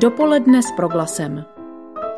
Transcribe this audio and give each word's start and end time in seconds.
Dopoledne 0.00 0.62
s 0.62 0.70
proglasem. 0.76 1.44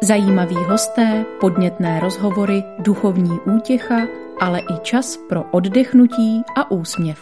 Zajímaví 0.03 0.55
hosté, 0.55 1.25
podnětné 1.41 2.01
rozhovory, 2.01 2.65
duchovní 2.79 3.41
útěcha, 3.57 3.97
ale 4.41 4.61
i 4.61 4.79
čas 4.83 5.19
pro 5.29 5.43
oddechnutí 5.51 6.43
a 6.57 6.71
úsměv. 6.71 7.19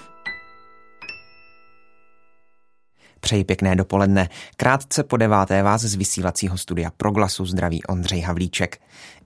Přeji 3.20 3.44
pěkné 3.44 3.76
dopoledne. 3.76 4.28
Krátce 4.56 5.04
po 5.04 5.16
deváté 5.16 5.62
vás 5.62 5.80
z 5.80 5.94
vysílacího 5.94 6.58
studia 6.58 6.90
Proglasu 6.96 7.46
zdraví 7.46 7.84
Ondřej 7.84 8.20
Havlíček. 8.20 8.78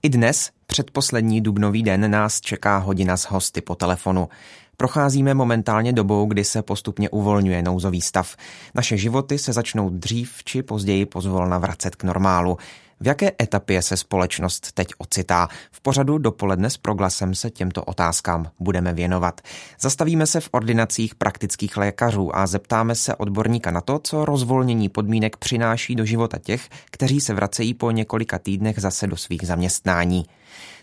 I 0.03 0.09
dnes, 0.09 0.51
předposlední 0.67 1.41
dubnový 1.41 1.83
den, 1.83 2.11
nás 2.11 2.41
čeká 2.41 2.77
hodina 2.77 3.17
s 3.17 3.23
hosty 3.23 3.61
po 3.61 3.75
telefonu. 3.75 4.29
Procházíme 4.77 5.33
momentálně 5.33 5.93
dobou, 5.93 6.25
kdy 6.25 6.43
se 6.43 6.61
postupně 6.61 7.09
uvolňuje 7.09 7.61
nouzový 7.61 8.01
stav. 8.01 8.35
Naše 8.75 8.97
životy 8.97 9.37
se 9.37 9.53
začnou 9.53 9.89
dřív 9.89 10.43
či 10.43 10.63
později 10.63 11.05
pozvolna 11.05 11.57
vracet 11.57 11.95
k 11.95 12.03
normálu. 12.03 12.57
V 12.99 13.07
jaké 13.07 13.31
etapě 13.41 13.81
se 13.81 13.97
společnost 13.97 14.71
teď 14.71 14.87
ocitá? 14.97 15.47
V 15.71 15.81
pořadu 15.81 16.17
dopoledne 16.17 16.69
s 16.69 16.77
proglasem 16.77 17.35
se 17.35 17.49
těmto 17.49 17.83
otázkám 17.83 18.51
budeme 18.59 18.93
věnovat. 18.93 19.41
Zastavíme 19.79 20.27
se 20.27 20.39
v 20.39 20.49
ordinacích 20.51 21.15
praktických 21.15 21.77
lékařů 21.77 22.35
a 22.35 22.47
zeptáme 22.47 22.95
se 22.95 23.15
odborníka 23.15 23.71
na 23.71 23.81
to, 23.81 23.99
co 24.03 24.25
rozvolnění 24.25 24.89
podmínek 24.89 25.37
přináší 25.37 25.95
do 25.95 26.05
života 26.05 26.37
těch, 26.37 26.69
kteří 26.91 27.21
se 27.21 27.33
vracejí 27.33 27.73
po 27.73 27.91
několika 27.91 28.39
týdnech 28.39 28.79
zase 28.79 29.07
do 29.07 29.17
svých 29.17 29.47
zaměstnání. 29.47 30.25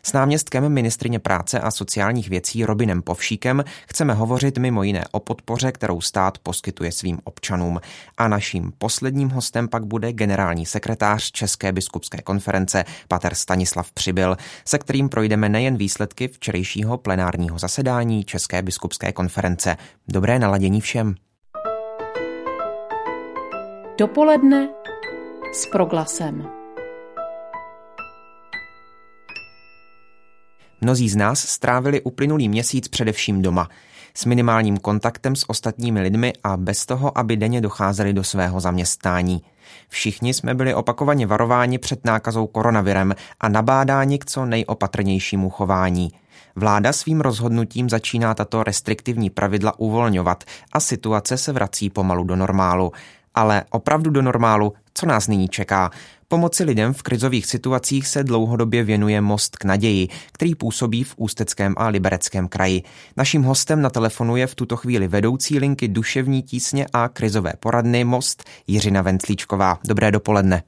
S 0.03 0.13
náměstkem 0.13 0.69
ministrině 0.69 1.19
práce 1.19 1.61
a 1.61 1.71
sociálních 1.71 2.29
věcí 2.29 2.65
Robinem 2.65 3.03
Povšíkem 3.03 3.65
chceme 3.89 4.15
hovořit 4.15 4.59
mimo 4.59 4.83
jiné 4.83 5.05
o 5.11 5.21
podpoře, 5.21 5.73
kterou 5.73 6.01
stát 6.01 6.39
poskytuje 6.39 6.93
svým 6.93 7.19
občanům. 7.25 7.81
A 8.19 8.29
naším 8.29 8.73
posledním 8.79 9.31
hostem 9.31 9.69
pak 9.69 9.85
bude 9.85 10.13
generální 10.13 10.67
sekretář 10.67 11.31
České 11.31 11.73
biskupské 11.73 12.23
konference 12.23 12.85
pater 13.09 13.35
Stanislav 13.35 13.93
Přibyl, 13.93 14.37
se 14.65 14.79
kterým 14.79 15.09
projdeme 15.09 15.49
nejen 15.49 15.77
výsledky 15.77 16.29
včerejšího 16.29 16.99
plenárního 16.99 17.59
zasedání 17.59 18.25
České 18.25 18.63
biskupské 18.63 19.13
konference. 19.13 19.77
Dobré 20.09 20.39
naladění 20.39 20.81
všem. 20.81 21.15
Dopoledne 23.99 24.69
s 25.53 25.67
proglasem. 25.67 26.62
Mnozí 30.83 31.09
z 31.09 31.17
nás 31.17 31.39
strávili 31.39 32.01
uplynulý 32.01 32.49
měsíc 32.49 32.89
především 32.89 33.43
doma, 33.43 33.69
s 34.15 34.25
minimálním 34.25 34.77
kontaktem 34.79 35.37
s 35.37 35.51
ostatními 35.51 36.01
lidmi 36.01 36.33
a 36.45 36.57
bez 36.57 36.87
toho, 36.87 37.19
aby 37.19 37.37
denně 37.37 37.61
docházeli 37.61 38.13
do 38.13 38.25
svého 38.25 38.61
zaměstnání. 38.61 39.43
Všichni 39.89 40.35
jsme 40.35 40.55
byli 40.55 40.75
opakovaně 40.75 41.27
varováni 41.27 41.79
před 41.79 42.05
nákazou 42.05 42.47
koronavirem 42.47 43.15
a 43.41 43.49
nabádáni 43.49 44.19
k 44.19 44.27
co 44.27 44.45
nejopatrnějšímu 44.45 45.51
chování. 45.51 46.13
Vláda 46.57 46.93
svým 46.93 47.21
rozhodnutím 47.21 47.91
začíná 47.91 48.35
tato 48.35 48.63
restriktivní 48.63 49.31
pravidla 49.31 49.79
uvolňovat 49.79 50.45
a 50.73 50.81
situace 50.81 51.37
se 51.37 51.53
vrací 51.53 51.91
pomalu 51.91 52.25
do 52.25 52.37
normálu. 52.37 52.93
Ale 53.35 53.65
opravdu 53.71 54.11
do 54.11 54.23
normálu, 54.23 54.73
co 54.95 55.07
nás 55.07 55.29
nyní 55.29 55.49
čeká? 55.49 55.91
Pomoci 56.33 56.65
lidem 56.65 56.93
v 56.93 57.03
krizových 57.03 57.47
situacích 57.47 58.07
se 58.07 58.25
dlouhodobě 58.25 58.85
věnuje 58.85 59.21
Most 59.21 59.57
k 59.57 59.65
naději, 59.65 60.09
který 60.33 60.55
působí 60.55 61.05
v 61.05 61.15
Ústeckém 61.17 61.75
a 61.77 61.89
Libereckém 61.89 62.49
kraji. 62.49 62.83
Naším 63.17 63.43
hostem 63.43 63.83
na 63.83 63.91
telefonu 63.91 64.37
je 64.37 64.47
v 64.47 64.55
tuto 64.55 64.77
chvíli 64.77 65.09
vedoucí 65.09 65.59
linky 65.59 65.89
duševní 65.89 66.43
tísně 66.43 66.87
a 66.93 67.09
krizové 67.09 67.53
poradny 67.61 68.05
Most 68.05 68.45
Jiřina 68.67 69.03
Venclíčková. 69.03 69.79
Dobré 69.89 70.11
dopoledne. 70.11 70.63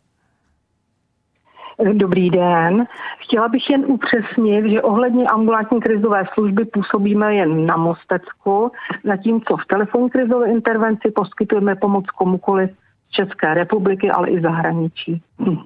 Dobrý 1.93 2.31
den. 2.31 2.87
Chtěla 3.19 3.49
bych 3.49 3.71
jen 3.71 3.85
upřesnit, 3.87 4.65
že 4.71 4.83
ohledně 4.83 5.25
ambulantní 5.27 5.81
krizové 5.81 6.25
služby 6.35 6.65
působíme 6.65 7.35
jen 7.35 7.67
na 7.67 7.77
Mostecku, 7.77 8.73
zatímco 9.05 9.57
v 9.57 9.67
telefonní 9.67 10.11
krizové 10.11 10.51
intervenci 10.51 11.11
poskytujeme 11.11 11.77
pomoc 11.77 12.05
komukoliv 12.07 12.71
České 13.17 13.55
republiky, 13.55 14.11
ale 14.11 14.31
i 14.31 14.41
zahraničí. 14.41 15.23
Hm. 15.41 15.57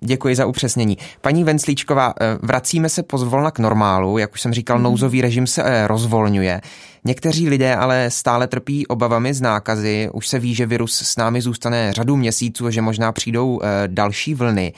Děkuji 0.00 0.34
za 0.34 0.46
upřesnění. 0.46 0.96
Paní 1.20 1.44
Venclíčková, 1.44 2.14
eh, 2.20 2.38
vracíme 2.42 2.88
se 2.88 3.02
pozvolna 3.02 3.50
k 3.50 3.58
normálu, 3.58 4.18
jak 4.18 4.32
už 4.32 4.40
jsem 4.40 4.52
říkal, 4.52 4.78
nouzový 4.78 5.20
režim 5.20 5.46
se 5.46 5.62
eh, 5.64 5.86
rozvolňuje. 5.86 6.60
Někteří 7.04 7.48
lidé 7.48 7.76
ale 7.76 8.10
stále 8.10 8.46
trpí 8.46 8.86
obavami 8.86 9.34
z 9.34 9.40
nákazy. 9.40 10.08
Už 10.12 10.28
se 10.28 10.38
ví, 10.38 10.54
že 10.54 10.66
virus 10.66 11.02
s 11.02 11.16
námi 11.16 11.40
zůstane 11.40 11.92
řadu 11.92 12.16
měsíců 12.16 12.66
a 12.66 12.70
že 12.70 12.82
možná 12.82 13.12
přijdou 13.12 13.60
eh, 13.62 13.68
další 13.86 14.34
vlny. 14.34 14.72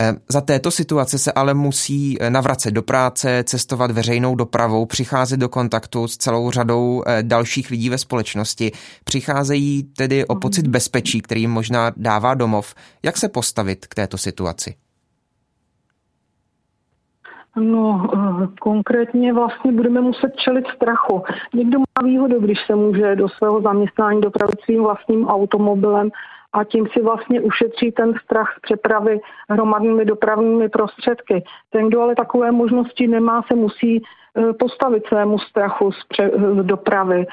Eh, 0.00 0.14
za 0.28 0.40
této 0.40 0.70
situace 0.70 1.18
se 1.18 1.32
ale 1.32 1.54
musí 1.54 2.16
eh, 2.20 2.30
navracet 2.30 2.74
do 2.74 2.82
práce, 2.82 3.44
cestovat 3.44 3.90
veřejnou 3.90 4.34
dopravou, 4.34 4.86
přicházet 4.86 5.36
do 5.36 5.48
kontaktu 5.48 6.08
s 6.08 6.16
celou 6.16 6.50
řadou 6.50 7.02
eh, 7.06 7.22
dalších 7.22 7.70
lidí 7.70 7.90
ve 7.90 7.98
společnosti. 7.98 8.72
Přicházejí 9.04 9.82
tedy 9.82 10.26
o 10.26 10.34
pocit 10.34 10.66
bezpečí, 10.66 11.20
který 11.20 11.40
jim 11.40 11.50
možná 11.50 11.92
dává 11.96 12.34
domov. 12.34 12.74
Jak 13.02 13.16
se 13.16 13.28
postavit 13.28 13.86
k 13.86 13.94
této 13.94 14.18
situaci? 14.18 14.74
No, 17.56 18.10
konkrétně 18.60 19.32
vlastně 19.32 19.72
budeme 19.72 20.00
muset 20.00 20.32
čelit 20.44 20.64
strachu. 20.76 21.22
Někdo 21.54 21.78
má 21.78 22.04
výhodu, 22.04 22.40
když 22.40 22.58
se 22.66 22.74
může 22.74 23.16
do 23.16 23.28
svého 23.28 23.62
zaměstnání 23.62 24.20
dopravit 24.20 24.60
svým 24.64 24.82
vlastním 24.82 25.26
automobilem 25.26 26.10
a 26.56 26.64
tím 26.64 26.86
si 26.92 27.02
vlastně 27.02 27.40
ušetří 27.40 27.92
ten 27.92 28.14
strach 28.24 28.54
z 28.58 28.60
přepravy 28.60 29.20
hromadnými 29.50 30.04
dopravními 30.04 30.68
prostředky. 30.68 31.44
Ten, 31.70 31.88
kdo 31.88 32.00
ale 32.00 32.14
takové 32.14 32.52
možnosti 32.52 33.06
nemá, 33.06 33.42
se 33.42 33.54
musí 33.54 33.96
e, 33.96 34.02
postavit 34.52 35.06
svému 35.06 35.38
strachu 35.38 35.92
z, 35.92 36.04
pře- 36.08 36.30
z 36.62 36.64
dopravy. 36.64 37.26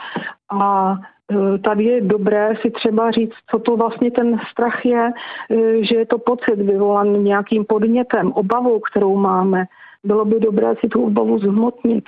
A 0.51 0.93
e, 1.31 1.57
tady 1.57 1.83
je 1.83 2.01
dobré 2.01 2.53
si 2.61 2.71
třeba 2.71 3.11
říct, 3.11 3.35
co 3.51 3.59
to 3.59 3.77
vlastně 3.77 4.11
ten 4.11 4.39
strach 4.51 4.85
je, 4.85 5.11
e, 5.51 5.83
že 5.83 5.95
je 5.95 6.05
to 6.05 6.17
pocit 6.17 6.55
vyvolaný 6.55 7.19
nějakým 7.19 7.65
podnětem, 7.65 8.31
obavou, 8.31 8.79
kterou 8.79 9.15
máme. 9.15 9.65
Bylo 10.03 10.25
by 10.25 10.39
dobré 10.39 10.75
si 10.79 10.87
tu 10.87 11.05
obavu 11.05 11.39
zhmotnit 11.39 12.03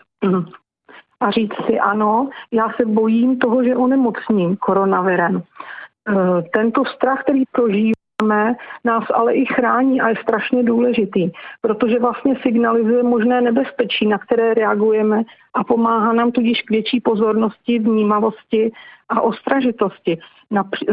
a 1.19 1.31
říct 1.31 1.55
si 1.65 1.79
ano, 1.79 2.29
já 2.51 2.69
se 2.77 2.85
bojím 2.85 3.39
toho, 3.39 3.63
že 3.63 3.75
onemocním 3.75 4.57
koronavirem. 4.57 5.43
Eh, 6.09 6.41
tento 6.53 6.85
strach, 6.85 7.21
který 7.23 7.43
prožíváme, 7.51 8.55
nás 8.83 9.03
ale 9.13 9.33
i 9.33 9.45
chrání 9.45 10.01
a 10.01 10.09
je 10.09 10.15
strašně 10.21 10.63
důležitý, 10.63 11.31
protože 11.61 11.99
vlastně 11.99 12.35
signalizuje 12.41 13.03
možné 13.03 13.41
nebezpečí, 13.41 14.07
na 14.07 14.17
které 14.17 14.53
reagujeme 14.53 15.23
a 15.53 15.63
pomáhá 15.63 16.13
nám 16.13 16.31
tudíž 16.31 16.61
k 16.61 16.69
větší 16.69 17.01
pozornosti, 17.01 17.79
vnímavosti 17.79 18.71
a 19.09 19.21
ostražitosti. 19.21 20.17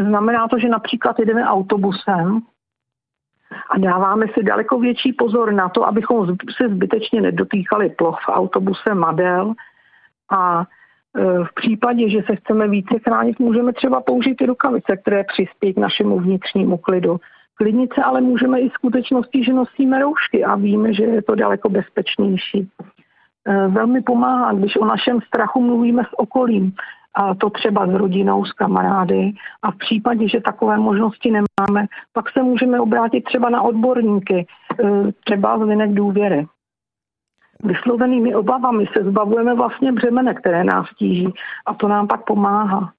Znamená 0.09 0.47
to, 0.47 0.59
že 0.59 0.69
například 0.69 1.19
jedeme 1.19 1.45
autobusem 1.45 2.41
a 3.69 3.77
dáváme 3.77 4.25
si 4.33 4.43
daleko 4.43 4.79
větší 4.79 5.13
pozor 5.13 5.53
na 5.53 5.69
to, 5.69 5.87
abychom 5.87 6.27
se 6.27 6.69
zbytečně 6.69 7.21
nedotýkali 7.21 7.89
ploch 7.89 8.19
v 8.25 8.29
autobuse, 8.29 8.93
madel 8.93 9.53
a 10.31 10.65
v 11.19 11.53
případě, 11.55 12.09
že 12.09 12.19
se 12.25 12.35
chceme 12.35 12.67
více 12.67 12.99
chránit, 13.03 13.39
můžeme 13.39 13.73
třeba 13.73 14.01
použít 14.01 14.41
i 14.41 14.45
rukavice, 14.45 14.97
které 14.97 15.23
přispějí 15.23 15.73
k 15.73 15.77
našemu 15.77 16.19
vnitřnímu 16.19 16.77
klidu. 16.77 17.17
Klidnice 17.55 18.03
ale 18.03 18.21
můžeme 18.21 18.59
i 18.59 18.69
skutečnosti, 18.69 19.43
že 19.43 19.53
nosíme 19.53 19.99
roušky 19.99 20.43
a 20.43 20.55
víme, 20.55 20.93
že 20.93 21.03
je 21.03 21.21
to 21.21 21.35
daleko 21.35 21.69
bezpečnější. 21.69 22.69
Eh, 23.47 23.67
velmi 23.67 24.01
pomáhá, 24.01 24.53
když 24.53 24.75
o 24.75 24.85
našem 24.85 25.21
strachu 25.21 25.61
mluvíme 25.61 26.03
s 26.03 26.19
okolím, 26.19 26.73
a 27.15 27.35
to 27.35 27.49
třeba 27.49 27.87
s 27.87 27.93
rodinou, 27.93 28.45
s 28.45 28.51
kamarády. 28.51 29.31
A 29.61 29.71
v 29.71 29.77
případě, 29.77 30.29
že 30.29 30.41
takové 30.41 30.77
možnosti 30.77 31.31
nemáme, 31.31 31.87
pak 32.13 32.29
se 32.29 32.43
můžeme 32.43 32.79
obrátit 32.79 33.21
třeba 33.21 33.49
na 33.49 33.61
odborníky, 33.61 34.47
eh, 34.79 35.11
třeba 35.25 35.57
z 35.57 35.61
linek 35.61 35.93
důvěry 35.93 36.47
vyslovenými 37.63 38.35
obavami 38.35 38.85
se 38.97 39.03
zbavujeme 39.03 39.55
vlastně 39.55 39.91
břemene, 39.91 40.33
které 40.33 40.63
nás 40.63 40.87
tíží 40.97 41.33
a 41.65 41.73
to 41.73 41.87
nám 41.87 42.07
pak 42.07 42.25
pomáhá. 42.25 42.91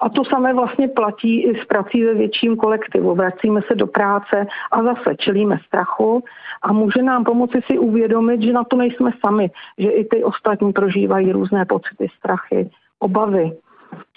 A 0.00 0.08
to 0.08 0.24
samé 0.24 0.54
vlastně 0.54 0.88
platí 0.88 1.42
i 1.42 1.60
s 1.60 1.64
prací 1.64 2.04
ve 2.04 2.14
větším 2.14 2.56
kolektivu. 2.56 3.14
Vracíme 3.14 3.60
se 3.62 3.74
do 3.74 3.86
práce 3.86 4.46
a 4.70 4.82
zase 4.82 5.16
čelíme 5.16 5.58
strachu 5.66 6.24
a 6.62 6.72
může 6.72 7.02
nám 7.02 7.24
pomoci 7.24 7.60
si 7.66 7.78
uvědomit, 7.78 8.42
že 8.42 8.52
na 8.52 8.64
to 8.64 8.76
nejsme 8.76 9.10
sami, 9.26 9.50
že 9.78 9.90
i 9.90 10.04
ty 10.04 10.24
ostatní 10.24 10.72
prožívají 10.72 11.32
různé 11.32 11.64
pocity, 11.64 12.08
strachy, 12.18 12.70
obavy 12.98 13.52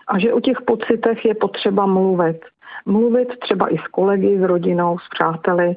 a 0.07 0.19
že 0.19 0.33
o 0.33 0.39
těch 0.39 0.61
pocitech 0.61 1.25
je 1.25 1.35
potřeba 1.35 1.85
mluvit. 1.85 2.39
Mluvit 2.85 3.39
třeba 3.39 3.73
i 3.73 3.77
s 3.77 3.87
kolegy, 3.87 4.39
s 4.39 4.41
rodinou, 4.41 4.97
s 4.99 5.09
přáteli, 5.09 5.75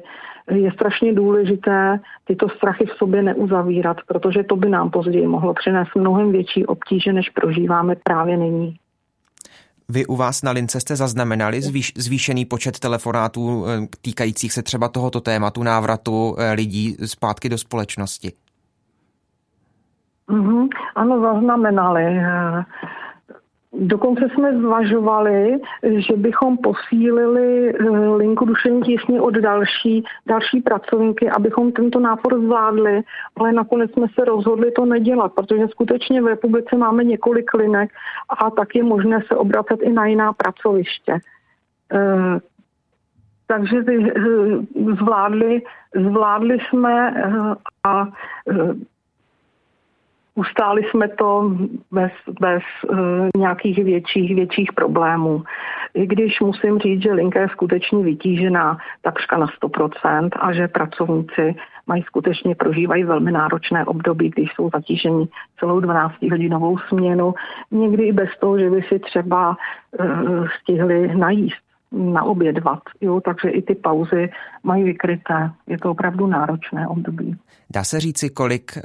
je 0.51 0.71
strašně 0.71 1.13
důležité 1.13 1.99
tyto 2.25 2.49
strachy 2.49 2.85
v 2.85 2.97
sobě 2.97 3.23
neuzavírat, 3.23 3.97
protože 4.07 4.43
to 4.43 4.55
by 4.55 4.69
nám 4.69 4.91
později 4.91 5.27
mohlo 5.27 5.53
přinést 5.53 5.95
mnohem 5.95 6.31
větší 6.31 6.65
obtíže, 6.65 7.13
než 7.13 7.29
prožíváme 7.29 7.95
právě 8.03 8.37
nyní. 8.37 8.75
Vy 9.89 10.05
u 10.05 10.15
vás 10.15 10.43
na 10.43 10.51
lince 10.51 10.79
jste 10.79 10.95
zaznamenali 10.95 11.61
zvýš, 11.61 11.93
zvýšený 11.97 12.45
počet 12.45 12.79
telefonátů 12.79 13.65
eh, 13.65 13.87
týkajících 14.01 14.53
se 14.53 14.63
třeba 14.63 14.87
tohoto 14.87 15.21
tématu 15.21 15.63
návratu 15.63 16.35
eh, 16.39 16.51
lidí 16.53 16.95
zpátky 17.05 17.49
do 17.49 17.57
společnosti? 17.57 18.31
Mm-hmm, 20.29 20.67
ano, 20.95 21.21
zaznamenali. 21.21 22.03
Dokonce 23.77 24.29
jsme 24.29 24.57
zvažovali, 24.57 25.59
že 25.83 26.13
bychom 26.15 26.57
posílili 26.57 27.73
eh, 27.73 27.89
linku 28.15 28.45
duševní 28.45 28.81
tísně 28.81 29.21
od 29.21 29.33
další, 29.33 30.03
další 30.25 30.61
pracovníky, 30.61 31.29
abychom 31.29 31.71
tento 31.71 31.99
nápor 31.99 32.41
zvládli, 32.41 33.01
ale 33.35 33.51
nakonec 33.51 33.91
jsme 33.91 34.07
se 34.19 34.25
rozhodli 34.25 34.71
to 34.71 34.85
nedělat, 34.85 35.33
protože 35.33 35.67
skutečně 35.67 36.21
v 36.21 36.27
republice 36.27 36.77
máme 36.77 37.03
několik 37.03 37.53
linek 37.53 37.89
a 38.39 38.51
tak 38.51 38.75
je 38.75 38.83
možné 38.83 39.19
se 39.27 39.35
obracet 39.35 39.81
i 39.81 39.93
na 39.93 40.05
jiná 40.05 40.33
pracoviště. 40.33 41.19
Eh, 41.93 42.39
takže 43.47 43.77
eh, 43.87 44.01
zvládli, 44.95 45.61
zvládli 45.95 46.57
jsme 46.59 47.23
a 47.83 48.07
Ustáli 50.35 50.83
jsme 50.83 51.07
to 51.07 51.51
bez, 51.91 52.11
bez 52.39 52.63
uh, 52.89 52.97
nějakých 53.37 53.83
větších, 53.83 54.35
větších 54.35 54.73
problémů. 54.73 55.43
I 55.93 56.07
když 56.07 56.39
musím 56.39 56.79
říct, 56.79 57.01
že 57.01 57.13
linka 57.13 57.41
je 57.41 57.49
skutečně 57.49 58.03
vytížená 58.03 58.77
takřka 59.01 59.37
na 59.37 59.47
100% 59.47 60.29
a 60.39 60.53
že 60.53 60.67
pracovníci 60.67 61.55
mají 61.87 62.03
skutečně 62.03 62.55
prožívají 62.55 63.03
velmi 63.03 63.31
náročné 63.31 63.85
období, 63.85 64.29
když 64.29 64.53
jsou 64.53 64.69
zatíženi 64.69 65.27
celou 65.59 65.79
12-hodinovou 65.79 66.77
směnu, 66.87 67.33
někdy 67.71 68.03
i 68.03 68.11
bez 68.11 68.29
toho, 68.39 68.59
že 68.59 68.69
by 68.69 68.81
si 68.81 68.99
třeba 68.99 69.57
uh, 69.99 70.47
stihli 70.61 71.17
najíst 71.17 71.65
naobědvat. 71.91 72.79
Jo, 73.01 73.21
takže 73.25 73.49
i 73.49 73.61
ty 73.61 73.75
pauzy 73.75 74.29
mají 74.63 74.83
vykryté. 74.83 75.51
Je 75.67 75.77
to 75.77 75.91
opravdu 75.91 76.27
náročné 76.27 76.87
období. 76.87 77.35
Dá 77.69 77.83
se 77.83 77.99
říci, 77.99 78.29
kolik, 78.29 78.77
eh, 78.77 78.81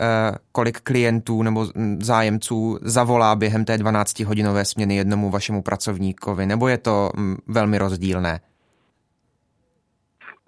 kolik 0.53 0.81
klientů 0.81 1.43
nebo 1.43 1.67
zájemců 2.01 2.79
zavolá 2.83 3.37
během 3.37 3.65
té 3.65 3.77
12-hodinové 3.77 4.65
směny 4.65 4.97
jednomu 4.97 5.31
vašemu 5.31 5.63
pracovníkovi, 5.63 6.47
nebo 6.47 6.69
je 6.69 6.79
to 6.79 7.11
mm, 7.17 7.37
velmi 7.47 7.79
rozdílné? 7.79 8.41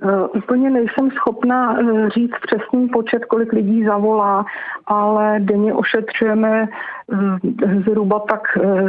Uh, 0.05 0.29
úplně 0.37 0.71
nejsem 0.71 1.11
schopna 1.11 1.79
uh, 1.79 2.09
říct 2.09 2.35
přesný 2.47 2.89
počet, 2.89 3.25
kolik 3.25 3.53
lidí 3.53 3.85
zavolá, 3.85 4.45
ale 4.87 5.41
denně 5.41 5.75
ošetřujeme 5.75 6.69
uh, 7.07 7.39
zhruba 7.87 8.19
tak 8.19 8.43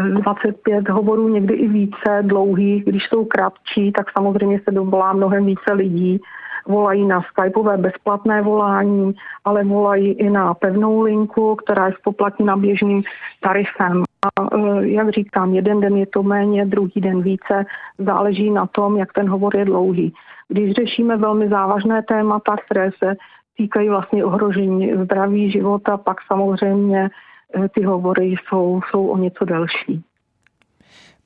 25 0.09 0.89
hovorů, 0.89 1.27
někdy 1.27 1.53
i 1.53 1.67
více 1.67 2.19
dlouhých. 2.21 2.85
Když 2.85 3.03
jsou 3.03 3.25
kratší, 3.25 3.91
tak 3.91 4.11
samozřejmě 4.17 4.61
se 4.63 4.71
dovolá 4.71 5.13
mnohem 5.13 5.45
více 5.45 5.73
lidí. 5.73 6.21
Volají 6.67 7.05
na 7.07 7.21
skypové 7.21 7.77
bezplatné 7.77 8.41
volání, 8.41 9.15
ale 9.45 9.63
volají 9.63 10.11
i 10.11 10.29
na 10.29 10.53
pevnou 10.53 11.01
linku, 11.01 11.55
která 11.55 11.87
je 11.87 11.93
spoplatněna 11.99 12.57
běžným 12.57 13.03
tarifem. 13.41 14.03
A 14.23 14.57
jak 14.79 15.09
říkám, 15.09 15.53
jeden 15.53 15.79
den 15.79 15.97
je 15.97 16.05
to 16.05 16.23
méně, 16.23 16.65
druhý 16.65 17.01
den 17.01 17.21
více, 17.21 17.65
záleží 17.97 18.49
na 18.51 18.67
tom, 18.67 18.97
jak 18.97 19.13
ten 19.13 19.29
hovor 19.29 19.55
je 19.55 19.65
dlouhý. 19.65 20.13
Když 20.47 20.71
řešíme 20.73 21.17
velmi 21.17 21.49
závažné 21.49 22.03
témata, 22.03 22.55
které 22.65 22.91
se 23.03 23.15
týkají 23.57 23.89
vlastně 23.89 24.25
ohrožení 24.25 24.93
zdraví 25.03 25.51
života, 25.51 25.97
pak 25.97 26.17
samozřejmě 26.27 27.09
eh, 27.55 27.69
ty 27.69 27.83
hovory 27.83 28.35
jsou, 28.47 28.81
jsou 28.89 29.07
o 29.07 29.17
něco 29.17 29.45
delší. 29.45 30.03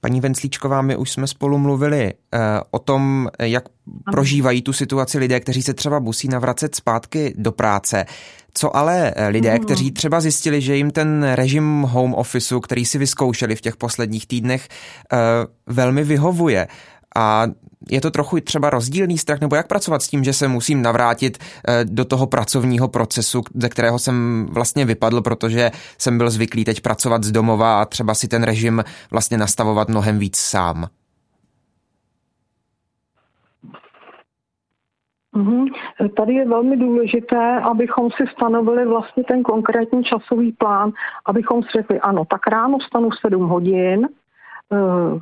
Paní 0.01 0.21
Venclíčková, 0.21 0.81
my 0.81 0.95
už 0.95 1.11
jsme 1.11 1.27
spolu 1.27 1.57
mluvili 1.57 2.13
uh, 2.13 2.39
o 2.71 2.79
tom, 2.79 3.29
jak 3.39 3.63
prožívají 4.11 4.61
tu 4.61 4.73
situaci 4.73 5.17
lidé, 5.17 5.39
kteří 5.39 5.61
se 5.61 5.73
třeba 5.73 5.99
musí 5.99 6.27
navracet 6.27 6.75
zpátky 6.75 7.33
do 7.37 7.51
práce. 7.51 8.05
Co 8.53 8.75
ale 8.77 9.13
eh, 9.15 9.27
lidé, 9.27 9.53
mm. 9.53 9.59
kteří 9.59 9.91
třeba 9.91 10.21
zjistili, 10.21 10.61
že 10.61 10.75
jim 10.75 10.91
ten 10.91 11.23
režim 11.23 11.81
home 11.81 12.13
officeu, 12.13 12.59
který 12.59 12.85
si 12.85 12.97
vyzkoušeli 12.97 13.55
v 13.55 13.61
těch 13.61 13.77
posledních 13.77 14.27
týdnech, 14.27 14.67
velmi 15.67 16.03
vyhovuje 16.03 16.67
a 17.15 17.47
je 17.91 18.01
to 18.01 18.11
trochu 18.11 18.39
třeba 18.39 18.69
rozdílný 18.69 19.17
strach, 19.17 19.41
nebo 19.41 19.55
jak 19.55 19.67
pracovat 19.67 20.01
s 20.01 20.07
tím, 20.07 20.23
že 20.23 20.33
se 20.33 20.47
musím 20.47 20.81
navrátit 20.81 21.37
eh, 21.37 21.85
do 21.85 22.05
toho 22.05 22.27
pracovního 22.27 22.87
procesu, 22.87 23.41
ze 23.55 23.69
kterého 23.69 23.99
jsem 23.99 24.47
vlastně 24.51 24.85
vypadl, 24.85 25.21
protože 25.21 25.71
jsem 25.97 26.17
byl 26.17 26.29
zvyklý 26.29 26.65
teď 26.65 26.81
pracovat 26.81 27.23
z 27.23 27.31
domova 27.31 27.81
a 27.81 27.85
třeba 27.85 28.13
si 28.13 28.27
ten 28.27 28.43
režim 28.43 28.83
vlastně 29.11 29.37
nastavovat 29.37 29.89
mnohem 29.89 30.19
víc 30.19 30.37
sám. 30.37 30.87
Mhm. 35.37 35.65
Tady 36.17 36.33
je 36.33 36.47
velmi 36.47 36.77
důležité, 36.77 37.59
abychom 37.59 38.11
si 38.11 38.23
stanovili 38.33 38.85
vlastně 38.85 39.23
ten 39.23 39.43
konkrétní 39.43 40.03
časový 40.03 40.51
plán, 40.51 40.91
abychom 41.25 41.63
si 41.63 41.69
řekli, 41.75 41.99
ano, 41.99 42.25
tak 42.25 42.47
ráno 42.47 42.77
vstanu 42.77 43.09
7 43.11 43.47
hodin, 43.47 44.07
eh, 44.73 45.19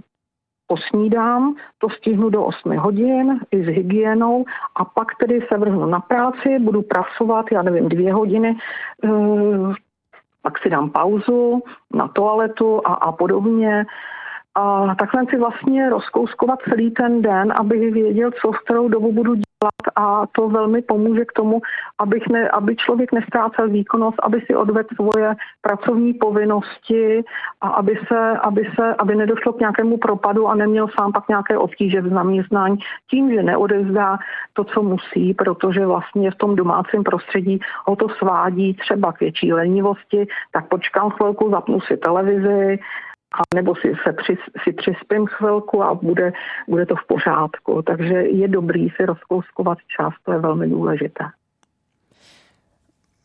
posnídám, 0.68 1.56
to 1.78 1.90
stihnu 1.90 2.30
do 2.30 2.44
8 2.44 2.78
hodin 2.78 3.40
i 3.52 3.64
s 3.64 3.68
hygienou 3.68 4.46
a 4.76 4.86
pak 4.86 5.08
tedy 5.20 5.46
se 5.52 5.58
vrhnu 5.58 5.86
na 5.86 6.00
práci, 6.00 6.60
budu 6.60 6.82
pracovat, 6.82 7.46
já 7.52 7.62
nevím, 7.62 7.90
dvě 7.90 8.14
hodiny, 8.14 8.58
eh, 9.04 9.10
pak 10.42 10.60
si 10.60 10.70
dám 10.70 10.90
pauzu 10.90 11.62
na 11.94 12.08
toaletu 12.08 12.82
a, 12.86 12.94
a 12.94 13.12
podobně. 13.12 13.86
A 14.56 14.96
takhle 14.96 15.26
si 15.30 15.38
vlastně 15.38 15.90
rozkouskovat 15.90 16.60
celý 16.70 16.92
ten 16.92 17.22
den, 17.22 17.54
abych 17.56 17.94
věděl, 17.94 18.32
co 18.42 18.52
v 18.52 18.60
kterou 18.60 18.88
dobu 18.88 19.12
budu 19.12 19.34
dělat. 19.34 19.46
A 19.96 20.28
to 20.32 20.50
velmi 20.50 20.82
pomůže 20.82 21.26
k 21.26 21.32
tomu, 21.32 21.62
abych 22.00 22.28
ne, 22.28 22.50
aby 22.50 22.76
člověk 22.76 23.12
nestrácel 23.12 23.70
výkonnost, 23.70 24.18
aby 24.24 24.42
si 24.42 24.56
odvedl 24.56 24.90
svoje 24.96 25.36
pracovní 25.62 26.14
povinnosti 26.14 27.24
a 27.62 27.68
aby, 27.68 28.00
se, 28.08 28.38
aby, 28.42 28.72
se, 28.76 28.96
aby 28.96 29.16
nedošlo 29.16 29.54
k 29.54 29.60
nějakému 29.60 29.98
propadu 29.98 30.48
a 30.48 30.56
neměl 30.56 30.88
sám 31.00 31.12
pak 31.12 31.28
nějaké 31.28 31.58
obtíže 31.58 32.02
v 32.02 32.10
zaměstnání 32.10 32.78
tím, 33.10 33.34
že 33.34 33.44
neodezdá 33.44 34.18
to, 34.54 34.64
co 34.64 34.84
musí, 34.84 35.34
protože 35.34 35.86
vlastně 35.86 36.32
v 36.32 36.36
tom 36.36 36.56
domácím 36.56 37.04
prostředí 37.04 37.60
ho 37.86 37.96
to 37.96 38.10
svádí 38.10 38.74
třeba 38.74 39.14
k 39.14 39.20
větší 39.20 39.54
lenivosti, 39.54 40.28
tak 40.52 40.68
počkám 40.68 41.10
chvilku, 41.10 41.50
zapnu 41.50 41.82
si 41.82 41.98
televizi, 41.98 42.80
a 43.36 43.56
nebo 43.56 43.76
si, 43.76 43.94
se 44.04 44.14
při, 44.14 44.38
si 44.64 44.74
přispím 44.74 45.26
chvilku 45.28 45.84
a 45.84 45.94
bude, 45.94 46.34
bude 46.68 46.86
to 46.86 46.96
v 46.96 47.08
pořádku. 47.08 47.82
Takže 47.82 48.14
je 48.14 48.48
dobrý 48.48 48.90
si 48.90 49.06
rozkouskovat 49.06 49.78
čas, 49.98 50.14
to 50.26 50.32
je 50.32 50.40
velmi 50.40 50.70
důležité. 50.70 51.24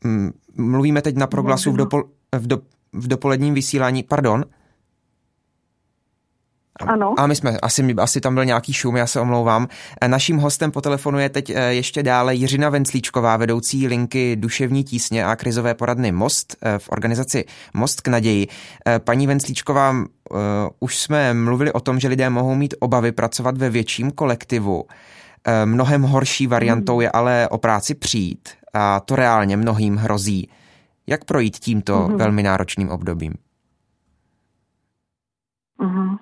Mm, 0.04 0.30
mluvíme 0.56 1.02
teď 1.02 1.16
na 1.16 1.26
proglasu 1.26 1.72
v, 1.72 1.76
dopol, 1.76 2.02
v, 2.38 2.46
do, 2.46 2.58
v 2.92 3.08
dopoledním 3.08 3.54
vysílání. 3.54 4.02
Pardon? 4.02 4.44
Ano. 6.86 7.14
A 7.18 7.26
my 7.26 7.36
jsme, 7.36 7.58
asi, 7.58 7.94
asi 7.98 8.20
tam 8.20 8.34
byl 8.34 8.44
nějaký 8.44 8.72
šum, 8.72 8.96
já 8.96 9.06
se 9.06 9.20
omlouvám. 9.20 9.68
E, 10.00 10.08
naším 10.08 10.38
hostem 10.38 10.70
po 10.70 10.80
telefonu 10.80 11.18
je 11.18 11.28
teď 11.28 11.50
e, 11.50 11.74
ještě 11.74 12.02
dále 12.02 12.34
Jiřina 12.34 12.68
Venclíčková, 12.68 13.36
vedoucí 13.36 13.86
linky 13.86 14.36
Duševní 14.36 14.84
tísně 14.84 15.26
a 15.26 15.36
krizové 15.36 15.74
poradny 15.74 16.12
Most 16.12 16.56
e, 16.62 16.78
v 16.78 16.88
organizaci 16.88 17.44
Most 17.74 18.00
k 18.00 18.08
naději. 18.08 18.48
Paní 18.98 19.26
Venclíčková, 19.26 19.94
už 20.80 20.98
jsme 20.98 21.34
mluvili 21.34 21.72
o 21.72 21.80
tom, 21.80 22.00
že 22.00 22.08
lidé 22.08 22.30
mohou 22.30 22.54
mít 22.54 22.74
obavy 22.80 23.12
pracovat 23.12 23.58
ve 23.58 23.70
větším 23.70 24.10
kolektivu. 24.10 24.84
Mnohem 25.64 26.02
horší 26.02 26.46
variantou 26.46 26.94
hmm. 26.94 27.02
je 27.02 27.10
ale 27.10 27.48
o 27.48 27.58
práci 27.58 27.94
přijít 27.94 28.48
a 28.74 29.00
to 29.00 29.16
reálně 29.16 29.56
mnohým 29.56 29.96
hrozí. 29.96 30.48
Jak 31.06 31.24
projít 31.24 31.58
tímto 31.58 31.98
mm-hmm. 31.98 32.16
velmi 32.16 32.42
náročným 32.42 32.88
obdobím? 32.88 33.34
Mm-hmm. 35.80 36.18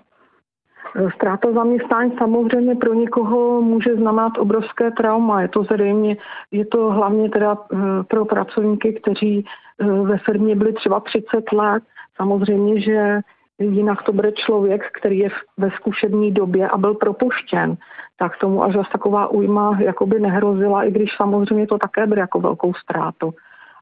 Ztráta 1.14 1.52
zaměstnání 1.52 2.12
samozřejmě 2.18 2.74
pro 2.74 2.94
někoho 2.94 3.62
může 3.62 3.96
znamenat 3.96 4.38
obrovské 4.38 4.90
trauma. 4.90 5.42
Je 5.42 5.48
to 5.48 5.62
zřejmě, 5.62 6.16
je 6.50 6.66
to 6.66 6.90
hlavně 6.90 7.30
teda 7.30 7.58
eh, 7.72 7.76
pro 8.08 8.24
pracovníky, 8.24 8.92
kteří 8.92 9.44
eh, 9.80 9.84
ve 9.86 10.18
firmě 10.18 10.56
byli 10.56 10.72
třeba 10.72 11.00
30 11.00 11.52
let. 11.52 11.82
Samozřejmě, 12.16 12.80
že 12.80 13.20
jinak 13.58 14.02
to 14.02 14.12
bude 14.12 14.32
člověk, 14.32 14.90
který 14.92 15.18
je 15.18 15.30
ve 15.56 15.70
zkušební 15.70 16.32
době 16.32 16.68
a 16.68 16.78
byl 16.78 16.94
propuštěn, 16.94 17.76
tak 18.18 18.38
tomu 18.38 18.62
až 18.64 18.74
zase 18.74 18.90
taková 18.92 19.28
újma 19.28 19.78
jakoby 19.80 20.20
nehrozila, 20.20 20.84
i 20.84 20.90
když 20.90 21.16
samozřejmě 21.16 21.66
to 21.66 21.78
také 21.78 22.06
bude 22.06 22.20
jako 22.20 22.40
velkou 22.40 22.74
ztrátu. 22.74 23.34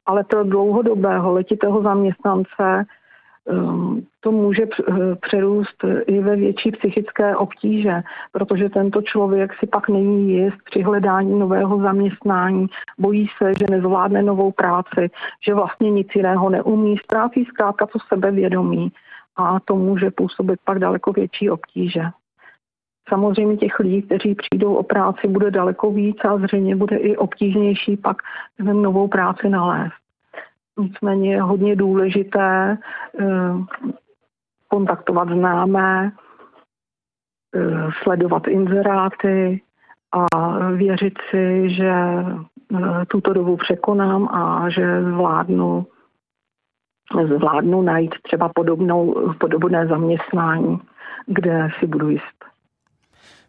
Ale 0.06 0.25
pro 0.25 0.44
dlouhodobého 0.44 1.32
letitého 1.32 1.82
zaměstnance 1.82 2.84
to 4.20 4.32
může 4.32 4.62
eh, 4.62 4.92
přerůst 5.16 5.84
i 6.06 6.20
ve 6.20 6.36
větší 6.36 6.70
psychické 6.70 7.36
obtíže, 7.36 8.02
protože 8.32 8.68
tento 8.68 9.02
člověk 9.02 9.54
si 9.58 9.66
pak 9.66 9.88
není 9.88 10.32
jist 10.32 10.56
při 10.64 10.82
hledání 10.82 11.38
nového 11.38 11.80
zaměstnání, 11.80 12.66
bojí 12.98 13.28
se, 13.38 13.52
že 13.58 13.66
nezvládne 13.70 14.22
novou 14.22 14.52
práci, 14.52 15.10
že 15.46 15.54
vlastně 15.54 15.90
nic 15.90 16.08
jiného 16.14 16.50
neumí, 16.50 16.98
ztrácí 16.98 17.44
zkrátka 17.44 17.86
to 17.86 17.98
sebevědomí 18.08 18.92
a 19.36 19.60
to 19.60 19.74
může 19.74 20.10
působit 20.10 20.60
pak 20.64 20.78
daleko 20.78 21.12
větší 21.12 21.50
obtíže. 21.50 22.02
Samozřejmě 23.08 23.56
těch 23.56 23.78
lidí, 23.78 24.02
kteří 24.02 24.34
přijdou 24.34 24.74
o 24.74 24.82
práci, 24.82 25.28
bude 25.28 25.50
daleko 25.50 25.90
víc 25.90 26.16
a 26.24 26.38
zřejmě 26.38 26.76
bude 26.76 26.96
i 26.96 27.16
obtížnější 27.16 27.96
pak 27.96 28.16
novou 28.58 29.08
práci 29.08 29.48
nalézt. 29.48 30.05
Nicméně 30.78 31.35
je 31.35 31.42
hodně 31.42 31.76
důležité 31.76 32.78
eh, 33.21 33.26
kontaktovat 34.68 35.28
známé, 35.28 36.12
eh, 37.54 37.90
sledovat 38.02 38.47
inzeráty 38.49 39.62
a 40.12 40.26
věřit 40.71 41.14
si, 41.30 41.71
že 41.71 41.92
eh, 41.92 43.06
tuto 43.09 43.33
dobu 43.33 43.56
překonám 43.56 44.28
a 44.28 44.71
že 44.71 45.02
zvládnu, 45.02 45.87
zvládnu 47.37 47.83
najít 47.83 48.14
třeba 48.23 48.50
podobnou, 48.54 49.33
podobné 49.40 49.87
zaměstnání, 49.87 50.80
kde 51.26 51.68
si 51.78 51.87
budu 51.87 52.09
jist. 52.09 52.55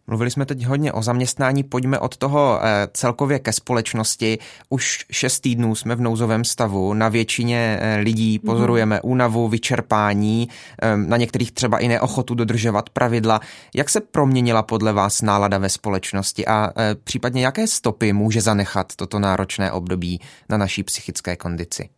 Mluvili 0.08 0.30
jsme 0.30 0.46
teď 0.46 0.64
hodně 0.64 0.92
o 0.92 1.02
zaměstnání, 1.02 1.62
pojďme 1.64 1.98
od 1.98 2.16
toho 2.16 2.60
eh, 2.62 2.88
celkově 2.92 3.38
ke 3.38 3.52
společnosti. 3.52 4.38
Už 4.68 5.06
šest 5.12 5.40
týdnů 5.40 5.74
jsme 5.74 5.94
v 5.94 6.00
nouzovém 6.00 6.44
stavu, 6.44 6.94
na 6.94 7.08
většině 7.08 7.78
eh, 7.80 7.96
lidí 7.96 8.38
mhm. 8.38 8.46
pozorujeme 8.46 9.00
únavu, 9.00 9.48
vyčerpání, 9.48 10.48
eh, 10.82 10.96
na 10.96 11.16
některých 11.16 11.52
třeba 11.52 11.78
i 11.78 11.88
neochotu 11.88 12.34
dodržovat 12.34 12.90
pravidla. 12.90 13.40
Jak 13.74 13.88
se 13.90 14.00
proměnila 14.00 14.62
podle 14.62 14.92
vás 14.92 15.22
nálada 15.22 15.58
ve 15.58 15.68
společnosti 15.68 16.46
a 16.46 16.70
případně 17.04 17.44
jaké 17.44 17.66
stopy 17.66 18.12
může 18.12 18.40
zanechat 18.40 18.96
toto 18.96 19.18
náročné 19.18 19.72
období 19.72 20.20
na 20.48 20.56
naší 20.56 20.82
psychické 20.82 21.36
kondici? 21.36 21.88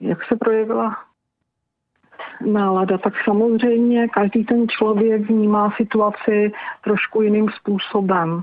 Jak 0.00 0.18
se 0.28 0.36
projevila 0.36 1.09
nálada, 2.46 2.98
tak 2.98 3.14
samozřejmě 3.24 4.08
každý 4.08 4.44
ten 4.44 4.68
člověk 4.68 5.30
vnímá 5.30 5.70
situaci 5.76 6.52
trošku 6.84 7.22
jiným 7.22 7.48
způsobem. 7.48 8.42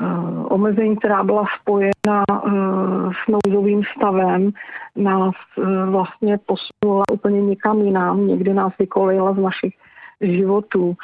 Uh, 0.00 0.52
omezení, 0.52 0.96
která 0.96 1.24
byla 1.24 1.44
spojena 1.60 2.24
uh, 2.44 3.12
s 3.12 3.28
nouzovým 3.28 3.82
stavem, 3.96 4.50
nás 4.96 5.34
uh, 5.56 5.90
vlastně 5.90 6.38
posunula 6.46 7.04
úplně 7.12 7.42
někam 7.42 7.80
jinam, 7.80 8.26
někdy 8.26 8.54
nás 8.54 8.72
vykolila 8.78 9.32
z 9.32 9.36
našich 9.36 9.74
životů. 10.20 10.96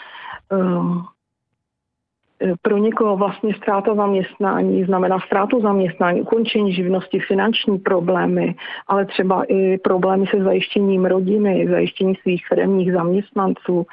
Eh, 2.43 2.55
pro 2.63 2.77
někoho 2.77 3.17
vlastně 3.17 3.55
ztráta 3.55 3.95
zaměstnání 3.95 4.85
znamená 4.85 5.19
ztrátu 5.21 5.61
zaměstnání, 5.61 6.21
ukončení 6.21 6.73
živnosti, 6.73 7.21
finanční 7.21 7.79
problémy, 7.79 8.55
ale 8.87 9.07
třeba 9.07 9.45
i 9.45 9.79
problémy 9.79 10.27
se 10.27 10.43
zajištěním 10.43 11.05
rodiny, 11.05 11.69
zajištění 11.71 12.15
svých 12.15 12.47
firmních 12.47 12.93
zaměstnanců. 12.93 13.87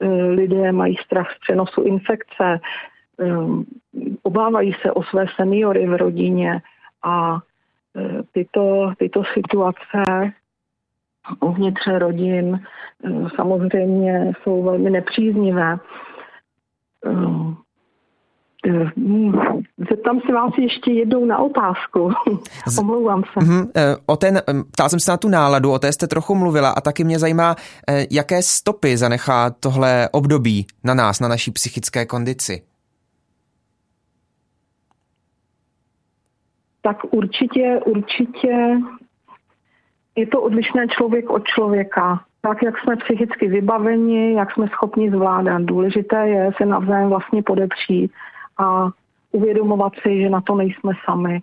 Eh, 0.00 0.08
lidé 0.08 0.72
mají 0.72 0.96
strach 0.96 1.30
z 1.36 1.38
přenosu 1.38 1.82
infekce, 1.82 2.60
eh, 3.20 3.36
obávají 4.22 4.72
se 4.82 4.92
o 4.92 5.02
své 5.02 5.26
seniory 5.36 5.86
v 5.86 5.94
rodině 5.96 6.62
a 7.04 7.38
tyto, 8.32 8.92
tyto 8.98 9.22
situace 9.24 10.02
uvnitř 11.40 11.86
rodin 11.98 12.60
samozřejmě 13.36 14.32
jsou 14.42 14.62
velmi 14.62 14.90
nepříznivé 14.90 15.78
zeptám 19.90 20.20
se 20.26 20.32
vás 20.32 20.52
ještě 20.58 20.92
jednou 20.92 21.24
na 21.24 21.38
otázku. 21.38 22.12
Omlouvám 22.78 23.22
se. 23.32 23.44
Mm, 23.44 23.66
o 24.06 24.16
ten, 24.16 24.42
ptal 24.72 24.88
jsem 24.88 25.00
se 25.00 25.10
na 25.10 25.16
tu 25.16 25.28
náladu, 25.28 25.72
o 25.72 25.78
té 25.78 25.92
jste 25.92 26.06
trochu 26.06 26.34
mluvila 26.34 26.70
a 26.70 26.80
taky 26.80 27.04
mě 27.04 27.18
zajímá, 27.18 27.56
eh, 27.88 28.06
jaké 28.10 28.42
stopy 28.42 28.96
zanechá 28.96 29.50
tohle 29.50 30.08
období 30.12 30.66
na 30.84 30.94
nás, 30.94 31.20
na 31.20 31.28
naší 31.28 31.50
psychické 31.50 32.06
kondici. 32.06 32.62
Tak 36.82 36.96
určitě, 37.10 37.80
určitě 37.86 38.80
je 40.16 40.26
to 40.26 40.42
odlišné 40.42 40.88
člověk 40.88 41.30
od 41.30 41.44
člověka. 41.44 42.20
Tak, 42.40 42.62
jak 42.62 42.74
jsme 42.78 42.96
psychicky 42.96 43.48
vybaveni, 43.48 44.34
jak 44.34 44.52
jsme 44.52 44.68
schopni 44.68 45.10
zvládat. 45.10 45.62
Důležité 45.62 46.28
je 46.28 46.50
se 46.56 46.66
navzájem 46.66 47.08
vlastně 47.08 47.42
podepřít 47.42 48.12
a 48.60 48.90
uvědomovat 49.32 49.92
si, 50.02 50.20
že 50.20 50.30
na 50.30 50.40
to 50.40 50.54
nejsme 50.54 50.92
sami. 51.04 51.42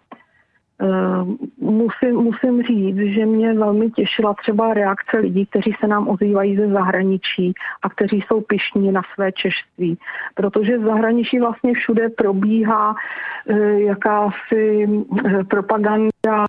Eh, 0.81 1.25
musím, 1.59 2.15
musím 2.15 2.63
říct, 2.63 2.97
že 2.97 3.25
mě 3.25 3.53
velmi 3.53 3.91
těšila 3.91 4.33
třeba 4.33 4.73
reakce 4.73 5.17
lidí, 5.17 5.45
kteří 5.45 5.75
se 5.79 5.87
nám 5.87 6.07
ozývají 6.07 6.57
ze 6.57 6.67
zahraničí 6.67 7.53
a 7.83 7.89
kteří 7.89 8.21
jsou 8.27 8.41
pišní 8.41 8.91
na 8.91 9.01
své 9.13 9.31
češství. 9.31 9.97
Protože 10.35 10.77
v 10.77 10.83
zahraničí 10.83 11.39
vlastně 11.39 11.73
všude 11.73 12.09
probíhá 12.09 12.95
eh, 13.49 13.79
jakási 13.81 14.87
eh, 15.25 15.43
propaganda 15.43 16.45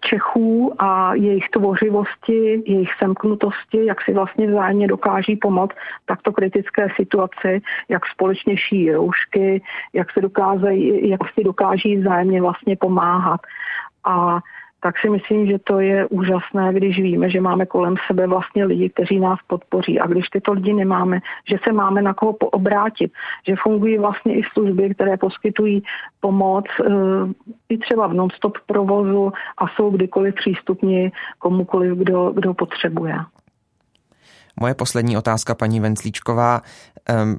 Čechů 0.00 0.74
a 0.78 1.14
jejich 1.14 1.48
tvořivosti, 1.48 2.62
jejich 2.66 2.90
semknutosti, 2.98 3.86
jak 3.86 4.02
si 4.02 4.12
vlastně 4.12 4.46
vzájemně 4.46 4.86
dokáží 4.86 5.36
pomoct 5.36 5.74
takto 6.06 6.32
kritické 6.32 6.88
situaci, 6.96 7.62
jak 7.88 8.06
společně 8.06 8.56
šíjí 8.56 8.92
roušky, 8.92 9.62
jak 9.92 10.12
se 10.12 10.20
dokáží, 10.20 11.08
jak 11.08 11.20
si 11.34 11.44
dokáží 11.44 11.96
vzájemně 11.96 12.42
vlastně 12.42 12.76
pomáhat. 12.76 13.40
A 14.04 14.40
tak 14.84 14.98
si 14.98 15.10
myslím, 15.10 15.46
že 15.46 15.58
to 15.58 15.80
je 15.80 16.06
úžasné, 16.06 16.72
když 16.72 17.00
víme, 17.00 17.30
že 17.30 17.40
máme 17.40 17.66
kolem 17.66 17.94
sebe 18.06 18.26
vlastně 18.26 18.64
lidi, 18.64 18.90
kteří 18.90 19.20
nás 19.20 19.38
podpoří. 19.46 20.00
A 20.00 20.06
když 20.06 20.28
tyto 20.28 20.52
lidi 20.52 20.72
nemáme, 20.72 21.20
že 21.48 21.56
se 21.64 21.72
máme 21.72 22.02
na 22.02 22.14
koho 22.14 22.32
obrátit, 22.32 23.12
že 23.48 23.56
fungují 23.62 23.98
vlastně 23.98 24.38
i 24.38 24.42
služby, 24.52 24.94
které 24.94 25.16
poskytují 25.16 25.82
pomoc 26.20 26.64
eh, 26.80 26.92
i 27.68 27.78
třeba 27.78 28.06
v 28.06 28.14
non-stop 28.14 28.58
provozu 28.66 29.32
a 29.58 29.64
jsou 29.68 29.90
kdykoliv 29.90 30.34
přístupní 30.34 31.12
komukoliv, 31.38 31.98
kdo, 31.98 32.30
kdo 32.30 32.54
potřebuje. 32.54 33.16
Moje 34.60 34.74
poslední 34.74 35.16
otázka, 35.16 35.54
paní 35.54 35.80
Venclíčková. 35.80 36.60
Um, 37.22 37.38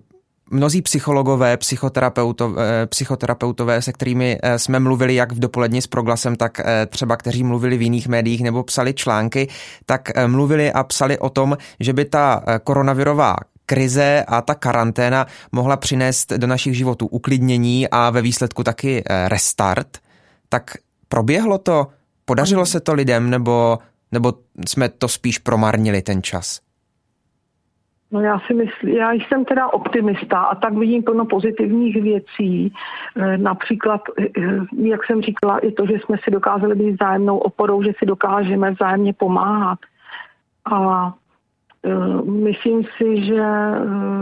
Mnozí 0.51 0.81
psychologové, 0.81 1.57
psychoterapeutové, 1.57 2.87
psychoterapeutové, 2.87 3.81
se 3.81 3.93
kterými 3.93 4.39
eh, 4.43 4.59
jsme 4.59 4.79
mluvili 4.79 5.15
jak 5.15 5.31
v 5.31 5.39
dopoledni 5.39 5.81
s 5.81 5.87
proglasem, 5.87 6.35
tak 6.35 6.59
eh, 6.59 6.85
třeba 6.85 7.17
kteří 7.17 7.43
mluvili 7.43 7.77
v 7.77 7.81
jiných 7.81 8.07
médiích 8.07 8.43
nebo 8.43 8.63
psali 8.63 8.93
články, 8.93 9.47
tak 9.85 10.09
eh, 10.15 10.27
mluvili 10.27 10.71
a 10.71 10.83
psali 10.83 11.19
o 11.19 11.29
tom, 11.29 11.57
že 11.79 11.93
by 11.93 12.05
ta 12.05 12.43
koronavirová 12.63 13.35
krize 13.65 14.23
a 14.27 14.41
ta 14.41 14.55
karanténa 14.55 15.27
mohla 15.51 15.77
přinést 15.77 16.33
do 16.33 16.47
našich 16.47 16.77
životů 16.77 17.07
uklidnění 17.07 17.87
a 17.89 18.09
ve 18.09 18.21
výsledku 18.21 18.63
taky 18.63 19.03
restart. 19.27 19.97
Tak 20.49 20.71
proběhlo 21.07 21.57
to? 21.57 21.87
Podařilo 22.25 22.65
se 22.65 22.79
to 22.79 22.93
lidem 22.93 23.29
nebo, 23.29 23.79
nebo 24.11 24.33
jsme 24.67 24.89
to 24.89 25.07
spíš 25.07 25.37
promarnili 25.37 26.01
ten 26.01 26.23
čas? 26.23 26.59
No 28.15 28.21
já 28.21 28.39
si 28.39 28.53
myslím, 28.53 28.97
já 28.97 29.11
jsem 29.13 29.45
teda 29.45 29.73
optimista 29.73 30.39
a 30.39 30.55
tak 30.55 30.73
vidím 30.73 31.03
plno 31.03 31.25
pozitivních 31.25 32.01
věcí. 32.01 32.73
Eh, 33.17 33.37
například, 33.37 34.01
eh, 34.19 34.41
jak 34.77 35.05
jsem 35.05 35.21
říkala, 35.21 35.59
i 35.59 35.71
to, 35.71 35.85
že 35.85 35.93
jsme 35.93 36.17
si 36.23 36.31
dokázali 36.31 36.75
být 36.75 36.91
vzájemnou 36.91 37.37
oporou, 37.37 37.83
že 37.83 37.91
si 37.99 38.05
dokážeme 38.05 38.71
vzájemně 38.71 39.13
pomáhat. 39.13 39.79
A 40.71 41.13
eh, 41.85 41.91
myslím 42.31 42.83
si, 42.83 43.25
že 43.25 43.43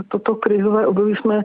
toto 0.08 0.34
krizové 0.34 0.86
období 0.86 1.14
jsme 1.14 1.42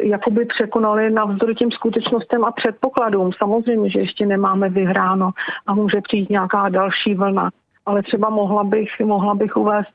jakoby 0.00 0.44
překonali 0.44 1.10
navzdory 1.10 1.54
těm 1.54 1.70
skutečnostem 1.70 2.44
a 2.44 2.52
předpokladům. 2.52 3.30
Samozřejmě, 3.38 3.90
že 3.90 4.00
ještě 4.00 4.26
nemáme 4.26 4.68
vyhráno 4.68 5.30
a 5.66 5.74
může 5.74 6.00
přijít 6.00 6.30
nějaká 6.30 6.68
další 6.68 7.14
vlna 7.14 7.50
ale 7.88 8.02
třeba 8.02 8.30
mohla 8.30 8.64
bych, 8.64 9.00
mohla 9.00 9.34
bych 9.34 9.56
uvést 9.56 9.92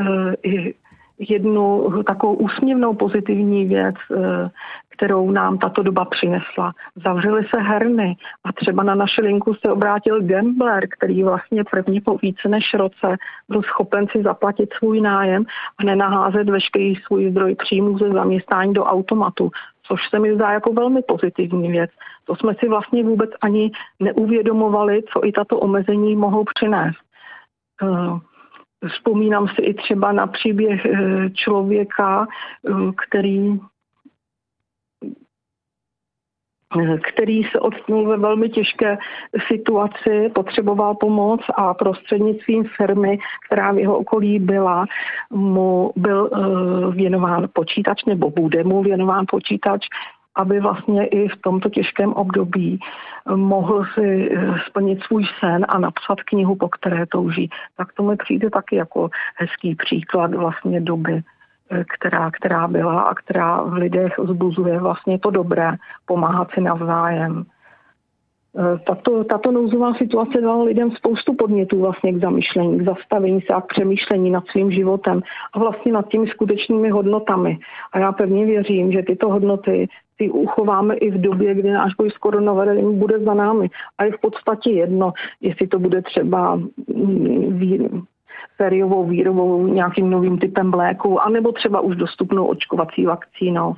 uh, 0.00 0.32
i 0.42 0.74
jednu 1.18 1.90
takovou 2.02 2.34
úsměvnou 2.34 2.94
pozitivní 2.94 3.64
věc, 3.64 3.96
eh, 4.16 4.50
kterou 4.88 5.30
nám 5.30 5.58
tato 5.58 5.82
doba 5.82 6.04
přinesla. 6.04 6.72
Zavřely 7.04 7.44
se 7.44 7.60
herny 7.60 8.16
a 8.44 8.52
třeba 8.52 8.82
na 8.82 8.94
naši 8.94 9.22
linku 9.22 9.54
se 9.54 9.72
obrátil 9.72 10.22
gambler, 10.22 10.88
který 10.88 11.22
vlastně 11.22 11.64
první 11.70 12.00
po 12.00 12.18
více 12.22 12.48
než 12.48 12.74
roce 12.74 13.16
byl 13.48 13.62
schopen 13.62 14.06
si 14.12 14.22
zaplatit 14.22 14.72
svůj 14.72 15.00
nájem 15.00 15.44
a 15.78 15.84
nenaházet 15.84 16.48
veškerý 16.48 16.96
svůj 16.96 17.30
zdroj 17.30 17.54
příjmů 17.54 17.98
ze 17.98 18.10
zaměstnání 18.10 18.74
do 18.74 18.84
automatu, 18.84 19.50
což 19.82 20.00
se 20.10 20.18
mi 20.18 20.34
zdá 20.34 20.52
jako 20.52 20.72
velmi 20.72 21.02
pozitivní 21.02 21.70
věc. 21.70 21.90
To 22.24 22.36
jsme 22.36 22.54
si 22.54 22.68
vlastně 22.68 23.04
vůbec 23.04 23.30
ani 23.40 23.70
neuvědomovali, 24.00 25.02
co 25.12 25.26
i 25.26 25.32
tato 25.32 25.58
omezení 25.58 26.16
mohou 26.16 26.44
přinést. 26.54 27.06
Eh, 28.86 28.88
Vzpomínám 28.88 29.48
si 29.48 29.62
i 29.62 29.74
třeba 29.74 30.12
na 30.12 30.26
příběh 30.26 30.86
eh, 30.86 31.30
člověka, 31.30 32.26
eh, 32.68 32.92
který 33.08 33.60
který 37.12 37.44
se 37.44 37.60
odstnul 37.60 38.08
ve 38.08 38.16
velmi 38.16 38.48
těžké 38.48 38.98
situaci, 39.48 40.30
potřeboval 40.34 40.94
pomoc 40.94 41.40
a 41.54 41.74
prostřednictvím 41.74 42.64
firmy, 42.76 43.18
která 43.46 43.72
v 43.72 43.78
jeho 43.78 43.98
okolí 43.98 44.38
byla, 44.38 44.84
mu 45.30 45.92
byl 45.96 46.30
věnován 46.90 47.48
počítač 47.52 48.04
nebo 48.04 48.30
bude 48.30 48.64
mu 48.64 48.82
věnován 48.82 49.24
počítač, 49.30 49.86
aby 50.36 50.60
vlastně 50.60 51.06
i 51.06 51.28
v 51.28 51.36
tomto 51.40 51.68
těžkém 51.68 52.12
období 52.12 52.78
mohl 53.34 53.84
si 53.94 54.30
splnit 54.66 55.02
svůj 55.02 55.24
sen 55.40 55.66
a 55.68 55.78
napsat 55.78 56.22
knihu, 56.22 56.56
po 56.56 56.68
které 56.68 57.06
touží. 57.06 57.50
Tak 57.76 57.92
to 57.92 58.02
mi 58.02 58.16
přijde 58.16 58.50
taky 58.50 58.76
jako 58.76 59.10
hezký 59.36 59.74
příklad 59.74 60.34
vlastně 60.34 60.80
doby 60.80 61.22
Eh, 61.70 61.84
která, 61.98 62.30
která 62.30 62.68
byla 62.68 63.00
a 63.00 63.14
která 63.14 63.62
v 63.62 63.72
lidech 63.72 64.12
zbuzuje 64.24 64.78
vlastně 64.78 65.18
to 65.18 65.30
dobré, 65.30 65.72
pomáhat 66.06 66.48
si 66.54 66.60
navzájem. 66.60 67.44
Eh, 68.58 68.78
tato, 68.86 69.24
tato 69.24 69.52
nouzová 69.52 69.94
situace 69.94 70.40
dala 70.40 70.64
lidem 70.64 70.90
spoustu 70.90 71.34
podnětů 71.34 71.80
vlastně 71.80 72.12
k 72.12 72.20
zamýšlení, 72.20 72.78
k 72.78 72.84
zastavení 72.84 73.40
se 73.40 73.52
a 73.52 73.60
k 73.60 73.66
přemýšlení 73.66 74.30
nad 74.30 74.46
svým 74.46 74.70
životem 74.70 75.22
a 75.52 75.58
vlastně 75.58 75.92
nad 75.92 76.08
těmi 76.08 76.26
skutečnými 76.26 76.90
hodnotami. 76.90 77.58
A 77.92 77.98
já 77.98 78.12
pevně 78.12 78.46
věřím, 78.46 78.92
že 78.92 79.02
tyto 79.02 79.28
hodnoty 79.28 79.88
si 80.16 80.30
uchováme 80.30 80.94
i 80.96 81.10
v 81.10 81.20
době, 81.20 81.54
kdy 81.54 81.70
náš 81.70 81.94
boj 81.94 82.10
s 82.10 82.18
koronavirem 82.18 82.98
bude 82.98 83.18
za 83.18 83.34
námi. 83.34 83.70
A 83.98 84.04
je 84.04 84.12
v 84.12 84.20
podstatě 84.20 84.70
jedno, 84.70 85.12
jestli 85.40 85.66
to 85.66 85.78
bude 85.78 86.02
třeba 86.02 86.56
mm, 86.94 88.04
sériovou 88.56 89.06
výrobou, 89.06 89.66
nějakým 89.66 90.10
novým 90.10 90.38
typem 90.38 90.74
léku, 90.74 91.20
anebo 91.20 91.52
třeba 91.52 91.80
už 91.80 91.96
dostupnou 91.96 92.46
očkovací 92.46 93.06
vakcínou. 93.06 93.74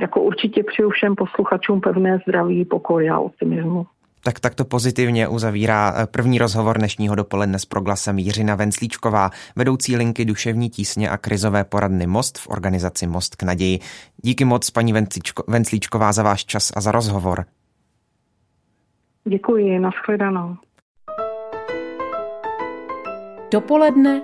Jako 0.00 0.22
určitě 0.22 0.62
přeju 0.62 0.90
všem 0.90 1.14
posluchačům 1.14 1.80
pevné 1.80 2.18
zdraví, 2.26 2.64
pokoj 2.64 3.10
a 3.10 3.18
optimismu. 3.18 3.86
Tak 4.24 4.40
takto 4.40 4.64
pozitivně 4.64 5.28
uzavírá 5.28 5.94
eh, 5.96 6.06
první 6.06 6.38
rozhovor 6.38 6.78
dnešního 6.78 7.14
dopoledne 7.14 7.58
s 7.58 7.64
proglasem 7.64 8.18
Jiřina 8.18 8.54
Venclíčková, 8.54 9.30
vedoucí 9.56 9.96
linky 9.96 10.24
duševní 10.24 10.70
tísně 10.70 11.10
a 11.10 11.16
krizové 11.16 11.64
poradny 11.64 12.06
Most 12.06 12.38
v 12.38 12.48
organizaci 12.48 13.06
Most 13.06 13.36
k 13.36 13.42
naději. 13.42 13.78
Díky 14.22 14.44
moc, 14.44 14.70
paní 14.70 14.94
Venclíčková, 15.48 16.12
za 16.12 16.22
váš 16.22 16.44
čas 16.44 16.72
a 16.76 16.80
za 16.80 16.92
rozhovor. 16.92 17.44
Děkuji, 19.24 19.78
nashledanou. 19.78 20.56
Dopoledne 23.52 24.22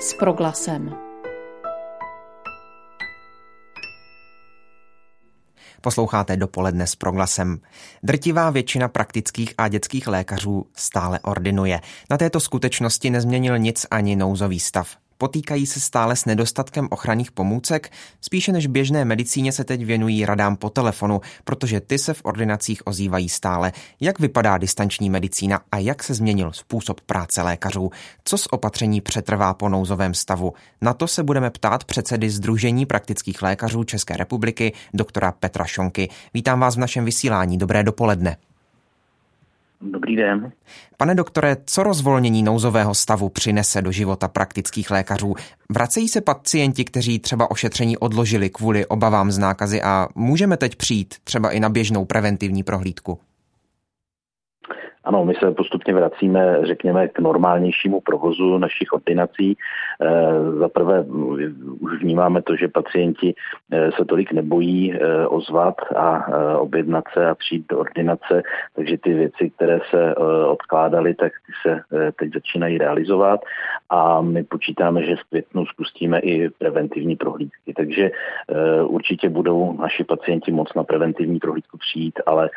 s 0.00 0.14
proglasem. 0.14 1.13
Posloucháte 5.84 6.36
dopoledne 6.36 6.86
s 6.86 6.94
proglasem. 6.94 7.60
Drtivá 8.02 8.50
většina 8.50 8.88
praktických 8.88 9.54
a 9.58 9.68
dětských 9.68 10.06
lékařů 10.06 10.66
stále 10.76 11.20
ordinuje. 11.20 11.80
Na 12.10 12.16
této 12.16 12.40
skutečnosti 12.40 13.10
nezměnil 13.10 13.58
nic 13.58 13.86
ani 13.90 14.16
nouzový 14.16 14.60
stav. 14.60 14.96
Potýkají 15.18 15.66
se 15.66 15.80
stále 15.80 16.16
s 16.16 16.24
nedostatkem 16.24 16.88
ochranných 16.90 17.32
pomůcek? 17.32 17.92
Spíše 18.20 18.52
než 18.52 18.66
běžné 18.66 19.04
medicíně 19.04 19.52
se 19.52 19.64
teď 19.64 19.84
věnují 19.84 20.26
radám 20.26 20.56
po 20.56 20.70
telefonu, 20.70 21.20
protože 21.44 21.80
ty 21.80 21.98
se 21.98 22.14
v 22.14 22.24
ordinacích 22.24 22.86
ozývají 22.86 23.28
stále. 23.28 23.72
Jak 24.00 24.18
vypadá 24.18 24.58
distanční 24.58 25.10
medicína 25.10 25.60
a 25.72 25.78
jak 25.78 26.02
se 26.02 26.14
změnil 26.14 26.52
způsob 26.52 27.00
práce 27.00 27.42
lékařů? 27.42 27.90
Co 28.24 28.38
z 28.38 28.46
opatření 28.50 29.00
přetrvá 29.00 29.54
po 29.54 29.68
nouzovém 29.68 30.14
stavu? 30.14 30.52
Na 30.82 30.94
to 30.94 31.08
se 31.08 31.22
budeme 31.22 31.50
ptát 31.50 31.84
předsedy 31.84 32.30
Združení 32.30 32.86
praktických 32.86 33.42
lékařů 33.42 33.84
České 33.84 34.16
republiky, 34.16 34.72
doktora 34.94 35.32
Petra 35.32 35.64
Šonky. 35.64 36.08
Vítám 36.34 36.60
vás 36.60 36.76
v 36.76 36.78
našem 36.78 37.04
vysílání. 37.04 37.58
Dobré 37.58 37.82
dopoledne. 37.82 38.36
Dobrý 39.84 40.16
den. 40.16 40.52
Pane 40.96 41.14
doktore, 41.14 41.56
co 41.66 41.82
rozvolnění 41.82 42.42
nouzového 42.42 42.94
stavu 42.94 43.28
přinese 43.28 43.82
do 43.82 43.92
života 43.92 44.28
praktických 44.28 44.90
lékařů? 44.90 45.34
Vracejí 45.70 46.08
se 46.08 46.20
pacienti, 46.20 46.84
kteří 46.84 47.18
třeba 47.18 47.50
ošetření 47.50 47.96
odložili 47.96 48.50
kvůli 48.50 48.86
obavám 48.86 49.32
z 49.32 49.38
nákazy 49.38 49.82
a 49.82 50.08
můžeme 50.14 50.56
teď 50.56 50.76
přijít 50.76 51.14
třeba 51.24 51.50
i 51.50 51.60
na 51.60 51.68
běžnou 51.68 52.04
preventivní 52.04 52.62
prohlídku? 52.62 53.18
Ano, 55.04 55.24
my 55.24 55.34
se 55.34 55.50
postupně 55.50 55.94
vracíme, 55.94 56.58
řekněme, 56.62 57.08
k 57.08 57.18
normálnějšímu 57.18 58.00
provozu 58.00 58.58
našich 58.58 58.92
ordinací. 58.92 59.56
Eh, 60.00 60.58
za 60.58 60.68
prvé 60.68 61.04
už 61.80 62.02
vnímáme 62.02 62.42
to, 62.42 62.56
že 62.56 62.68
pacienti 62.68 63.34
eh, 63.72 63.90
se 63.92 64.04
tolik 64.04 64.32
nebojí 64.32 64.94
eh, 64.94 65.26
ozvat 65.26 65.74
a 65.96 66.26
objednat 66.58 67.04
se 67.12 67.26
a 67.26 67.34
přijít 67.34 67.66
do 67.68 67.78
ordinace, 67.78 68.42
takže 68.76 68.98
ty 68.98 69.14
věci, 69.14 69.50
které 69.50 69.80
se 69.90 70.14
odkládaly, 70.46 71.14
tak 71.14 71.32
ty 71.46 71.52
se 71.62 71.80
teď 72.18 72.34
začínají 72.34 72.78
realizovat 72.78 73.40
a 73.90 74.20
my 74.20 74.44
počítáme, 74.44 75.02
že 75.02 75.16
v 75.16 75.24
květnu 75.28 75.66
spustíme 75.66 76.18
i 76.18 76.50
preventivní 76.50 77.16
prohlídky. 77.16 77.74
Takže 77.76 78.10
určitě 78.84 79.28
budou 79.28 79.76
naši 79.80 80.04
pacienti 80.04 80.52
moc 80.52 80.74
na 80.74 80.84
preventivní 80.84 81.38
prohlídku 81.38 81.78
přijít, 81.78 82.20
ale 82.26 82.50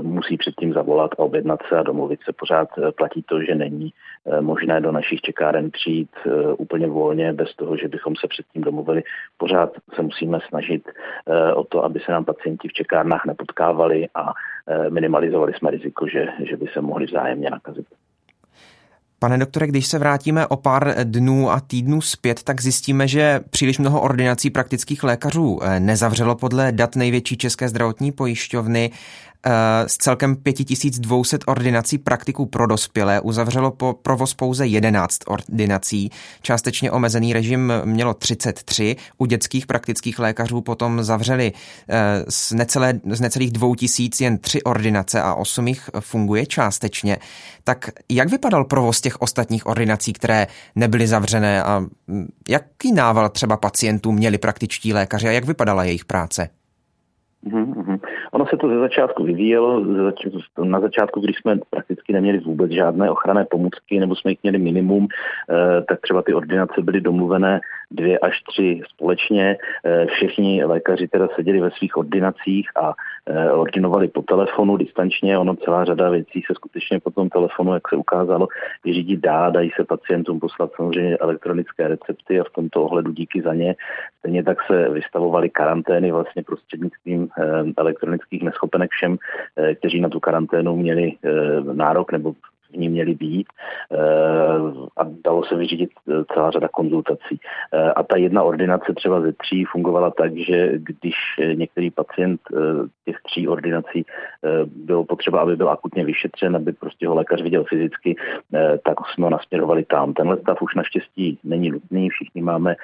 musí 0.00 0.36
předtím 0.36 0.72
zavolat 0.72 1.10
a 1.12 1.18
objednat 1.18 1.60
se 1.68 1.78
a 1.78 1.82
domluvit 1.82 2.20
se. 2.24 2.32
Pořád 2.32 2.68
eh, 2.78 2.92
platí 2.92 3.22
to, 3.22 3.42
že 3.42 3.54
není 3.54 3.92
eh, 4.26 4.40
možné 4.40 4.80
do 4.80 4.92
našich 4.92 5.20
čekáren 5.20 5.70
přijít 5.70 6.10
eh, 6.26 6.52
úplně 6.52 6.86
volně 6.86 7.32
bez 7.32 7.54
toho, 7.56 7.76
že 7.76 7.88
bychom 7.88 8.16
se 8.16 8.28
předtím 8.28 8.62
domluvili. 8.62 9.02
Pořád 9.36 9.70
se 9.94 10.02
musíme 10.02 10.38
snažit 10.48 10.88
o 11.54 11.64
to, 11.64 11.84
aby 11.84 12.00
se 12.00 12.12
nám 12.12 12.24
pacienti 12.24 12.68
v 12.68 12.72
čekárnách 12.72 13.26
nepotkávali 13.26 14.08
a 14.14 14.32
minimalizovali 14.88 15.52
jsme 15.52 15.70
riziko, 15.70 16.06
že, 16.08 16.28
že 16.48 16.56
by 16.56 16.66
se 16.66 16.80
mohli 16.80 17.06
vzájemně 17.06 17.50
nakazit. 17.50 17.86
Pane 19.18 19.38
doktore, 19.38 19.66
když 19.66 19.86
se 19.86 19.98
vrátíme 19.98 20.46
o 20.46 20.56
pár 20.56 20.94
dnů 21.04 21.50
a 21.50 21.60
týdnů 21.60 22.00
zpět, 22.00 22.42
tak 22.42 22.60
zjistíme, 22.60 23.08
že 23.08 23.40
příliš 23.50 23.78
mnoho 23.78 24.00
ordinací 24.00 24.50
praktických 24.50 25.04
lékařů 25.04 25.60
nezavřelo 25.78 26.34
podle 26.34 26.72
dat 26.72 26.96
největší 26.96 27.36
české 27.36 27.68
zdravotní 27.68 28.12
pojišťovny. 28.12 28.90
Eh, 29.48 29.88
z 29.88 29.96
celkem 29.96 30.36
5200 30.36 31.38
ordinací 31.46 31.98
praktiků 31.98 32.46
pro 32.46 32.66
dospělé 32.66 33.20
uzavřelo 33.20 33.70
po 33.70 33.92
provoz 34.02 34.34
pouze 34.34 34.66
11 34.66 35.18
ordinací. 35.26 36.10
Částečně 36.42 36.90
omezený 36.90 37.32
režim 37.32 37.72
mělo 37.84 38.14
33. 38.14 38.96
U 39.18 39.26
dětských 39.26 39.66
praktických 39.66 40.18
lékařů 40.18 40.60
potom 40.60 41.02
zavřeli 41.02 41.52
eh, 41.88 42.24
z, 42.28 42.52
necelé, 42.52 43.00
z 43.04 43.20
necelých 43.20 43.50
2000 43.50 44.24
jen 44.24 44.38
3 44.38 44.62
ordinace 44.62 45.22
a 45.22 45.34
8 45.34 45.68
jich 45.68 45.90
funguje 46.00 46.46
částečně. 46.46 47.16
Tak 47.64 47.90
jak 48.08 48.30
vypadal 48.30 48.64
provoz 48.64 49.00
těch 49.00 49.22
ostatních 49.22 49.66
ordinací, 49.66 50.12
které 50.12 50.46
nebyly 50.74 51.06
zavřené 51.06 51.62
a 51.62 51.84
hm, 52.08 52.28
jaký 52.48 52.92
nával 52.92 53.28
třeba 53.28 53.56
pacientů 53.56 54.12
měli 54.12 54.38
praktičtí 54.38 54.92
lékaři 54.92 55.28
a 55.28 55.30
jak 55.30 55.44
vypadala 55.44 55.84
jejich 55.84 56.04
práce? 56.04 56.48
Mm-hmm. 57.46 57.98
Ono 58.36 58.46
se 58.46 58.56
to 58.56 58.68
ze 58.68 58.78
začátku 58.78 59.24
vyvíjelo, 59.24 59.84
na 60.64 60.80
začátku, 60.80 61.20
když 61.20 61.36
jsme 61.36 61.58
prakticky 61.70 62.12
neměli 62.12 62.38
vůbec 62.38 62.70
žádné 62.70 63.10
ochranné 63.10 63.44
pomůcky, 63.50 64.00
nebo 64.00 64.16
jsme 64.16 64.30
jich 64.30 64.42
měli 64.42 64.58
minimum, 64.58 65.08
eh, 65.08 65.82
tak 65.88 66.00
třeba 66.00 66.22
ty 66.22 66.34
ordinace 66.34 66.82
byly 66.82 67.00
domluvené 67.00 67.60
dvě 67.90 68.18
až 68.18 68.42
tři 68.42 68.80
společně. 68.94 69.56
Eh, 69.84 70.06
všichni 70.06 70.64
lékaři 70.64 71.08
teda 71.08 71.28
seděli 71.36 71.60
ve 71.60 71.70
svých 71.70 71.96
ordinacích 71.96 72.70
a 72.76 72.92
eh, 73.26 73.50
ordinovali 73.50 74.08
po 74.08 74.22
telefonu 74.22 74.76
distančně. 74.76 75.38
Ono 75.38 75.56
celá 75.56 75.84
řada 75.84 76.10
věcí 76.10 76.42
se 76.46 76.54
skutečně 76.54 77.00
po 77.00 77.10
tom 77.10 77.28
telefonu, 77.28 77.74
jak 77.74 77.88
se 77.88 77.96
ukázalo, 77.96 78.48
vyřídit 78.84 79.20
dá, 79.20 79.50
dají 79.50 79.70
se 79.76 79.84
pacientům 79.84 80.40
poslat 80.40 80.70
samozřejmě 80.76 81.16
elektronické 81.16 81.88
recepty 81.88 82.40
a 82.40 82.44
v 82.44 82.52
tomto 82.52 82.82
ohledu 82.82 83.12
díky 83.12 83.42
za 83.42 83.54
ně. 83.54 83.74
Stejně 84.18 84.42
tak 84.42 84.58
se 84.66 84.88
vystavovaly 84.88 85.50
karantény 85.50 86.12
vlastně 86.12 86.42
prostřednictvím 86.42 87.28
elektronických 87.76 88.42
neschopenek 88.42 88.90
všem, 88.90 89.16
eh, 89.56 89.74
kteří 89.74 90.00
na 90.00 90.08
tu 90.08 90.20
karanténu 90.20 90.76
měli 90.76 91.12
nárok 91.72 92.12
nebo 92.12 92.34
ní 92.76 92.88
měly 92.88 93.14
být 93.14 93.46
eh, 93.92 93.98
a 94.96 95.02
dalo 95.24 95.44
se 95.44 95.56
vyřídit 95.56 95.90
eh, 96.08 96.24
celá 96.34 96.50
řada 96.50 96.68
konzultací. 96.68 97.40
Eh, 97.72 97.92
a 97.92 98.02
ta 98.02 98.16
jedna 98.16 98.42
ordinace 98.42 98.92
třeba 98.96 99.20
ze 99.20 99.32
tří 99.32 99.64
fungovala 99.64 100.10
tak, 100.10 100.36
že 100.36 100.72
když 100.78 101.14
některý 101.54 101.90
pacient 101.90 102.40
těch 103.04 103.16
tří 103.22 103.48
ordinací 103.48 104.04
bylo 104.66 105.04
potřeba, 105.04 105.40
aby 105.40 105.56
byl 105.56 105.70
akutně 105.70 106.04
vyšetřen, 106.04 106.56
aby 106.56 106.72
prostě 106.72 107.08
ho 107.08 107.14
lékař 107.14 107.42
viděl 107.42 107.64
fyzicky, 107.64 108.16
tak 108.84 108.94
jsme 109.14 109.24
ho 109.24 109.30
nasměrovali 109.30 109.84
tam. 109.84 110.14
Tenhle 110.14 110.36
stav 110.36 110.62
už 110.62 110.74
naštěstí 110.74 111.38
není 111.44 111.70
nutný, 111.70 112.10
všichni 112.10 112.42
máme 112.42 112.76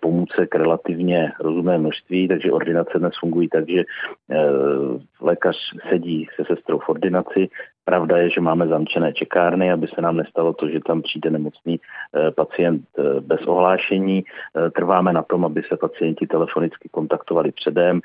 pomůcek 0.00 0.54
relativně 0.54 1.32
rozumné 1.40 1.78
množství, 1.78 2.28
takže 2.28 2.52
ordinace 2.52 2.98
dnes 2.98 3.12
fungují 3.20 3.48
tak, 3.48 3.68
že 3.68 3.84
lékař 5.20 5.56
sedí 5.88 6.28
se 6.36 6.44
sestrou 6.44 6.78
v 6.78 6.88
ordinaci, 6.88 7.48
Pravda 7.84 8.16
je, 8.16 8.30
že 8.30 8.40
máme 8.40 8.68
zamčené 8.68 9.12
čekárny, 9.12 9.72
aby 9.72 9.86
se 9.86 10.00
nám 10.00 10.16
nestalo 10.16 10.52
to, 10.52 10.68
že 10.68 10.80
tam 10.80 11.02
přijde 11.02 11.30
nemocný 11.30 11.80
eh, 11.80 12.30
pacient 12.30 12.82
eh, 12.98 13.20
bez 13.20 13.40
ohlášení. 13.46 14.24
Eh, 14.24 14.70
trváme 14.70 15.12
na 15.12 15.22
tom, 15.22 15.44
aby 15.44 15.62
se 15.62 15.76
pacienti 15.76 16.26
telefonicky 16.26 16.88
kontaktovali 16.88 17.52
předem. 17.52 18.00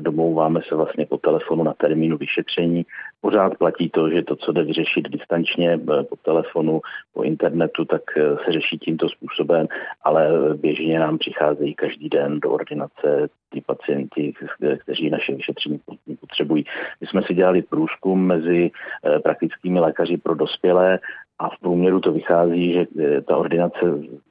Domlouváme 0.00 0.60
se 0.68 0.74
vlastně 0.74 1.06
po 1.06 1.18
telefonu 1.18 1.64
na 1.64 1.74
termínu 1.74 2.16
vyšetření. 2.16 2.86
Pořád 3.20 3.58
platí 3.58 3.90
to, 3.90 4.10
že 4.10 4.22
to, 4.22 4.36
co 4.36 4.52
jde 4.52 4.62
vyřešit 4.62 5.08
distančně 5.08 5.78
po 6.08 6.16
telefonu, 6.22 6.80
po 7.14 7.22
internetu, 7.22 7.84
tak 7.84 8.02
se 8.44 8.52
řeší 8.52 8.78
tímto 8.78 9.08
způsobem, 9.08 9.66
ale 10.02 10.28
běžně 10.54 10.98
nám 10.98 11.18
přicházejí 11.18 11.74
každý 11.74 12.08
den 12.08 12.40
do 12.40 12.50
ordinace 12.50 13.28
ty 13.54 13.60
pacienti, 13.60 14.32
kteří 14.78 15.10
naše 15.10 15.34
vyšetření 15.34 15.80
potřebují. 16.20 16.64
My 17.00 17.06
jsme 17.06 17.22
si 17.22 17.34
dělali 17.34 17.62
průzkum 17.62 18.26
mezi 18.26 18.70
eh, 18.70 19.18
praktickými 19.18 19.80
lékaři 19.80 20.16
pro 20.16 20.34
dospělé 20.34 20.98
a 21.38 21.48
v 21.48 21.58
průměru 21.60 22.00
to 22.00 22.12
vychází, 22.12 22.72
že 22.72 22.86
eh, 23.00 23.20
ta 23.20 23.36
ordinace 23.36 23.78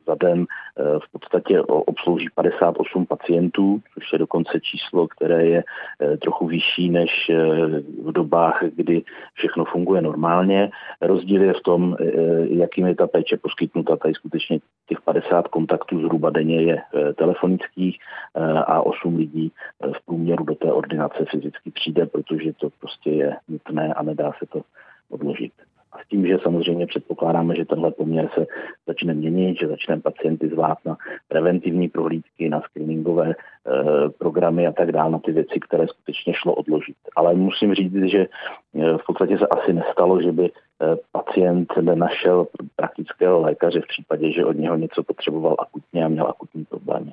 za 0.07 0.15
den 0.15 0.45
eh, 0.45 0.83
v 0.99 1.11
podstatě 1.11 1.61
obslouží 1.61 2.27
58 2.35 3.05
pacientů, 3.05 3.81
což 3.93 4.13
je 4.13 4.19
dokonce 4.19 4.59
číslo, 4.59 5.07
které 5.07 5.45
je 5.45 5.63
eh, 5.99 6.17
trochu 6.17 6.47
vyšší 6.47 6.89
než 6.89 7.31
v 8.03 8.11
dobách, 8.11 8.63
kdy 8.75 9.03
všechno 9.33 9.65
funguje 9.65 10.01
normálně. 10.01 10.71
Rozdíl 11.01 11.41
je 11.41 11.53
v 11.53 11.61
tom, 11.61 11.95
jakým 12.43 12.87
je 12.87 12.95
ta 12.95 13.07
péče 13.07 13.37
poskytnuta. 13.37 13.95
Tady 13.95 14.13
skutečně 14.13 14.59
těch 14.87 15.01
50 15.01 15.47
kontaktů 15.47 16.01
zhruba 16.01 16.29
denně 16.29 16.61
je 16.61 16.81
telefonických 17.15 17.99
a 18.67 18.81
8 18.81 19.15
lidí 19.15 19.51
v 19.81 20.05
průměru 20.05 20.43
do 20.43 20.55
té 20.55 20.71
ordinace 20.71 21.25
fyzicky 21.31 21.71
přijde, 21.71 22.05
protože 22.05 22.53
to 22.53 22.69
prostě 22.79 23.09
je 23.09 23.35
nutné 23.47 23.93
a 23.93 24.03
nedá 24.03 24.31
se 24.39 24.45
to 24.45 24.61
odložit. 25.09 25.53
Tím, 26.13 26.27
že 26.27 26.37
samozřejmě 26.43 26.87
předpokládáme, 26.87 27.55
že 27.55 27.65
tenhle 27.65 27.91
poměr 27.91 28.29
se 28.33 28.45
začne 28.87 29.13
měnit, 29.13 29.59
že 29.59 29.67
začneme 29.67 30.01
pacienty 30.01 30.47
zvát 30.49 30.77
na 30.85 30.97
preventivní 31.27 31.89
prohlídky, 31.89 32.49
na 32.49 32.61
screeningové 32.61 33.29
e, 33.29 33.35
programy 34.09 34.67
a 34.67 34.71
tak 34.71 34.91
dále, 34.91 35.11
na 35.11 35.19
ty 35.19 35.31
věci, 35.31 35.59
které 35.59 35.87
skutečně 35.87 36.33
šlo 36.33 36.53
odložit. 36.53 36.95
Ale 37.15 37.33
musím 37.33 37.73
říct, 37.73 38.03
že 38.03 38.19
e, 38.19 38.27
v 38.97 39.05
podstatě 39.07 39.37
se 39.37 39.47
asi 39.47 39.73
nestalo, 39.73 40.21
že 40.21 40.31
by 40.31 40.45
e, 40.45 40.51
pacient 41.11 41.73
nenašel 41.81 42.47
praktického 42.75 43.41
lékaře 43.41 43.81
v 43.81 43.87
případě, 43.87 44.31
že 44.31 44.45
od 44.45 44.57
něho 44.57 44.75
něco 44.75 45.03
potřeboval 45.03 45.55
akutně 45.59 46.05
a 46.05 46.07
měl 46.07 46.27
akutní 46.27 46.65
problémy. 46.65 47.11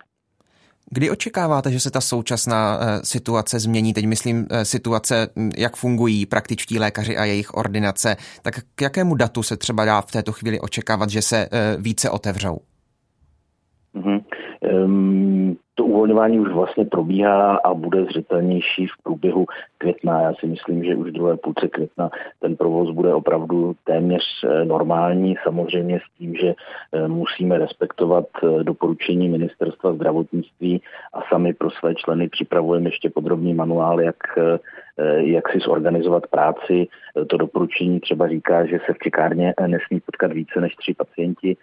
Kdy 0.93 1.11
očekáváte, 1.11 1.73
že 1.73 1.81
se 1.81 1.91
ta 1.91 2.01
současná 2.01 2.79
eh, 2.81 3.01
situace 3.05 3.59
změní? 3.59 3.95
Teď 3.95 4.07
myslím 4.07 4.47
eh, 4.51 4.65
situace, 4.65 5.29
hm, 5.37 5.51
jak 5.57 5.77
fungují 5.77 6.27
praktičtí 6.27 6.79
lékaři 6.79 7.17
a 7.17 7.25
jejich 7.25 7.55
ordinace. 7.55 8.17
Tak 8.43 8.55
k 8.75 8.83
jakému 8.83 9.15
datu 9.15 9.43
se 9.43 9.57
třeba 9.57 9.85
dá 9.85 10.01
v 10.01 10.11
této 10.11 10.33
chvíli 10.33 10.61
očekávat, 10.61 11.11
že 11.11 11.23
se 11.23 11.49
eh, 11.53 11.77
více 11.79 12.11
otevřou? 12.11 12.59
Mm-hmm. 13.95 14.25
Um, 14.85 15.57
to 15.81 15.85
uvolňování 15.85 16.41
už 16.41 16.49
vlastně 16.49 16.85
probíhá 16.85 17.57
a 17.57 17.75
bude 17.75 18.05
zřetelnější 18.05 18.87
v 18.87 19.03
průběhu 19.03 19.47
května. 19.79 20.21
Já 20.21 20.35
si 20.35 20.47
myslím, 20.47 20.85
že 20.85 20.97
už 20.97 21.13
druhé 21.13 21.37
půlce 21.37 21.69
května 21.69 22.11
ten 22.41 22.57
provoz 22.57 22.91
bude 22.91 23.15
opravdu 23.15 23.75
téměř 23.85 24.23
eh, 24.45 24.65
normální, 24.65 25.37
samozřejmě 25.43 25.99
s 25.99 26.19
tím, 26.19 26.35
že 26.35 26.55
eh, 26.55 27.09
musíme 27.09 27.59
respektovat 27.59 28.25
eh, 28.43 28.65
doporučení 28.65 29.29
ministerstva 29.29 29.93
zdravotnictví 29.93 30.83
a 31.15 31.21
sami 31.29 31.55
pro 31.55 31.71
své 31.71 31.95
členy 31.95 32.29
připravujeme 32.29 32.89
ještě 32.89 33.11
podrobný 33.11 33.55
manuál, 33.55 34.01
jak 34.01 34.17
jak 35.17 35.49
si 35.49 35.59
zorganizovat 35.59 36.27
práci. 36.27 36.87
To 37.27 37.37
doporučení 37.37 38.01
třeba 38.01 38.29
říká, 38.29 38.67
že 38.67 38.79
se 38.87 38.93
v 38.93 38.99
čekárně 38.99 39.55
nesmí 39.67 40.01
potkat 40.01 40.33
více 40.33 40.61
než 40.61 40.77
tři 40.77 40.95
pacienti, 40.95 41.57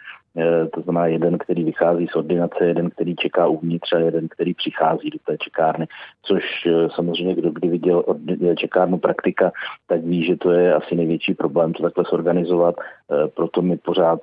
to 0.73 0.81
znamená 0.81 1.05
jeden, 1.05 1.37
který 1.37 1.63
vychází 1.63 2.07
z 2.07 2.15
ordinace, 2.15 2.65
jeden, 2.65 2.89
který 2.89 3.15
čeká 3.15 3.47
uvnitř 3.47 3.93
a 3.93 3.97
jeden, 3.97 4.27
který 4.27 4.53
přichází 4.53 5.09
do 5.09 5.19
té 5.25 5.37
čekárny, 5.37 5.87
což 6.23 6.43
eh, 6.65 6.89
samozřejmě 6.95 7.35
kdo 7.35 7.51
kdy 7.51 7.69
viděl 7.69 8.03
eh, 8.49 8.55
čekárnu 8.55 8.97
praktika, 8.97 9.51
tak 9.87 10.03
ví, 10.03 10.25
že 10.25 10.35
to 10.35 10.51
je 10.51 10.73
asi 10.73 10.95
největší 10.95 11.33
problém 11.33 11.73
to 11.73 11.83
takhle 11.83 12.03
zorganizovat, 12.09 12.75
eh, 12.79 13.27
proto 13.27 13.61
my 13.61 13.77
pořád 13.77 14.19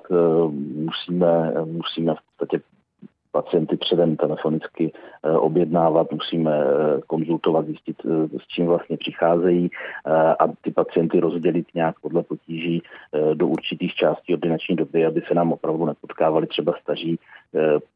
musíme, 0.75 1.53
musíme 1.65 2.13
v 2.13 2.17
podstatě 2.37 2.63
pacienty 3.35 3.77
předem 3.77 4.15
telefonicky 4.15 4.91
objednávat, 5.23 6.11
musíme 6.11 6.51
konzultovat, 7.07 7.65
zjistit, 7.65 7.97
s 8.43 8.47
čím 8.47 8.65
vlastně 8.65 8.97
přicházejí 8.97 9.69
a 10.39 10.47
ty 10.61 10.71
pacienty 10.71 11.19
rozdělit 11.19 11.67
nějak 11.75 11.99
podle 11.99 12.23
potíží 12.23 12.81
do 13.33 13.47
určitých 13.47 13.93
částí 13.93 14.33
ordinační 14.33 14.75
doby, 14.75 15.05
aby 15.05 15.21
se 15.27 15.33
nám 15.33 15.51
opravdu 15.51 15.85
nepotkávali 15.85 16.47
třeba 16.47 16.73
staří 16.81 17.19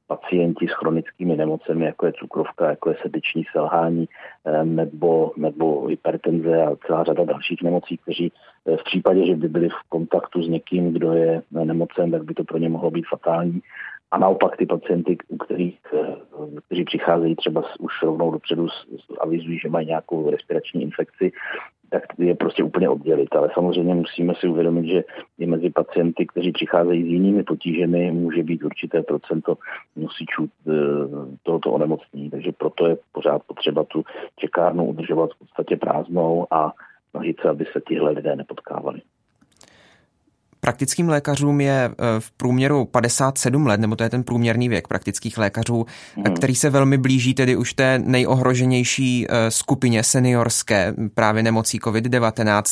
pacienti 0.10 0.68
s 0.68 0.74
chronickými 0.74 1.36
nemocemi, 1.36 1.86
jako 1.86 2.06
je 2.06 2.14
cukrovka, 2.14 2.70
jako 2.70 2.90
je 2.90 2.96
srdeční 3.02 3.44
selhání 3.52 4.06
eh, 4.46 4.66
nebo, 4.66 5.32
nebo 5.38 5.88
hypertenze 5.88 6.64
a 6.64 6.76
celá 6.88 7.04
řada 7.04 7.24
dalších 7.24 7.64
nemocí, 7.64 7.98
kteří 7.98 8.32
eh, 8.32 8.78
v 8.78 8.84
případě, 8.84 9.26
že 9.26 9.36
by 9.36 9.48
byli 9.48 9.70
v 9.70 9.90
kontaktu 9.90 10.44
s 10.44 10.48
někým, 10.48 10.94
kdo 10.94 11.14
je 11.14 11.42
nemocen, 11.52 12.12
tak 12.12 12.24
by 12.24 12.34
to 12.34 12.44
pro 12.44 12.58
ně 12.58 12.70
mohlo 12.70 12.92
být 12.92 13.06
fatální. 13.10 13.62
A 14.12 14.18
naopak 14.18 14.58
ty 14.58 14.66
pacienty, 14.66 15.18
u 15.28 15.38
kterých, 15.38 15.80
eh, 15.94 16.16
kteří 16.66 16.84
přicházejí 16.84 17.36
třeba 17.36 17.64
už 17.80 18.02
rovnou 18.04 18.32
dopředu 18.32 18.68
avizují, 19.20 19.60
že 19.60 19.70
mají 19.70 19.88
nějakou 19.88 20.30
respirační 20.32 20.82
infekci, 20.82 21.32
tak 21.90 22.04
je 22.18 22.36
prostě 22.36 22.64
úplně 22.64 22.90
oddělit. 22.90 23.36
Ale 23.36 23.50
samozřejmě 23.54 23.96
musíme 23.96 24.34
si 24.36 24.48
uvědomit, 24.48 24.88
že 24.88 25.04
i 25.40 25.46
mezi 25.46 25.70
pacienty, 25.70 26.26
kteří 26.26 26.52
přicházejí 26.52 27.04
s 27.04 27.08
jinými 27.08 27.44
potížemi, 27.44 28.12
může 28.12 28.44
být 28.44 28.64
určité 28.64 29.04
procento 29.04 29.58
nosičů 29.96 30.48
eh, 30.48 30.72
tohoto 31.44 31.72
onemocnění. 31.72 32.30
Takže 32.30 32.52
proto 32.52 32.88
je 32.88 32.98
pořád 33.12 33.44
potřeba 33.44 33.84
tu 33.84 34.04
čekárnu 34.36 34.86
udržovat 34.86 35.30
v 35.34 35.40
podstatě 35.40 35.78
prázdnou 35.78 36.48
a 36.52 36.74
snažit 37.12 37.40
se, 37.42 37.50
aby 37.50 37.66
se 37.66 37.82
tihle 37.88 38.12
lidé 38.12 38.36
nepotkávali. 38.36 39.02
Praktickým 40.62 41.10
lékařům 41.10 41.62
je 41.62 41.92
eh, 41.92 42.20
v 42.20 42.32
průměru 42.32 42.86
57 42.86 43.68
let, 43.68 43.80
nebo 43.80 43.96
to 43.96 44.04
je 44.04 44.10
ten 44.10 44.24
průměrný 44.24 44.70
věk 44.70 44.88
praktických 44.88 45.38
lékařů, 45.38 45.86
hmm. 46.16 46.36
který 46.36 46.56
se 46.56 46.70
velmi 46.70 46.98
blíží 46.98 47.34
tedy 47.34 47.56
už 47.56 47.74
té 47.74 48.00
nejohroženější 48.00 49.26
eh, 49.30 49.52
skupině 49.52 50.04
seniorské 50.04 50.94
právě 51.14 51.44
nemocí 51.44 51.80
COVID-19. 51.80 52.64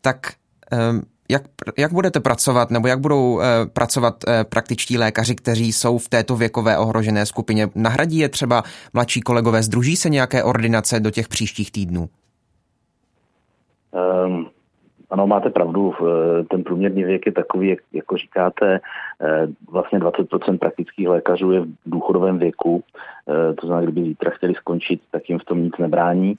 Tak 0.00 0.32
ehm, 0.70 1.02
jak, 1.28 1.42
jak 1.78 1.92
budete 1.92 2.20
pracovat, 2.20 2.70
nebo 2.70 2.88
jak 2.88 3.00
budou 3.00 3.40
pracovat 3.72 4.24
praktičtí 4.42 4.98
lékaři, 4.98 5.34
kteří 5.34 5.72
jsou 5.72 5.98
v 5.98 6.08
této 6.08 6.36
věkové 6.36 6.78
ohrožené 6.78 7.26
skupině? 7.26 7.68
Nahradí 7.74 8.18
je 8.18 8.28
třeba 8.28 8.62
mladší 8.92 9.20
kolegové, 9.20 9.62
združí 9.62 9.96
se 9.96 10.10
nějaké 10.10 10.42
ordinace 10.42 11.00
do 11.00 11.10
těch 11.10 11.28
příštích 11.28 11.72
týdnů? 11.72 12.08
Um, 14.26 14.50
ano, 15.14 15.26
máte 15.26 15.50
pravdu, 15.50 15.94
eh, 15.94 16.44
ten 16.44 16.64
průměrný 16.64 17.04
věk 17.04 17.26
je 17.26 17.32
takový, 17.32 17.68
jak, 17.68 17.78
jako 17.92 18.16
říkáte, 18.16 18.80
eh, 19.20 19.46
vlastně 19.70 19.98
20% 19.98 20.58
praktických 20.58 21.08
lékařů 21.08 21.52
je 21.52 21.60
v 21.60 21.66
důchodovém 21.86 22.38
věku, 22.38 22.82
eh, 22.82 23.54
to 23.54 23.66
znamená, 23.66 23.86
kdyby 23.86 24.08
zítra 24.08 24.30
chtěli 24.30 24.54
skončit, 24.54 25.00
tak 25.10 25.28
jim 25.28 25.38
v 25.38 25.44
tom 25.44 25.62
nic 25.62 25.78
nebrání. 25.78 26.34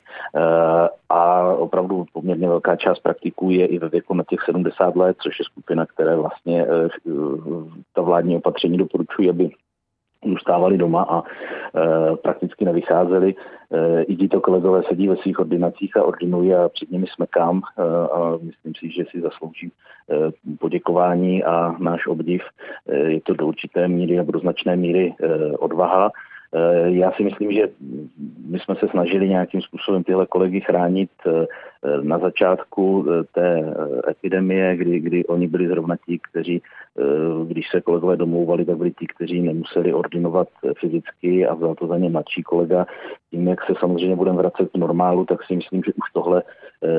A 1.10 1.44
opravdu 1.44 2.06
poměrně 2.14 2.48
velká 2.48 2.76
část 2.76 3.00
praktiků 3.00 3.52
je 3.52 3.66
i 3.66 3.80
ve 3.80 3.90
věku 3.90 4.14
na 4.14 4.24
těch 4.30 4.40
70 4.46 4.96
let, 4.96 5.18
což 5.20 5.40
je 5.40 5.46
skupina, 5.46 5.86
které 5.86 6.16
vlastně 6.16 6.68
ta 7.94 8.02
vládní 8.02 8.38
opatření 8.38 8.78
doporučují, 8.78 9.30
aby 9.30 9.50
zůstávali 10.26 10.78
doma 10.78 11.06
a 11.10 11.24
e, 11.24 12.16
prakticky 12.16 12.66
nevycházeli. 12.66 13.36
E, 13.72 14.04
I 14.04 14.16
tito 14.16 14.42
kolegové 14.42 14.84
sedí 14.84 15.08
ve 15.08 15.16
svých 15.16 15.40
ordinacích 15.40 15.98
a 15.98 16.04
ordinují 16.04 16.54
a 16.54 16.70
před 16.70 16.92
nimi 16.92 17.06
smekám 17.16 17.62
e, 17.78 17.82
a 18.08 18.38
myslím 18.42 18.74
si, 18.76 18.90
že 18.90 19.04
si 19.12 19.22
zaslouží 19.22 19.68
e, 19.68 19.72
poděkování 20.60 21.44
a 21.44 21.76
náš 21.80 22.08
obdiv. 22.08 22.42
E, 22.90 22.98
je 22.98 23.22
to 23.22 23.34
do 23.34 23.48
určité 23.48 23.88
míry 23.88 24.16
nebo 24.16 24.32
do 24.32 24.40
značné 24.40 24.76
míry 24.76 25.14
e, 25.22 25.58
odvaha. 25.58 26.12
E, 26.56 26.91
já 26.91 27.12
si 27.12 27.24
myslím, 27.24 27.52
že 27.52 27.70
my 28.48 28.60
jsme 28.60 28.76
se 28.76 28.88
snažili 28.88 29.30
nějakým 29.30 29.62
způsobem 29.62 30.04
tyhle 30.04 30.26
kolegy 30.26 30.62
chránit 30.62 31.10
e, 31.28 31.46
na 32.02 32.20
začátku 32.20 33.06
e, 33.10 33.24
té 33.24 33.74
epidemie, 34.10 34.78
kdy, 34.78 35.00
kdy 35.00 35.26
oni 35.26 35.48
byli 35.48 35.68
zrovna 35.68 35.96
ti, 36.06 36.20
kteří, 36.30 36.62
když 37.48 37.70
se 37.70 37.82
kolegové 37.82 38.18
domlouvali, 38.18 38.65
tak 38.65 38.78
byli 38.78 38.91
ti, 38.91 39.08
kteří 39.08 39.41
nemuseli 39.41 39.94
ordinovat 39.94 40.48
fyzicky 40.80 41.48
a 41.48 41.54
vzal 41.54 41.76
to 41.76 41.88
za 41.88 41.98
ně 41.98 42.10
mladší 42.10 42.44
kolega. 42.44 42.86
Tím, 43.32 43.48
jak 43.48 43.65
se 43.65 43.74
samozřejmě 43.80 44.15
budeme 44.15 44.38
vracet 44.38 44.70
k 44.72 44.78
normálu, 44.78 45.26
tak 45.26 45.44
si 45.44 45.56
myslím, 45.56 45.82
že 45.84 45.94
už 45.94 46.12
tohle 46.13 46.44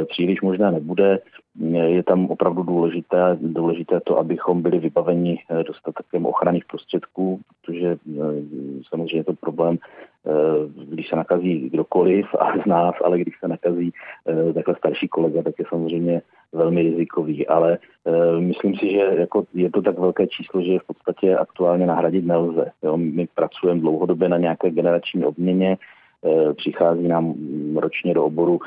příliš 0.08 0.40
možná 0.40 0.70
nebude. 0.70 1.18
Je 1.86 2.02
tam 2.02 2.26
opravdu 2.26 2.62
důležité, 2.62 3.38
důležité 3.40 4.00
to, 4.00 4.18
abychom 4.18 4.62
byli 4.62 4.78
vybaveni 4.78 5.38
dostatkem 5.66 6.26
ochranných 6.26 6.64
prostředků, 6.64 7.40
protože 7.62 7.96
samozřejmě 8.88 9.24
to 9.24 9.32
problém, 9.46 9.78
eh, 9.78 10.84
když 10.90 11.08
se 11.08 11.16
nakazí 11.16 11.70
kdokoliv 11.70 12.26
a 12.38 12.46
z 12.62 12.66
nás, 12.66 12.94
ale 13.04 13.18
když 13.18 13.34
se 13.40 13.48
nakazí 13.48 13.92
eh, 13.92 14.52
takhle 14.52 14.74
starší 14.76 15.08
kolega, 15.08 15.42
tak 15.42 15.54
je 15.58 15.64
samozřejmě 15.68 16.22
velmi 16.52 16.82
rizikový, 16.82 17.46
ale 17.46 17.78
e, 18.06 18.40
myslím 18.40 18.74
si, 18.76 18.90
že 18.90 18.98
jako 18.98 19.44
je 19.54 19.70
to 19.70 19.82
tak 19.82 19.98
velké 19.98 20.26
číslo, 20.26 20.62
že 20.62 20.78
v 20.78 20.86
podstatě 20.86 21.36
aktuálně 21.36 21.86
nahradit 21.86 22.26
nelze. 22.26 22.70
Jo? 22.82 22.96
My 22.96 23.28
pracujeme 23.34 23.80
dlouhodobě 23.80 24.28
na 24.28 24.38
nějaké 24.38 24.70
generační 24.70 25.24
obměně, 25.24 25.76
přichází 26.56 27.08
nám 27.08 27.34
ročně 27.76 28.14
do 28.14 28.24
oboru 28.24 28.58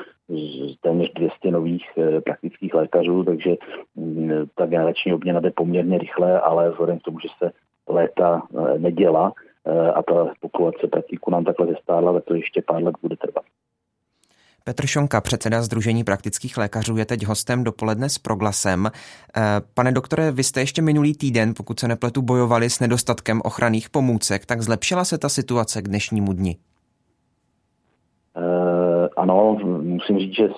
téměř 0.80 1.12
200 1.12 1.50
nových 1.50 1.84
praktických 2.24 2.74
lékařů, 2.74 3.24
takže 3.24 3.56
m, 3.96 4.46
ta 4.54 4.66
generační 4.66 5.12
obměna 5.12 5.40
jde 5.40 5.50
poměrně 5.50 5.98
rychle, 5.98 6.40
ale 6.40 6.70
vzhledem 6.70 6.98
k 6.98 7.02
tomu, 7.02 7.18
že 7.20 7.28
se 7.38 7.50
léta 7.88 8.42
neděla 8.78 9.32
a 9.94 10.02
ta 10.02 10.32
populace 10.40 10.86
praktiků 10.86 11.30
nám 11.30 11.44
takhle 11.44 11.66
zestárla, 11.66 12.12
tak 12.12 12.24
to 12.24 12.34
ještě 12.34 12.62
pár 12.62 12.82
let 12.82 12.94
bude 13.02 13.16
trvat. 13.16 13.44
Petr 14.64 14.86
Šonka, 14.86 15.20
předseda 15.20 15.62
Združení 15.62 16.04
praktických 16.04 16.56
lékařů, 16.56 16.96
je 16.96 17.04
teď 17.04 17.26
hostem 17.26 17.64
dopoledne 17.64 18.08
s 18.08 18.18
proglasem. 18.18 18.86
Eh, 18.86 19.40
pane 19.74 19.92
doktore, 19.92 20.30
vy 20.30 20.42
jste 20.44 20.60
ještě 20.60 20.82
minulý 20.82 21.14
týden, 21.14 21.54
pokud 21.56 21.80
se 21.80 21.88
nepletu, 21.88 22.22
bojovali 22.22 22.70
s 22.70 22.80
nedostatkem 22.80 23.40
ochranných 23.44 23.90
pomůcek, 23.90 24.46
tak 24.46 24.62
zlepšila 24.62 25.04
se 25.04 25.18
ta 25.18 25.28
situace 25.28 25.82
k 25.82 25.88
dnešnímu 25.88 26.32
dni? 26.32 26.56
Uh, 28.36 29.08
ano, 29.16 29.58
musím 29.82 30.18
říct, 30.18 30.36
že 30.36 30.48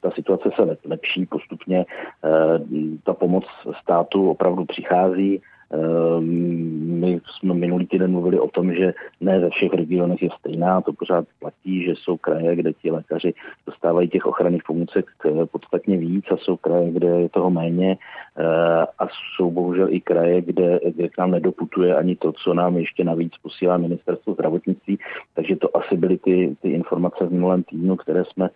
ta 0.00 0.10
situace 0.10 0.50
se 0.56 0.76
lepší 0.84 1.26
postupně. 1.26 1.86
Uh, 2.24 2.66
ta 3.04 3.14
pomoc 3.14 3.44
státu 3.82 4.30
opravdu 4.30 4.64
přichází. 4.64 5.42
Ehm, 5.72 7.00
my 7.00 7.20
jsme 7.26 7.54
minulý 7.54 7.86
týden 7.86 8.10
mluvili 8.10 8.40
o 8.40 8.48
tom, 8.48 8.74
že 8.74 8.94
ne 9.20 9.38
ve 9.38 9.50
všech 9.50 9.72
regionech 9.72 10.22
je 10.22 10.28
stejná, 10.38 10.80
to 10.80 10.92
pořád 10.92 11.24
platí, 11.40 11.84
že 11.84 11.92
jsou 11.96 12.16
kraje, 12.16 12.56
kde 12.56 12.72
ti 12.72 12.90
lékaři 12.90 13.34
dostávají 13.66 14.08
těch 14.08 14.26
ochranných 14.26 14.62
pomůcek 14.66 15.06
eh, 15.24 15.46
podstatně 15.46 15.96
víc 15.96 16.24
a 16.30 16.36
jsou 16.36 16.56
kraje, 16.56 16.90
kde 16.92 17.08
je 17.08 17.28
toho 17.28 17.50
méně 17.50 17.98
eh, 18.38 18.86
a 18.98 19.08
jsou 19.36 19.50
bohužel 19.50 19.88
i 19.90 20.00
kraje, 20.00 20.40
kde, 20.40 20.80
kde 20.94 21.08
k 21.08 21.18
nám 21.18 21.30
nedoputuje 21.30 21.94
ani 21.94 22.16
to, 22.16 22.32
co 22.32 22.54
nám 22.54 22.76
ještě 22.76 23.04
navíc 23.04 23.32
posílá 23.42 23.76
ministerstvo 23.76 24.34
zdravotnictví, 24.34 24.98
takže 25.34 25.56
to 25.56 25.76
asi 25.76 25.96
byly 25.96 26.18
ty, 26.18 26.56
ty 26.62 26.70
informace 26.70 27.26
v 27.26 27.32
minulém 27.32 27.62
týdnu, 27.62 27.96
které 27.96 28.24
jsme 28.24 28.48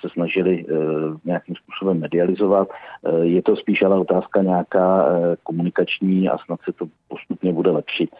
se 0.00 0.08
snažili 0.12 0.64
eh, 0.68 0.74
nějakým 1.24 1.54
způsobem 1.54 2.00
medializovat. 2.00 2.68
Eh, 3.04 3.24
je 3.24 3.42
to 3.42 3.56
spíš 3.56 3.82
ale 3.82 3.98
otázka 3.98 4.42
nějaká 4.42 5.06
komunikační 5.42 6.28
a 6.28 6.38
snad 6.38 6.60
se 6.64 6.72
to 6.72 6.86
postupně 7.08 7.52
bude 7.52 7.70
lepšit. 7.70 8.10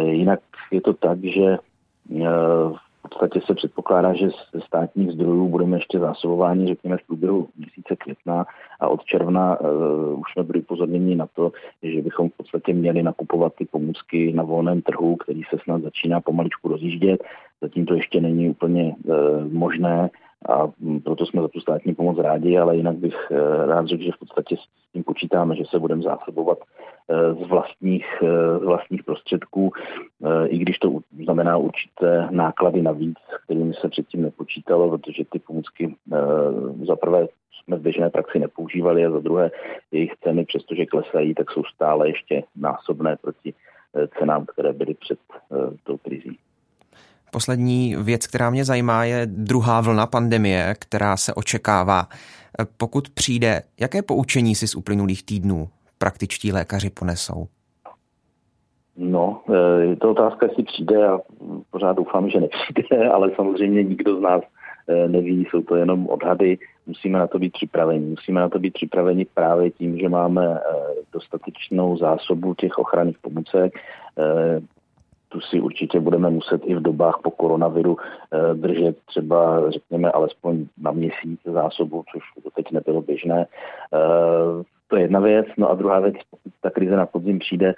Jinak 0.00 0.40
je 0.70 0.80
to 0.80 0.94
tak, 0.94 1.18
že 1.24 1.56
v 3.00 3.08
podstatě 3.08 3.40
se 3.46 3.54
předpokládá, 3.54 4.14
že 4.14 4.28
ze 4.54 4.60
státních 4.60 5.12
zdrojů 5.12 5.48
budeme 5.48 5.76
ještě 5.76 5.98
zásobováni, 5.98 6.66
řekněme, 6.66 6.96
v 6.96 7.06
průběhu 7.06 7.48
měsíce 7.56 7.96
května 7.96 8.46
a 8.80 8.88
od 8.88 9.04
června 9.04 9.60
uh, 9.60 10.20
už 10.20 10.32
jsme 10.32 10.42
byli 10.42 10.60
upozorněni 10.60 11.16
na 11.16 11.26
to, 11.26 11.52
že 11.82 12.02
bychom 12.02 12.28
v 12.28 12.36
podstatě 12.36 12.72
měli 12.72 13.02
nakupovat 13.02 13.54
ty 13.54 13.64
pomůcky 13.64 14.32
na 14.32 14.42
volném 14.42 14.82
trhu, 14.82 15.16
který 15.16 15.42
se 15.50 15.56
snad 15.64 15.82
začíná 15.82 16.20
pomaličku 16.20 16.68
rozjíždět. 16.68 17.24
Zatím 17.60 17.86
to 17.86 17.94
ještě 17.94 18.20
není 18.20 18.50
úplně 18.50 18.94
uh, 19.04 19.14
možné 19.52 20.10
a 20.48 20.68
proto 21.04 21.26
jsme 21.26 21.42
za 21.42 21.48
tu 21.48 21.60
státní 21.60 21.94
pomoc 21.94 22.18
rádi, 22.18 22.58
ale 22.58 22.76
jinak 22.76 22.96
bych 22.96 23.30
uh, 23.30 23.38
rád 23.66 23.86
řekl, 23.86 24.02
že 24.02 24.12
v 24.12 24.18
podstatě 24.18 24.56
s 24.56 24.92
tím 24.92 25.04
počítáme, 25.04 25.56
že 25.56 25.64
se 25.70 25.78
budeme 25.78 26.02
zásobovat 26.02 26.58
z 27.44 27.48
vlastních, 27.48 28.06
z 28.60 28.64
vlastních 28.64 29.04
prostředků, 29.04 29.72
i 30.46 30.58
když 30.58 30.78
to 30.78 30.98
znamená 31.24 31.56
určité 31.56 32.28
náklady 32.30 32.82
navíc, 32.82 33.18
kterými 33.44 33.74
se 33.74 33.88
předtím 33.88 34.22
nepočítalo, 34.22 34.98
protože 34.98 35.24
ty 35.24 35.38
pomůcky 35.38 35.94
za 36.86 36.96
prvé 36.96 37.26
jsme 37.70 37.76
v 37.76 37.82
běžné 37.82 38.10
praxi 38.10 38.38
nepoužívali 38.38 39.06
a 39.06 39.10
za 39.10 39.20
druhé 39.20 39.50
jejich 39.92 40.12
ceny, 40.24 40.44
přestože 40.44 40.86
klesají, 40.86 41.34
tak 41.34 41.50
jsou 41.50 41.64
stále 41.64 42.08
ještě 42.08 42.42
násobné 42.56 43.16
proti 43.16 43.54
eh, 43.54 44.08
cenám, 44.18 44.46
které 44.46 44.72
byly 44.72 44.94
před 44.94 45.18
eh, 45.32 45.76
tou 45.84 45.96
krizí. 45.96 46.38
Poslední 47.32 47.96
věc, 47.96 48.26
která 48.26 48.50
mě 48.50 48.64
zajímá, 48.64 49.04
je 49.04 49.26
druhá 49.26 49.80
vlna 49.80 50.06
pandemie, 50.06 50.74
která 50.78 51.16
se 51.16 51.34
očekává. 51.34 52.08
Pokud 52.76 53.10
přijde, 53.10 53.62
jaké 53.80 54.02
poučení 54.02 54.54
si 54.54 54.68
z 54.68 54.74
uplynulých 54.74 55.22
týdnů 55.22 55.68
praktičtí 55.98 56.52
lékaři 56.52 56.90
ponesou? 56.90 57.46
No, 58.96 59.42
je 59.80 59.96
to 59.96 60.10
otázka, 60.10 60.46
jestli 60.46 60.62
přijde 60.62 61.08
a 61.08 61.18
pořád 61.70 61.96
doufám, 61.96 62.30
že 62.30 62.40
nepřijde, 62.40 63.08
ale 63.14 63.30
samozřejmě 63.36 63.82
nikdo 63.82 64.18
z 64.18 64.20
nás 64.20 64.42
neví, 65.08 65.46
jsou 65.50 65.62
to 65.62 65.76
jenom 65.76 66.08
odhady 66.08 66.58
musíme 66.90 67.18
na 67.18 67.26
to 67.26 67.38
být 67.38 67.52
připraveni. 67.52 68.06
Musíme 68.06 68.40
na 68.40 68.48
to 68.48 68.58
být 68.58 68.74
připraveni 68.74 69.24
právě 69.34 69.70
tím, 69.70 69.98
že 69.98 70.08
máme 70.08 70.44
eh, 70.46 70.60
dostatečnou 71.12 71.96
zásobu 71.96 72.54
těch 72.54 72.78
ochranných 72.78 73.18
pomůcek. 73.18 73.72
Eh, 75.30 75.34
tu 75.34 75.40
si 75.40 75.60
určitě 75.60 76.00
budeme 76.00 76.30
muset 76.30 76.62
i 76.64 76.74
v 76.74 76.82
dobách 76.82 77.18
po 77.22 77.30
koronaviru 77.30 77.96
eh, 77.98 78.54
držet 78.54 78.96
třeba, 79.06 79.70
řekněme, 79.70 80.10
alespoň 80.10 80.66
na 80.78 80.90
měsíc 80.90 81.40
zásobu, 81.44 82.04
což 82.12 82.22
teď 82.54 82.72
nebylo 82.72 83.02
běžné. 83.02 83.46
To 84.88 84.96
je 84.96 85.02
jedna 85.02 85.20
věc. 85.20 85.46
No 85.56 85.70
a 85.70 85.74
druhá 85.74 86.00
věc, 86.00 86.14
pokud 86.30 86.52
ta 86.60 86.70
krize 86.70 86.96
na 86.96 87.06
podzim 87.06 87.38
přijde, 87.38 87.74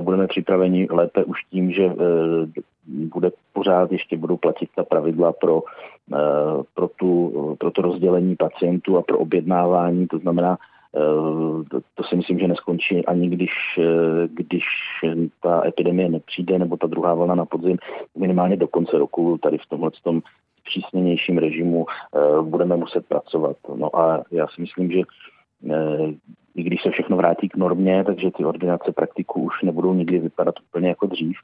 budeme 0.00 0.26
připraveni 0.26 0.88
lépe 0.90 1.24
už 1.24 1.44
tím, 1.50 1.72
že 1.72 1.92
bude 2.86 3.30
pořád 3.52 3.92
ještě 3.92 4.16
budou 4.16 4.36
platit 4.36 4.70
ta 4.76 4.84
pravidla 4.84 5.32
pro, 5.32 5.62
eh, 6.14 6.62
pro, 6.74 6.88
tu, 6.88 7.32
pro 7.60 7.70
to 7.70 7.82
rozdělení 7.82 8.36
pacientů 8.36 8.98
a 8.98 9.02
pro 9.02 9.18
objednávání, 9.18 10.06
to 10.06 10.18
znamená, 10.18 10.58
eh, 10.58 10.73
to, 11.70 11.80
to 11.94 12.04
si 12.04 12.16
myslím, 12.16 12.38
že 12.38 12.48
neskončí 12.48 13.06
ani 13.06 13.28
když, 13.28 13.50
eh, 13.78 14.28
když 14.28 14.64
ta 15.42 15.66
epidemie 15.66 16.08
nepřijde, 16.08 16.58
nebo 16.58 16.76
ta 16.76 16.86
druhá 16.86 17.14
vlna 17.14 17.34
na 17.34 17.44
podzim, 17.44 17.78
minimálně 18.18 18.56
do 18.56 18.68
konce 18.68 18.98
roku 18.98 19.38
tady 19.38 19.58
v 19.58 19.66
tomhle 19.68 19.90
tom 20.02 20.20
přísněnějším 20.64 21.38
režimu 21.38 21.86
budeme 22.42 22.76
muset 22.76 23.06
pracovat. 23.06 23.56
No 23.76 23.96
a 23.96 24.24
já 24.30 24.46
si 24.48 24.60
myslím, 24.60 24.90
že 24.90 25.00
i 26.54 26.62
když 26.62 26.82
se 26.82 26.90
všechno 26.90 27.16
vrátí 27.16 27.48
k 27.48 27.56
normě, 27.56 28.04
takže 28.04 28.30
ty 28.30 28.44
ordinace 28.44 28.92
praktiků 28.92 29.42
už 29.42 29.62
nebudou 29.62 29.94
nikdy 29.94 30.18
vypadat 30.18 30.54
úplně 30.60 30.88
jako 30.88 31.06
dřív, 31.06 31.36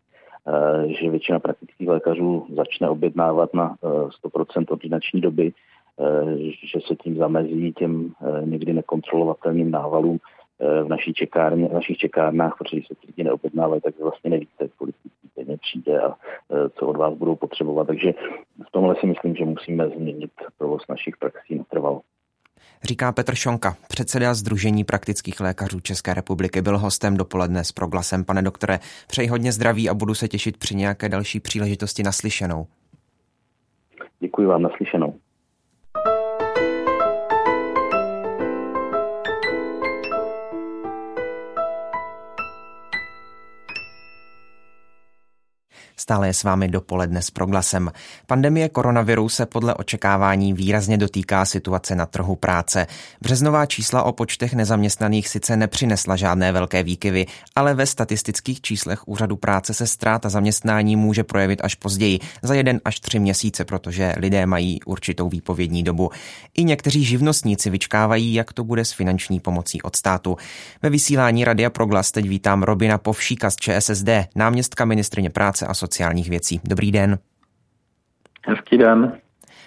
Eh, 0.49 0.95
že 0.95 1.11
většina 1.11 1.39
praktických 1.39 1.89
lékařů 1.89 2.47
začne 2.57 2.89
objednávat 2.89 3.55
na 3.55 3.77
100% 4.11 4.65
eh, 4.71 4.73
ordinační 4.73 5.21
doby, 5.21 5.53
eh, 5.53 5.55
že 6.73 6.79
se 6.87 6.97
tím 6.97 7.17
zamezí 7.17 7.73
těm 7.73 8.13
někdy 8.45 8.73
nekontrolovatelným 8.73 9.71
návalům 9.71 10.19
v, 10.85 10.89
naší 10.89 11.15
čekárně, 11.15 11.69
v 11.69 11.73
našich 11.73 11.97
čekárnách, 11.97 12.55
protože 12.59 12.77
když 12.77 12.89
se 12.89 12.95
ty 12.95 13.07
lidi 13.07 13.25
neobjednávají, 13.25 13.81
tak 13.81 13.99
vlastně 14.01 14.31
nevíte, 14.31 14.69
kolik 14.77 14.95
lidí 15.05 15.59
přijde 15.61 16.01
a 16.01 16.15
co 16.79 16.87
od 16.87 16.97
vás 16.97 17.15
budou 17.15 17.37
potřebovat. 17.37 17.87
Takže 17.87 18.13
v 18.69 18.71
tomhle 18.73 18.97
si 19.01 19.07
myslím, 19.07 19.35
že 19.35 19.45
musíme 19.45 19.89
změnit 19.89 20.31
provoz 20.59 20.83
našich 20.89 21.17
praxí 21.17 21.55
natrvalo. 21.55 22.01
Říká 22.85 23.13
Petr 23.13 23.35
Šonka, 23.35 23.77
předseda 23.89 24.35
Združení 24.35 24.85
praktických 24.85 25.41
lékařů 25.41 25.81
České 25.81 26.15
republiky, 26.15 26.63
byl 26.63 26.79
hostem 26.79 27.17
dopoledne 27.17 27.65
s 27.65 27.73
proglasem. 27.73 28.25
Pane 28.25 28.43
doktore, 28.43 28.79
přeji 29.09 29.29
hodně 29.29 29.53
zdraví 29.53 29.89
a 29.89 29.95
budu 29.95 30.15
se 30.15 30.29
těšit 30.29 30.57
při 30.57 30.75
nějaké 30.75 31.09
další 31.09 31.41
příležitosti 31.41 32.03
naslyšenou. 32.03 32.67
Děkuji 34.21 34.47
vám 34.47 34.63
naslyšenou. 34.63 35.10
Stále 46.11 46.27
je 46.27 46.35
s 46.35 46.45
vámi 46.45 46.69
dopoledne 46.69 47.23
s 47.23 47.31
proglasem. 47.31 47.91
Pandemie 48.27 48.69
koronaviru 48.69 49.29
se 49.29 49.47
podle 49.47 49.75
očekávání 49.75 50.53
výrazně 50.53 50.99
dotýká 50.99 51.45
situace 51.45 51.95
na 51.95 52.07
trhu 52.07 52.37
práce. 52.37 52.87
Březnová 53.21 53.67
čísla 53.67 54.03
o 54.03 54.13
počtech 54.13 54.55
nezaměstnaných 54.55 55.29
sice 55.29 55.57
nepřinesla 55.57 56.17
žádné 56.17 56.53
velké 56.53 56.83
výkyvy, 56.83 57.27
ale 57.57 57.75
ve 57.75 57.87
statistických 57.87 58.61
číslech 58.61 59.09
úřadu 59.09 59.37
práce 59.37 59.75
se 59.75 59.87
ztráta 59.87 60.29
zaměstnání 60.29 60.97
může 60.97 61.25
projevit 61.25 61.61
až 61.63 61.75
později, 61.75 62.19
za 62.43 62.55
jeden 62.55 62.81
až 62.85 63.01
tři 63.01 63.19
měsíce, 63.19 63.65
protože 63.65 64.15
lidé 64.17 64.47
mají 64.47 64.83
určitou 64.83 65.29
výpovědní 65.29 65.83
dobu. 65.83 66.11
I 66.55 66.65
někteří 66.65 67.05
živnostníci 67.05 67.71
vyčkávají, 67.71 68.35
jak 68.35 68.53
to 68.53 68.65
bude 68.65 68.85
s 68.85 68.93
finanční 68.93 69.41
pomocí 69.41 69.83
od 69.83 69.97
státu. 69.97 70.37
Ve 70.83 70.91
vysílání 70.91 71.45
Radia 71.45 71.71
Proglas 71.71 72.13
teď 72.13 72.29
vítám 72.29 72.63
Robina 72.63 72.99
Povšíka 72.99 73.51
z 73.51 73.57
ČSSD, 73.57 74.09
náměstka 74.35 74.85
ministrině 74.85 75.31
práce 75.31 75.67
a 75.67 75.75
sociálních 76.01 76.31
věcí. 76.31 76.61
Dobrý 76.65 76.93
den. 76.93 77.19
Hezký 78.47 78.79
den. 78.79 79.13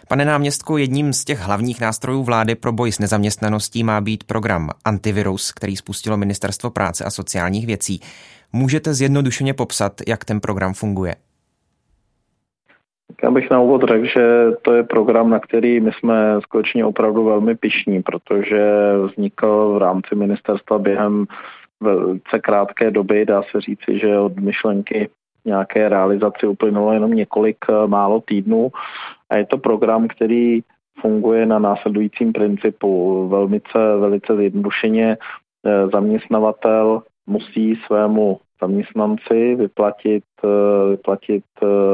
Pane 0.10 0.26
náměstku, 0.26 0.78
jedním 0.78 1.14
z 1.14 1.26
těch 1.26 1.40
hlavních 1.40 1.82
nástrojů 1.82 2.24
vlády 2.24 2.56
pro 2.56 2.72
boj 2.72 2.92
s 2.92 3.00
nezaměstnaností 3.00 3.84
má 3.84 4.02
být 4.02 4.24
program 4.24 4.70
Antivirus, 4.86 5.52
který 5.52 5.76
spustilo 5.76 6.18
Ministerstvo 6.18 6.70
práce 6.70 7.04
a 7.06 7.10
sociálních 7.10 7.68
věcí. 7.68 8.00
Můžete 8.54 8.94
zjednodušeně 8.94 9.54
popsat, 9.54 9.94
jak 10.08 10.26
ten 10.26 10.40
program 10.40 10.74
funguje? 10.74 11.16
Já 13.24 13.32
bych 13.32 13.50
na 13.50 13.62
úvod 13.62 13.82
řekl, 13.90 14.06
že 14.06 14.52
to 14.62 14.74
je 14.74 14.84
program, 14.84 15.30
na 15.30 15.40
který 15.40 15.80
my 15.80 15.92
jsme 15.92 16.42
skutečně 16.42 16.86
opravdu 16.86 17.24
velmi 17.24 17.56
pišní, 17.56 18.02
protože 18.02 18.62
vznikl 19.08 19.74
v 19.74 19.78
rámci 19.78 20.16
ministerstva 20.16 20.80
během 20.80 21.26
velice 21.80 22.40
krátké 22.42 22.92
doby. 22.92 23.26
Dá 23.26 23.42
se 23.52 23.62
říci, 23.62 24.00
že 24.00 24.20
od 24.20 24.40
myšlenky 24.40 25.10
nějaké 25.46 25.90
realizaci 25.90 26.48
uplynulo 26.48 26.94
jenom 26.94 27.12
několik 27.14 27.58
eh, 27.70 27.88
málo 27.88 28.22
týdnů. 28.22 28.72
A 29.30 29.38
je 29.38 29.46
to 29.46 29.58
program, 29.58 30.08
který 30.08 30.60
funguje 31.02 31.46
na 31.46 31.60
následujícím 31.60 32.34
principu. 32.34 33.28
Velmice, 33.28 33.98
velice 34.00 34.36
zjednodušeně 34.36 35.18
eh, 35.18 35.88
zaměstnavatel 35.88 37.02
musí 37.28 37.76
svému 37.76 38.40
zaměstnanci 38.62 39.56
vyplatit, 39.56 40.24
eh, 40.44 40.90
vyplatit 40.90 41.44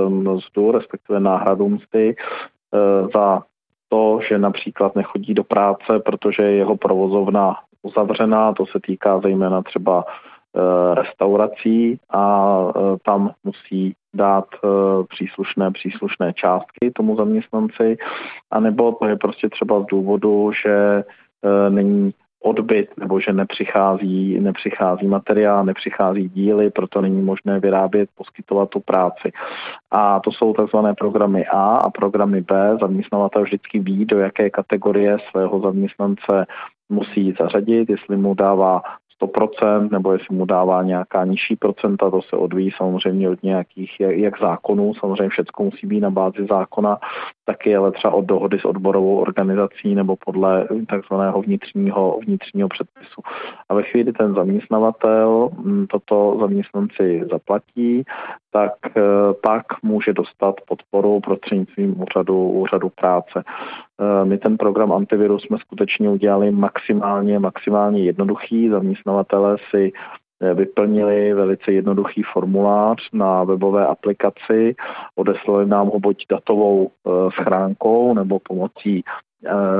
mzdu, 0.07 0.71
respektive 0.71 1.19
náhradu 1.19 1.69
mzdy 1.69 2.15
za 3.13 3.43
to, 3.89 4.19
že 4.29 4.37
například 4.37 4.95
nechodí 4.95 5.33
do 5.33 5.43
práce, 5.43 5.99
protože 6.05 6.43
je 6.43 6.55
jeho 6.55 6.77
provozovna 6.77 7.55
uzavřená, 7.81 8.53
to 8.53 8.65
se 8.65 8.79
týká 8.79 9.19
zejména 9.19 9.61
třeba 9.61 10.05
restaurací 10.93 11.99
a 12.09 12.57
eh, 12.69 12.97
tam 13.05 13.31
musí 13.43 13.93
dát 14.13 14.45
eh, 14.53 14.67
příslušné 15.09 15.71
příslušné 15.71 16.33
částky 16.33 16.91
tomu 16.95 17.15
zaměstnanci, 17.15 17.97
anebo 18.51 18.91
to 18.91 19.05
je 19.05 19.15
prostě 19.15 19.49
třeba 19.49 19.81
z 19.81 19.85
důvodu, 19.85 20.51
že 20.63 21.03
není 21.69 22.13
odbyt 22.43 22.97
nebo 22.97 23.19
že 23.19 23.33
nepřichází, 23.33 24.39
nepřichází 24.39 25.07
materiál, 25.07 25.65
nepřichází 25.65 26.29
díly, 26.29 26.69
proto 26.69 27.01
není 27.01 27.21
možné 27.21 27.59
vyrábět, 27.59 28.09
poskytovat 28.15 28.69
tu 28.69 28.79
práci. 28.79 29.31
A 29.91 30.19
to 30.19 30.31
jsou 30.31 30.53
takzvané 30.53 30.93
programy 30.93 31.45
A 31.47 31.75
a 31.75 31.89
programy 31.89 32.41
B. 32.41 32.77
Zaměstnavatel 32.81 33.43
vždycky 33.43 33.79
ví, 33.79 34.05
do 34.05 34.19
jaké 34.19 34.49
kategorie 34.49 35.17
svého 35.31 35.59
zaměstnance 35.59 36.45
musí 36.89 37.33
zařadit, 37.39 37.89
jestli 37.89 38.17
mu 38.17 38.33
dává 38.35 38.81
100%, 39.21 39.91
nebo 39.91 40.13
jestli 40.13 40.35
mu 40.35 40.45
dává 40.45 40.83
nějaká 40.83 41.25
nižší 41.25 41.55
procenta, 41.55 42.09
to 42.09 42.21
se 42.21 42.35
odvíjí 42.35 42.71
samozřejmě 42.77 43.29
od 43.29 43.43
nějakých, 43.43 43.99
jak, 43.99 44.39
zákonů, 44.39 44.93
samozřejmě 44.93 45.29
všechno 45.29 45.65
musí 45.65 45.87
být 45.87 45.99
na 45.99 46.09
bázi 46.09 46.45
zákona, 46.49 46.97
taky 47.45 47.75
ale 47.75 47.91
třeba 47.91 48.13
od 48.13 48.25
dohody 48.25 48.59
s 48.59 48.65
odborovou 48.65 49.17
organizací 49.17 49.95
nebo 49.95 50.15
podle 50.25 50.67
takzvaného 50.89 51.41
vnitřního, 51.41 52.19
vnitřního 52.25 52.69
předpisu. 52.69 53.21
A 53.69 53.73
ve 53.73 53.83
chvíli 53.83 54.13
ten 54.13 54.33
zaměstnavatel 54.33 55.49
mm, 55.57 55.87
toto 55.87 56.37
zaměstnanci 56.39 57.21
zaplatí, 57.31 58.03
tak 58.51 58.73
eh, 58.97 59.01
pak 59.43 59.65
může 59.83 60.13
dostat 60.13 60.55
podporu 60.67 61.19
prostřednictvím 61.19 62.01
úřadu, 62.01 62.49
úřadu 62.49 62.89
práce. 62.89 63.43
Eh, 63.99 64.25
my 64.25 64.37
ten 64.37 64.57
program 64.57 64.91
antivirus 64.91 65.43
jsme 65.43 65.57
skutečně 65.57 66.09
udělali 66.09 66.51
maximálně, 66.51 67.39
maximálně 67.39 68.03
jednoduchý. 68.03 68.69
Zaměstnavatele 68.69 69.57
si 69.69 69.91
eh, 70.41 70.53
vyplnili 70.53 71.33
velice 71.33 71.71
jednoduchý 71.71 72.23
formulář 72.33 73.09
na 73.13 73.43
webové 73.43 73.87
aplikaci, 73.87 74.75
odeslali 75.15 75.65
nám 75.67 75.87
ho 75.87 75.99
buď 75.99 76.25
datovou 76.29 76.91
schránkou 77.33 78.13
nebo 78.13 78.39
pomocí 78.39 79.03
Eh, 79.03 79.28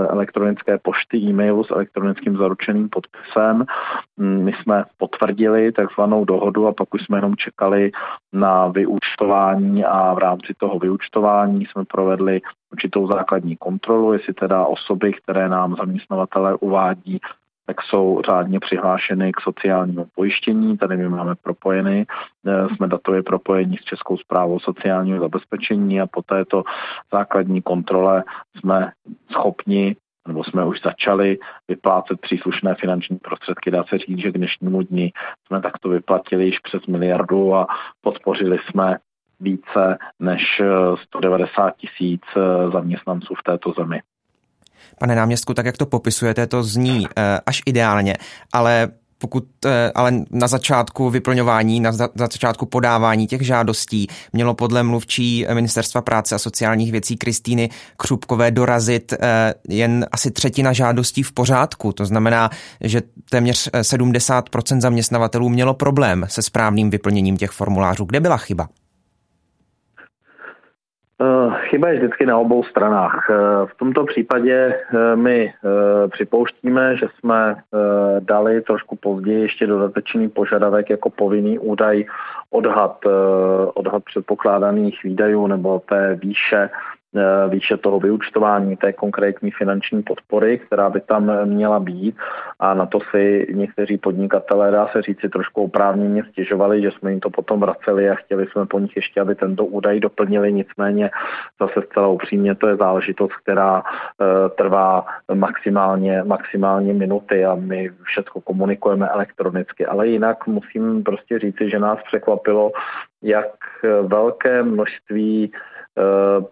elektronické 0.10 0.78
pošty, 0.78 1.18
e-mailu 1.18 1.64
s 1.64 1.72
elektronickým 1.72 2.38
zaručeným 2.38 2.90
podpisem. 2.90 3.66
Mm, 4.18 4.44
my 4.44 4.54
jsme 4.54 4.84
potvrdili 4.98 5.72
takzvanou 5.72 6.26
dohodu 6.26 6.68
a 6.68 6.74
pak 6.74 6.94
už 6.94 7.02
jsme 7.02 7.18
jenom 7.18 7.36
čekali 7.36 7.92
na 8.34 8.68
vyúčtování 8.68 9.86
a 9.86 10.14
v 10.14 10.18
rámci 10.18 10.54
toho 10.58 10.80
vyúčtování 10.80 11.66
jsme 11.66 11.86
provedli 11.86 12.42
určitou 12.72 13.08
základní 13.08 13.58
kontrolu, 13.58 14.14
jestli 14.14 14.34
teda 14.34 14.66
osoby, 14.66 15.14
které 15.14 15.50
nám 15.50 15.76
zaměstnavatele 15.76 16.56
uvádí 16.56 17.20
tak 17.70 17.82
jsou 17.82 18.22
řádně 18.26 18.60
přihlášeny 18.60 19.32
k 19.32 19.42
sociálnímu 19.42 20.06
pojištění. 20.16 20.78
Tady 20.78 20.98
my 20.98 21.10
máme 21.10 21.36
propojeny, 21.36 22.06
eh, 22.48 22.76
jsme 22.76 22.88
datově 22.88 23.24
propojení 23.24 23.78
s 23.78 23.84
Českou 23.84 24.18
zprávou 24.18 24.60
sociálního 24.60 25.20
zabezpečení 25.20 26.02
a 26.02 26.08
po 26.08 26.22
této 26.22 26.64
základní 27.14 27.62
kontrole 27.62 28.24
jsme 28.60 28.92
schopni 29.32 29.96
nebo 30.28 30.44
jsme 30.44 30.66
už 30.66 30.82
začali 30.82 31.38
vyplácet 31.68 32.22
příslušné 32.22 32.76
finanční 32.76 33.18
prostředky. 33.18 33.72
Dá 33.72 33.84
se 33.84 33.98
říct, 33.98 34.20
že 34.20 34.32
k 34.32 34.38
dnešnímu 34.38 34.82
dni 34.82 35.12
jsme 35.48 35.62
takto 35.62 35.90
vyplatili 35.90 36.46
již 36.46 36.60
přes 36.60 36.86
miliardu 36.88 37.56
a 37.56 37.68
podpořili 38.02 38.58
jsme 38.70 38.98
více 39.40 39.98
než 40.20 40.62
190 41.04 41.76
tisíc 41.78 42.22
eh, 42.38 42.72
zaměstnanců 42.72 43.36
v 43.36 43.44
této 43.44 43.74
zemi. 43.78 44.02
Pane 45.00 45.16
náměstku, 45.16 45.54
tak 45.54 45.66
jak 45.66 45.78
to 45.78 45.86
popisujete, 45.86 46.48
to 46.48 46.64
zní 46.64 47.08
eh, 47.18 47.40
až 47.46 47.62
ideálně, 47.66 48.16
ale 48.54 48.90
pokud 49.20 49.46
eh, 49.66 49.92
ale 49.96 50.14
na 50.32 50.48
začátku 50.48 51.10
vyplňování, 51.10 51.80
na 51.80 51.92
začátku 52.16 52.66
podávání 52.66 53.28
těch 53.28 53.42
žádostí 53.42 54.08
mělo 54.34 54.54
podle 54.54 54.84
mluvčí 54.84 55.46
Ministerstva 55.54 56.02
práce 56.02 56.36
a 56.36 56.40
sociálních 56.40 56.92
věcí 56.92 57.18
Kristýny 57.18 57.70
Křupkové 57.98 58.52
dorazit 58.52 59.14
eh, 59.14 59.54
jen 59.70 60.06
asi 60.12 60.32
třetina 60.32 60.74
žádostí 60.74 61.24
v 61.24 61.32
pořádku. 61.32 61.94
To 61.94 62.06
znamená, 62.06 62.50
že 62.82 63.02
téměř 63.30 63.70
70% 63.72 64.82
zaměstnavatelů 64.82 65.50
mělo 65.50 65.74
problém 65.74 66.26
se 66.30 66.42
správným 66.42 66.90
vyplněním 66.90 67.38
těch 67.38 67.52
formulářů. 67.52 68.06
Kde 68.06 68.20
byla 68.20 68.38
chyba? 68.38 68.70
Eh, 71.22 71.52
chyba 71.70 71.90
je 71.90 71.96
vždycky 71.96 72.26
na 72.26 72.38
obou 72.38 72.64
stranách. 72.64 73.28
Eh, 73.30 73.34
v 73.66 73.78
tomto 73.78 74.06
případě 74.06 74.76
eh, 74.76 75.16
my 75.16 75.54
připouštíme, 76.12 76.98
že 76.98 77.08
jsme 77.20 77.56
dali 78.20 78.62
trošku 78.62 78.96
později 78.96 79.42
ještě 79.42 79.68
dodatečný 79.68 80.30
požadavek 80.30 80.90
jako 80.90 81.10
povinný 81.10 81.60
údaj 81.60 82.06
odhad, 82.50 83.00
odhad 83.74 84.04
předpokládaných 84.04 85.04
výdajů 85.04 85.48
nebo 85.48 85.80
té 85.80 86.16
výše 86.16 86.70
výše 87.50 87.78
toho 87.78 88.00
vyučtování 88.00 88.78
té 88.78 88.94
konkrétní 88.94 89.52
finanční 89.52 90.04
podpory, 90.04 90.58
která 90.58 90.90
by 90.90 91.02
tam 91.02 91.46
měla 91.46 91.80
být. 91.80 92.16
A 92.60 92.74
na 92.74 92.86
to 92.86 93.00
si 93.12 93.48
někteří 93.54 93.98
podnikatelé, 93.98 94.72
dá 94.72 94.88
se 94.88 95.02
říci, 95.02 95.30
trošku 95.30 95.64
oprávněně 95.64 96.24
stěžovali, 96.32 96.82
že 96.82 96.92
jsme 96.92 97.12
jim 97.12 97.20
to 97.20 97.30
potom 97.30 97.60
vraceli 97.60 98.10
a 98.10 98.16
chtěli 98.16 98.48
jsme 98.48 98.66
po 98.66 98.80
nich 98.80 98.96
ještě, 98.96 99.22
aby 99.22 99.36
tento 99.36 99.66
údaj 99.66 100.00
doplnili, 100.00 100.54
nicméně 100.54 101.10
zase 101.62 101.82
zcela 101.92 102.08
upřímně 102.08 102.56
to 102.56 102.68
je 102.68 102.76
záležitost, 102.76 103.34
která 103.34 103.76
uh, 103.82 103.84
trvá 104.58 105.06
maximálně, 105.34 106.24
maximálně 106.24 106.94
minuty 106.94 107.46
a 107.46 107.56
my 107.56 107.90
všechno 108.04 108.42
komunikujeme 108.42 109.10
elektronicky, 109.10 109.86
ale 109.86 110.08
jinak 110.08 110.48
musím 110.48 111.04
prostě 111.04 111.40
říci, 111.40 111.70
že 111.70 111.80
nás 111.80 112.00
překvapilo, 112.08 112.72
jak 113.22 113.56
velké 114.08 114.64
množství 114.64 115.52
Eh, 115.52 115.79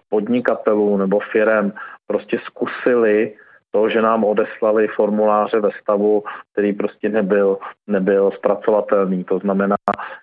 podnikatelů 0.10 0.97
nebo 0.97 1.19
firem 1.19 1.73
prostě 2.08 2.39
zkusili 2.45 3.34
to, 3.77 3.89
že 3.89 4.01
nám 4.01 4.23
odeslali 4.23 4.87
formuláře 4.87 5.59
ve 5.59 5.69
stavu, 5.81 6.23
který 6.51 6.73
prostě 6.73 7.09
nebyl, 7.09 7.57
nebyl 7.87 8.31
zpracovatelný. 8.31 9.23
To 9.23 9.39
znamená, 9.39 9.77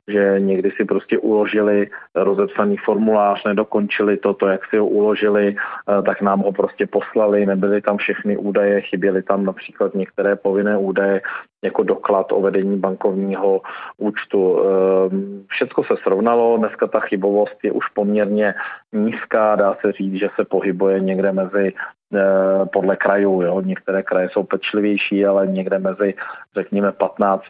že 0.08 0.34
někdy 0.38 0.70
si 0.70 0.84
prostě 0.84 1.18
uložili 1.18 1.90
rozepsaný 2.14 2.76
formulář, 2.76 3.44
nedokončili 3.44 4.16
to, 4.16 4.34
to, 4.34 4.46
jak 4.46 4.60
si 4.66 4.76
ho 4.78 4.86
uložili, 4.86 5.54
eh, 5.54 6.02
tak 6.02 6.22
nám 6.22 6.40
ho 6.40 6.52
prostě 6.52 6.86
poslali, 6.86 7.46
nebyly 7.46 7.82
tam 7.82 7.96
všechny 7.96 8.36
údaje, 8.36 8.80
chyběly 8.80 9.22
tam 9.22 9.44
například 9.44 9.94
některé 9.94 10.36
povinné 10.36 10.78
údaje, 10.78 11.22
jako 11.64 11.82
doklad 11.82 12.32
o 12.32 12.40
vedení 12.40 12.78
bankovního 12.78 13.60
účtu. 13.96 14.58
Ehm, 14.58 15.44
Všechno 15.48 15.84
se 15.84 15.94
srovnalo, 16.02 16.56
dneska 16.58 16.86
ta 16.86 17.00
chybovost 17.00 17.58
je 17.62 17.72
už 17.72 17.88
poměrně 17.88 18.54
nízká, 18.92 19.56
dá 19.56 19.76
se 19.80 19.92
říct, 19.92 20.14
že 20.14 20.28
se 20.36 20.44
pohybuje 20.44 21.00
někde 21.00 21.32
mezi 21.32 21.72
podle 22.72 22.96
krajů. 22.96 23.42
Jo. 23.42 23.60
Některé 23.60 24.02
kraje 24.02 24.28
jsou 24.32 24.42
pečlivější, 24.42 25.26
ale 25.26 25.46
někde 25.46 25.78
mezi, 25.78 26.14
řekněme, 26.54 26.92
15 26.92 27.44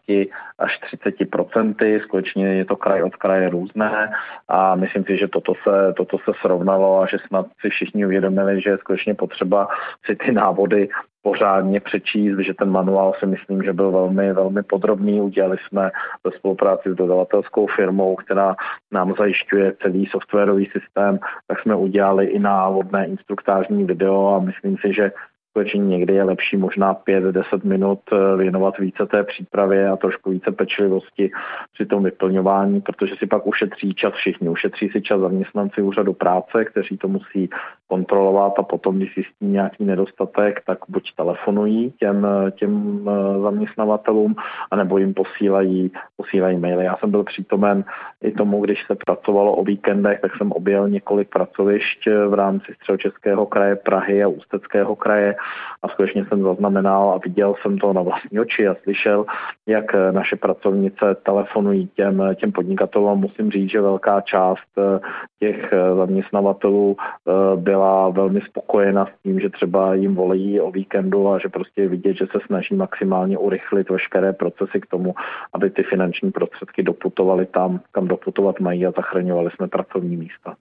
až 0.59 0.79
30 0.79 1.31
procenty. 1.31 2.01
Skutečně 2.03 2.47
je 2.47 2.65
to 2.65 2.77
kraj 2.77 3.03
od 3.03 3.17
kraje 3.17 3.49
různé 3.49 4.13
a 4.49 4.75
myslím 4.75 5.05
si, 5.05 5.17
že 5.17 5.29
toto 5.29 5.55
se, 5.55 5.93
toto 5.97 6.19
se 6.19 6.33
srovnalo 6.41 7.03
a 7.03 7.07
že 7.07 7.17
snad 7.27 7.47
si 7.61 7.71
všichni 7.71 8.07
uvědomili, 8.07 8.61
že 8.61 8.71
je 8.71 8.79
skutečně 8.79 9.15
potřeba 9.15 9.69
si 10.07 10.17
ty 10.17 10.33
návody 10.33 10.89
pořádně 11.25 11.81
přečíst, 11.81 12.39
že 12.39 12.55
ten 12.55 12.71
manuál 12.71 13.13
si 13.19 13.27
myslím, 13.27 13.63
že 13.63 13.73
byl 13.73 13.91
velmi, 13.91 14.33
velmi 14.33 14.63
podrobný. 14.63 15.21
Udělali 15.21 15.57
jsme 15.67 15.91
ve 16.25 16.31
spolupráci 16.31 16.91
s 16.91 16.95
dodavatelskou 16.95 17.67
firmou, 17.67 18.17
která 18.17 18.57
nám 18.93 19.15
zajišťuje 19.19 19.73
celý 19.83 20.07
softwarový 20.07 20.67
systém, 20.67 21.19
tak 21.47 21.61
jsme 21.61 21.75
udělali 21.77 22.27
i 22.27 22.39
návodné 22.39 23.07
instruktážní 23.07 23.85
video 23.85 24.35
a 24.35 24.39
myslím 24.39 24.77
si, 24.77 24.95
že 24.95 25.13
skutečně 25.55 25.81
někdy 25.81 26.15
je 26.15 26.23
lepší 26.23 26.57
možná 26.57 26.95
5-10 26.95 27.65
minut 27.65 28.01
eh, 28.13 28.37
věnovat 28.37 28.79
více 28.79 29.07
té 29.07 29.25
přípravě 29.25 29.89
a 29.89 29.97
trošku 29.97 30.31
více 30.31 30.53
pečlivosti 30.53 31.31
při 31.73 31.87
tom 31.87 32.05
vyplňování, 32.05 32.81
protože 32.81 33.15
si 33.19 33.27
pak 33.27 33.47
ušetří 33.47 33.95
čas 33.95 34.13
všichni. 34.15 34.49
Ušetří 34.49 34.89
si 34.89 35.03
čas 35.03 35.21
zaměstnanci 35.21 35.83
úřadu 35.83 36.13
práce, 36.13 36.65
kteří 36.65 36.97
to 36.99 37.09
musí 37.09 37.51
kontrolovat 37.89 38.53
a 38.59 38.63
potom, 38.63 38.97
když 38.97 39.15
zjistí 39.15 39.47
nějaký 39.47 39.85
nedostatek, 39.85 40.63
tak 40.67 40.79
buď 40.89 41.15
telefonují 41.17 41.93
těm, 41.99 42.27
těm 42.59 43.01
eh, 43.09 43.41
zaměstnavatelům, 43.41 44.35
anebo 44.71 44.99
jim 44.99 45.15
posílají, 45.15 45.93
posílají 46.17 46.59
maily. 46.59 46.85
Já 46.85 46.97
jsem 46.97 47.11
byl 47.11 47.25
přítomen 47.25 47.85
i 48.23 48.33
tomu, 48.33 48.61
když 48.61 48.87
se 48.87 48.97
pracovalo 49.07 49.57
o 49.57 49.65
víkendech, 49.65 50.21
tak 50.21 50.37
jsem 50.37 50.53
objel 50.53 50.89
několik 50.89 51.29
pracovišť 51.29 52.09
v 52.29 52.35
rámci 52.35 52.73
Středočeského 52.75 53.47
kraje, 53.47 53.77
Prahy 53.77 54.25
a 54.25 54.29
Ústeckého 54.29 54.97
kraje 54.97 55.37
a 55.83 55.89
skutečně 55.89 56.25
jsem 56.25 56.43
zaznamenal 56.43 57.11
a 57.11 57.19
viděl 57.25 57.55
jsem 57.63 57.79
to 57.79 57.93
na 57.93 58.03
vlastní 58.03 58.41
oči 58.41 58.69
a 58.69 58.77
slyšel, 58.83 59.27
jak 59.67 59.85
naše 60.11 60.37
pracovnice 60.37 61.17
telefonují 61.23 61.89
těm, 61.97 62.23
těm 62.35 62.53
podnikatelům. 62.53 63.21
Musím 63.21 63.51
říct, 63.51 63.71
že 63.71 63.81
velká 63.81 64.21
část 64.21 64.69
eh, 64.79 65.01
těch 65.41 65.73
eh, 65.73 65.95
zaměstnavatelů 65.97 66.97
eh, 66.99 67.33
byla 67.75 68.09
velmi 68.09 68.41
spokojena 68.41 69.07
s 69.07 69.23
tím, 69.23 69.41
že 69.41 69.51
třeba 69.51 69.95
jim 69.95 70.15
volí 70.15 70.61
o 70.61 70.71
víkendu 70.71 71.29
a 71.29 71.39
že 71.39 71.49
prostě 71.49 71.89
vidět, 71.89 72.17
že 72.17 72.27
se 72.27 72.39
snaží 72.47 72.75
maximálně 72.75 73.39
urychlit 73.39 73.91
veškeré 73.91 74.33
procesy 74.33 74.81
k 74.81 74.87
tomu, 74.87 75.15
aby 75.53 75.71
ty 75.71 75.83
finanční 75.83 76.31
prostředky 76.31 76.83
doputovaly 76.83 77.47
tam, 77.47 77.81
kam 77.93 78.09
doputovat 78.09 78.61
mají 78.61 78.87
a 78.87 78.91
zachraňovali 78.91 79.51
jsme 79.51 79.69
pracovní 79.69 80.17
místa. 80.17 80.55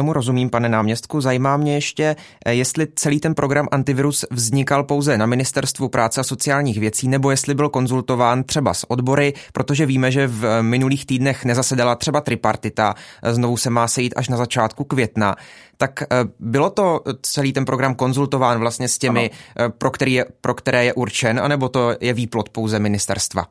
Tomu 0.00 0.12
rozumím, 0.12 0.50
pane 0.50 0.68
náměstku. 0.68 1.20
Zajímá 1.20 1.56
mě 1.56 1.74
ještě, 1.74 2.16
eh, 2.46 2.54
jestli 2.54 2.86
celý 2.94 3.20
ten 3.20 3.34
program 3.34 3.68
antivirus 3.72 4.24
vznikal 4.30 4.84
pouze 4.84 5.18
na 5.18 5.26
Ministerstvu 5.26 5.88
práce 5.88 6.20
a 6.20 6.24
sociálních 6.24 6.80
věcí, 6.80 7.08
nebo 7.08 7.30
jestli 7.30 7.54
byl 7.54 7.68
konzultován 7.68 8.42
třeba 8.42 8.74
s 8.74 8.90
odbory, 8.90 9.32
protože 9.52 9.86
víme, 9.86 10.10
že 10.10 10.26
v 10.26 10.62
minulých 10.62 11.06
týdnech 11.06 11.44
nezasedala 11.44 11.94
třeba 11.94 12.20
tripartita, 12.20 12.94
eh, 13.22 13.34
znovu 13.34 13.56
se 13.56 13.70
má 13.70 13.88
sejít 13.88 14.14
až 14.16 14.28
na 14.28 14.36
začátku 14.36 14.84
května. 14.84 15.34
Tak 15.76 16.02
eh, 16.02 16.06
bylo 16.38 16.70
to 16.70 17.00
celý 17.22 17.52
ten 17.52 17.64
program 17.64 17.94
konzultován 17.94 18.58
vlastně 18.60 18.88
s 18.88 18.98
těmi, 18.98 19.30
pro, 19.78 19.90
který 19.90 20.12
je, 20.12 20.24
pro 20.40 20.54
které 20.54 20.84
je 20.84 20.94
určen, 20.94 21.40
anebo 21.40 21.68
to 21.68 21.92
je 22.00 22.12
výplot 22.14 22.48
pouze 22.48 22.78
ministerstva? 22.78 23.42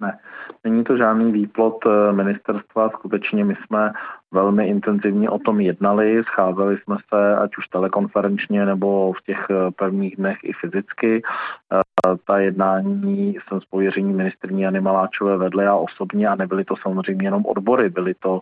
Ne, 0.00 0.18
není 0.64 0.84
to 0.84 0.96
žádný 0.96 1.32
výplot 1.32 1.78
ministerstva, 2.12 2.90
skutečně 2.90 3.44
my 3.44 3.54
jsme 3.66 3.92
velmi 4.32 4.66
intenzivně 4.66 5.30
o 5.30 5.38
tom 5.38 5.60
jednali, 5.60 6.22
scházeli 6.24 6.78
jsme 6.78 6.96
se 7.14 7.36
ať 7.36 7.56
už 7.56 7.66
telekonferenčně 7.68 8.66
nebo 8.66 9.12
v 9.12 9.22
těch 9.22 9.46
eh, 9.50 9.70
prvních 9.70 10.16
dnech 10.16 10.38
i 10.42 10.52
fyzicky. 10.52 11.22
Eh, 11.72 12.16
ta 12.26 12.38
jednání 12.38 13.36
jsem 13.48 13.60
s 13.60 13.64
pověřením 13.64 14.16
ministrní 14.16 14.62
Jany 14.62 14.80
Maláčové 14.80 15.36
vedli 15.36 15.66
a 15.66 15.74
osobně 15.74 16.28
a 16.28 16.34
nebyly 16.34 16.64
to 16.64 16.74
samozřejmě 16.82 17.26
jenom 17.26 17.46
odbory, 17.46 17.90
byly 17.90 18.14
to, 18.14 18.40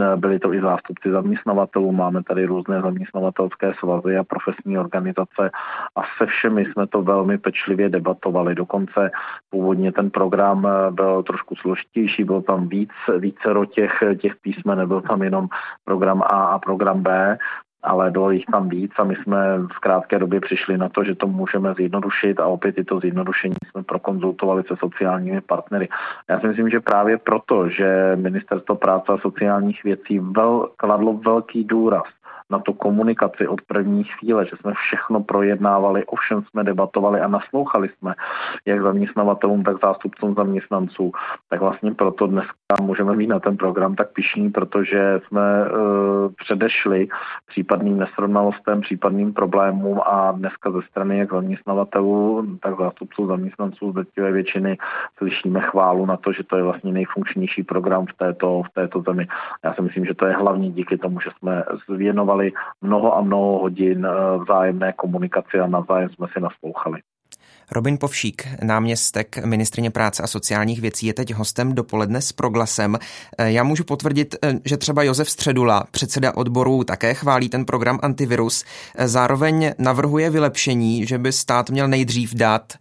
eh, 0.00 0.16
byly 0.16 0.38
to 0.38 0.54
i 0.54 0.60
zástupci 0.60 1.10
zaměstnavatelů, 1.10 1.92
máme 1.92 2.22
tady 2.22 2.44
různé 2.44 2.80
zaměstnavatelské 2.80 3.72
svazy 3.78 4.18
a 4.18 4.24
profesní 4.24 4.78
organizace 4.78 5.50
a 5.96 6.00
se 6.18 6.26
všemi 6.26 6.64
jsme 6.64 6.86
to 6.86 7.02
velmi 7.02 7.38
pečlivě 7.38 7.88
debatovali. 7.88 8.54
Dokonce 8.54 9.10
původně 9.50 9.92
ten 9.92 10.10
program 10.10 10.68
byl 10.90 11.22
trošku 11.22 11.56
složitější, 11.56 12.24
byl 12.24 12.42
tam 12.42 12.68
víc, 12.68 12.90
vícero 13.18 13.64
těch, 13.64 14.02
těch 14.20 14.36
písmen, 14.36 14.78
nebyl 14.78 15.00
tam 15.00 15.22
jenom 15.28 15.48
program 15.84 16.22
A 16.22 16.44
a 16.44 16.58
program 16.58 17.02
B, 17.02 17.38
ale 17.82 18.10
bylo 18.10 18.30
jich 18.30 18.44
tam 18.52 18.68
víc 18.68 18.92
a 18.98 19.04
my 19.04 19.16
jsme 19.16 19.58
v 19.58 19.78
krátké 19.80 20.18
době 20.18 20.40
přišli 20.40 20.78
na 20.78 20.88
to, 20.88 21.04
že 21.04 21.14
to 21.14 21.26
můžeme 21.26 21.74
zjednodušit 21.74 22.40
a 22.40 22.46
opět 22.46 22.74
tyto 22.74 23.00
zjednodušení 23.00 23.54
jsme 23.70 23.82
prokonzultovali 23.82 24.62
se 24.62 24.74
sociálními 24.76 25.40
partnery. 25.40 25.88
Já 26.28 26.40
si 26.40 26.46
myslím, 26.46 26.70
že 26.70 26.80
právě 26.80 27.18
proto, 27.18 27.68
že 27.68 28.12
Ministerstvo 28.16 28.76
práce 28.76 29.12
a 29.12 29.18
sociálních 29.18 29.84
věcí 29.84 30.18
vel, 30.18 30.68
kladlo 30.76 31.12
velký 31.12 31.64
důraz 31.64 32.17
na 32.50 32.58
tu 32.58 32.72
komunikaci 32.72 33.48
od 33.48 33.60
první 33.62 34.04
chvíle, 34.04 34.46
že 34.46 34.56
jsme 34.56 34.72
všechno 34.74 35.22
projednávali, 35.22 36.04
ovšem 36.04 36.42
jsme 36.42 36.64
debatovali 36.64 37.20
a 37.20 37.28
naslouchali 37.28 37.88
jsme 37.88 38.14
jak 38.66 38.82
zaměstnavatelům, 38.82 39.64
tak 39.64 39.76
zástupcům 39.82 40.34
zaměstnanců. 40.34 41.12
Tak 41.48 41.60
vlastně 41.60 41.94
proto 41.94 42.26
dneska 42.26 42.74
můžeme 42.82 43.16
mít 43.16 43.26
na 43.26 43.40
ten 43.40 43.56
program 43.56 43.94
tak 43.94 44.12
pišní, 44.12 44.50
protože 44.50 45.20
jsme 45.26 45.64
uh, 45.64 46.32
předešli 46.36 47.08
případným 47.46 47.98
nesrovnalostem, 47.98 48.80
případným 48.80 49.32
problémům 49.32 50.00
a 50.06 50.32
dneska 50.32 50.70
ze 50.70 50.82
strany 50.82 51.18
jak 51.18 51.32
zaměstnavatelů, 51.32 52.46
tak 52.62 52.78
zástupců 52.78 53.26
zaměstnanců 53.26 53.94
z 54.16 54.32
většiny 54.32 54.78
slyšíme 55.16 55.60
chválu 55.60 56.06
na 56.06 56.16
to, 56.16 56.32
že 56.32 56.44
to 56.44 56.56
je 56.56 56.62
vlastně 56.62 56.92
nejfunkčnější 56.92 57.62
program 57.62 58.06
v 58.06 58.16
této, 58.16 58.62
v 58.62 58.74
této 58.74 59.00
zemi. 59.00 59.26
Já 59.64 59.74
si 59.74 59.82
myslím, 59.82 60.04
že 60.04 60.14
to 60.14 60.26
je 60.26 60.32
hlavní 60.32 60.72
díky 60.72 60.98
tomu, 60.98 61.20
že 61.20 61.30
jsme 61.38 61.64
zvěnovali 61.88 62.37
věnovali 62.38 62.52
mnoho 62.80 63.16
a 63.16 63.20
mnoho 63.20 63.58
hodin 63.58 64.06
eh, 64.06 64.38
vzájemné 64.38 64.92
komunikaci 64.92 65.60
a 65.60 65.66
navzájem 65.66 66.10
jsme 66.10 66.26
si 66.32 66.40
naslouchali. 66.40 67.00
Robin 67.70 67.98
Povšík, 67.98 68.48
náměstek 68.62 69.44
ministrině 69.44 69.90
práce 69.90 70.22
a 70.22 70.26
sociálních 70.26 70.80
věcí, 70.80 71.06
je 71.06 71.14
teď 71.14 71.34
hostem 71.34 71.74
dopoledne 71.74 72.20
s 72.20 72.32
proglasem. 72.32 72.98
Eh, 73.38 73.50
já 73.50 73.62
můžu 73.62 73.84
potvrdit, 73.84 74.34
eh, 74.42 74.54
že 74.64 74.76
třeba 74.76 75.02
Josef 75.02 75.30
Středula, 75.30 75.84
předseda 75.90 76.36
odboru, 76.36 76.84
také 76.84 77.14
chválí 77.14 77.48
ten 77.48 77.64
program 77.64 77.98
Antivirus. 78.02 78.64
Eh, 78.96 79.08
zároveň 79.08 79.72
navrhuje 79.78 80.30
vylepšení, 80.30 81.06
že 81.06 81.18
by 81.18 81.32
stát 81.32 81.70
měl 81.70 81.88
nejdřív 81.88 82.34
dát 82.34 82.72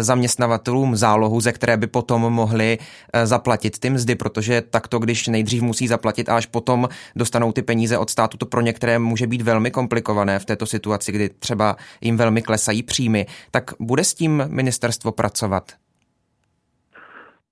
zaměstnavatelům 0.00 0.96
zálohu, 0.96 1.40
ze 1.40 1.52
které 1.52 1.76
by 1.76 1.86
potom 1.86 2.22
mohli 2.22 2.78
zaplatit 3.24 3.78
ty 3.78 3.90
mzdy, 3.90 4.14
protože 4.14 4.62
takto, 4.70 4.98
když 4.98 5.28
nejdřív 5.28 5.62
musí 5.62 5.88
zaplatit 5.88 6.28
a 6.28 6.36
až 6.36 6.46
potom 6.46 6.88
dostanou 7.16 7.52
ty 7.52 7.62
peníze 7.62 7.98
od 7.98 8.10
státu, 8.10 8.36
to 8.36 8.46
pro 8.46 8.60
některé 8.60 8.98
může 8.98 9.26
být 9.26 9.42
velmi 9.42 9.70
komplikované 9.70 10.38
v 10.38 10.44
této 10.44 10.66
situaci, 10.66 11.12
kdy 11.12 11.30
třeba 11.38 11.76
jim 12.00 12.16
velmi 12.16 12.42
klesají 12.42 12.82
příjmy. 12.82 13.26
Tak 13.50 13.70
bude 13.80 14.04
s 14.04 14.14
tím 14.14 14.35
ministerstvo 14.48 15.12
pracovat? 15.12 15.62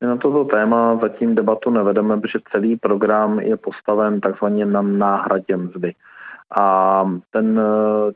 Na 0.03 0.17
toto 0.17 0.45
téma 0.45 0.99
zatím 1.03 1.35
debatu 1.35 1.71
nevedeme, 1.71 2.21
protože 2.21 2.39
celý 2.53 2.77
program 2.77 3.41
je 3.41 3.57
postaven 3.57 4.21
takzvaně 4.21 4.67
na 4.67 4.83
náhradě 4.83 5.57
mzdy. 5.57 5.95
A 6.57 7.05
ten, 7.31 7.61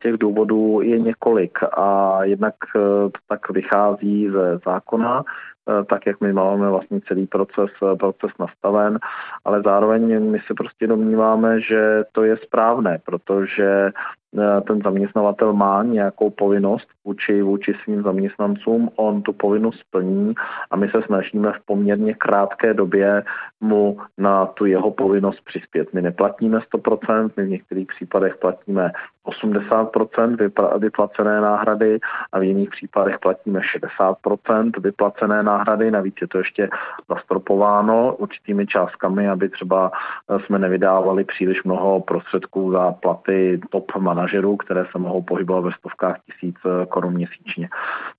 těch 0.02 0.16
důvodů 0.16 0.80
je 0.82 0.98
několik 0.98 1.58
a 1.72 2.18
jednak 2.24 2.54
eh, 2.76 2.80
tak 3.28 3.50
vychází 3.50 4.30
ze 4.30 4.58
zákona, 4.66 5.22
eh, 5.22 5.84
tak 5.84 6.06
jak 6.06 6.20
my 6.20 6.32
máme 6.32 6.70
vlastně 6.70 7.00
celý 7.08 7.26
proces, 7.26 7.70
eh, 7.82 7.96
proces 7.96 8.30
nastaven, 8.38 8.98
ale 9.44 9.62
zároveň 9.62 10.30
my 10.30 10.38
se 10.46 10.54
prostě 10.54 10.86
domníváme, 10.86 11.60
že 11.60 12.04
to 12.12 12.24
je 12.24 12.36
správné, 12.36 12.98
protože 13.04 13.90
Eh, 14.27 14.27
ten 14.66 14.82
zaměstnavatel 14.84 15.52
má 15.52 15.82
nějakou 15.82 16.30
povinnost 16.30 16.88
vůči, 17.04 17.42
vůči 17.42 17.74
svým 17.84 18.02
zaměstnancům, 18.02 18.90
on 18.96 19.22
tu 19.22 19.32
povinnost 19.32 19.78
splní 19.78 20.34
a 20.70 20.76
my 20.76 20.88
se 20.88 21.02
snažíme 21.06 21.52
v 21.52 21.64
poměrně 21.64 22.14
krátké 22.14 22.74
době 22.74 23.24
mu 23.60 23.98
na 24.18 24.46
tu 24.46 24.64
jeho 24.66 24.90
povinnost 24.90 25.40
přispět. 25.44 25.88
My 25.92 26.02
neplatíme 26.02 26.58
100%, 26.58 27.30
my 27.36 27.44
v 27.44 27.48
některých 27.48 27.86
případech 27.86 28.36
platíme 28.36 28.92
80% 29.28 30.78
vyplacené 30.78 31.40
náhrady 31.40 31.98
a 32.32 32.38
v 32.38 32.42
jiných 32.42 32.70
případech 32.70 33.18
platíme 33.18 33.60
60% 33.60 34.70
vyplacené 34.80 35.42
náhrady. 35.42 35.90
Navíc 35.90 36.14
je 36.20 36.28
to 36.28 36.38
ještě 36.38 36.68
zastropováno 37.08 38.16
určitými 38.16 38.66
částkami, 38.66 39.28
aby 39.28 39.48
třeba 39.48 39.90
eh, 39.90 40.38
jsme 40.46 40.58
nevydávali 40.58 41.24
příliš 41.24 41.64
mnoho 41.64 42.00
prostředků 42.00 42.72
za 42.72 42.92
platy 42.92 43.60
top 43.70 43.92
manažerů, 44.18 44.56
které 44.56 44.84
se 44.92 44.98
mohou 44.98 45.22
pohybovat 45.22 45.60
ve 45.60 45.72
stovkách 45.72 46.16
tisíc 46.26 46.56
eh, 46.66 46.86
korun 46.86 47.14
měsíčně. 47.14 47.68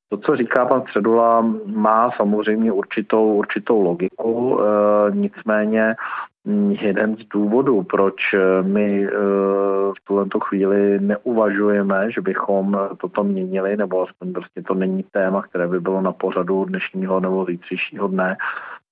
To, 0.09 0.17
co 0.17 0.35
říká 0.35 0.65
pan 0.65 0.81
Středula, 0.81 1.41
má 1.65 2.11
samozřejmě 2.11 2.71
určitou, 2.71 3.33
určitou 3.33 3.81
logiku, 3.81 4.59
e, 4.59 4.65
nicméně 5.15 5.95
jeden 6.81 7.15
z 7.15 7.25
důvodů, 7.25 7.83
proč 7.83 8.15
my 8.61 9.03
e, 9.05 9.09
v 9.89 10.05
tuto 10.07 10.39
chvíli 10.39 10.99
neuvažujeme, 10.99 12.11
že 12.11 12.21
bychom 12.21 12.79
toto 12.97 13.23
měnili, 13.23 13.77
nebo 13.77 14.03
aspoň 14.03 14.33
prostě 14.33 14.61
to 14.61 14.73
není 14.73 15.03
téma, 15.11 15.41
které 15.41 15.67
by 15.67 15.79
bylo 15.79 16.01
na 16.01 16.11
pořadu 16.11 16.65
dnešního 16.65 17.19
nebo 17.19 17.45
zítřejšího 17.45 18.07
dne, 18.07 18.37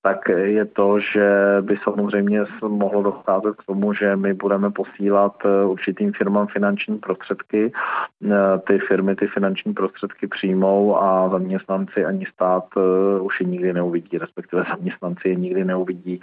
tak 0.07 0.29
je 0.29 0.65
to, 0.65 0.99
že 0.99 1.27
by 1.61 1.77
samozřejmě 1.83 2.39
mohlo 2.67 3.03
docházet 3.03 3.55
k 3.55 3.63
tomu, 3.63 3.93
že 3.93 4.15
my 4.15 4.33
budeme 4.33 4.71
posílat 4.71 5.35
eh, 5.45 5.65
určitým 5.65 6.13
firmám 6.13 6.47
finanční 6.47 6.97
prostředky. 6.97 7.71
Eh, 7.71 8.59
ty 8.67 8.79
firmy 8.79 9.15
ty 9.15 9.27
finanční 9.27 9.73
prostředky 9.73 10.27
přijmou 10.27 10.97
a 10.97 11.29
zaměstnanci 11.29 12.05
ani 12.05 12.25
stát 12.25 12.63
eh, 12.77 13.19
už 13.21 13.39
je 13.39 13.45
nikdy 13.45 13.73
neuvidí, 13.73 14.17
respektive 14.17 14.63
zaměstnanci 14.69 15.29
je 15.29 15.35
nikdy 15.35 15.65
neuvidí 15.65 16.19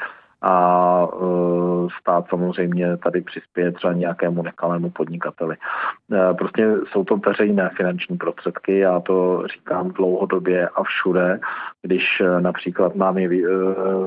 a 0.47 1.09
stát 2.01 2.29
samozřejmě 2.29 2.97
tady 2.97 3.21
přispěje 3.21 3.73
třeba 3.73 3.93
nějakému 3.93 4.43
nekalému 4.43 4.91
podnikateli. 4.91 5.57
Prostě 6.39 6.77
jsou 6.93 7.05
to 7.05 7.17
veřejné 7.17 7.71
finanční 7.77 8.17
prostředky, 8.17 8.79
já 8.79 9.01
to 9.01 9.47
říkám 9.47 9.91
dlouhodobě 9.91 10.69
a 10.69 10.83
všude, 10.83 11.41
když 11.83 12.23
například 12.41 12.95
nám 12.95 13.19
je 13.19 13.29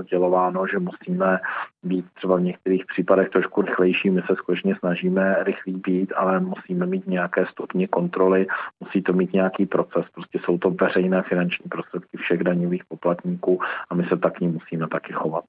dělováno, 0.10 0.68
že 0.68 0.80
musíme 0.80 1.40
být 1.84 2.06
třeba 2.14 2.36
v 2.36 2.42
některých 2.42 2.86
případech 2.86 3.30
trošku 3.30 3.62
rychlejší, 3.62 4.10
my 4.10 4.22
se 4.22 4.36
skutečně 4.36 4.76
snažíme 4.76 5.44
rychlý 5.44 5.74
být, 5.74 6.14
ale 6.16 6.40
musíme 6.40 6.86
mít 6.86 7.08
nějaké 7.08 7.46
stupně 7.46 7.88
kontroly, 7.88 8.48
musí 8.80 9.02
to 9.02 9.14
mít 9.14 9.34
nějaký 9.34 9.66
proces, 9.66 10.06
prostě 10.14 10.40
jsou 10.46 10.58
to 10.58 10.70
veřejné 10.70 11.22
finanční 11.22 11.70
prostředky 11.70 12.18
všech 12.18 12.44
daňových 12.44 12.86
poplatníků 12.86 13.60
a 13.90 13.96
my 13.96 14.04
se 14.04 14.18
tak 14.18 14.34
k 14.34 14.42
musíme 14.42 14.88
taky 14.88 15.14
chovat. 15.14 15.44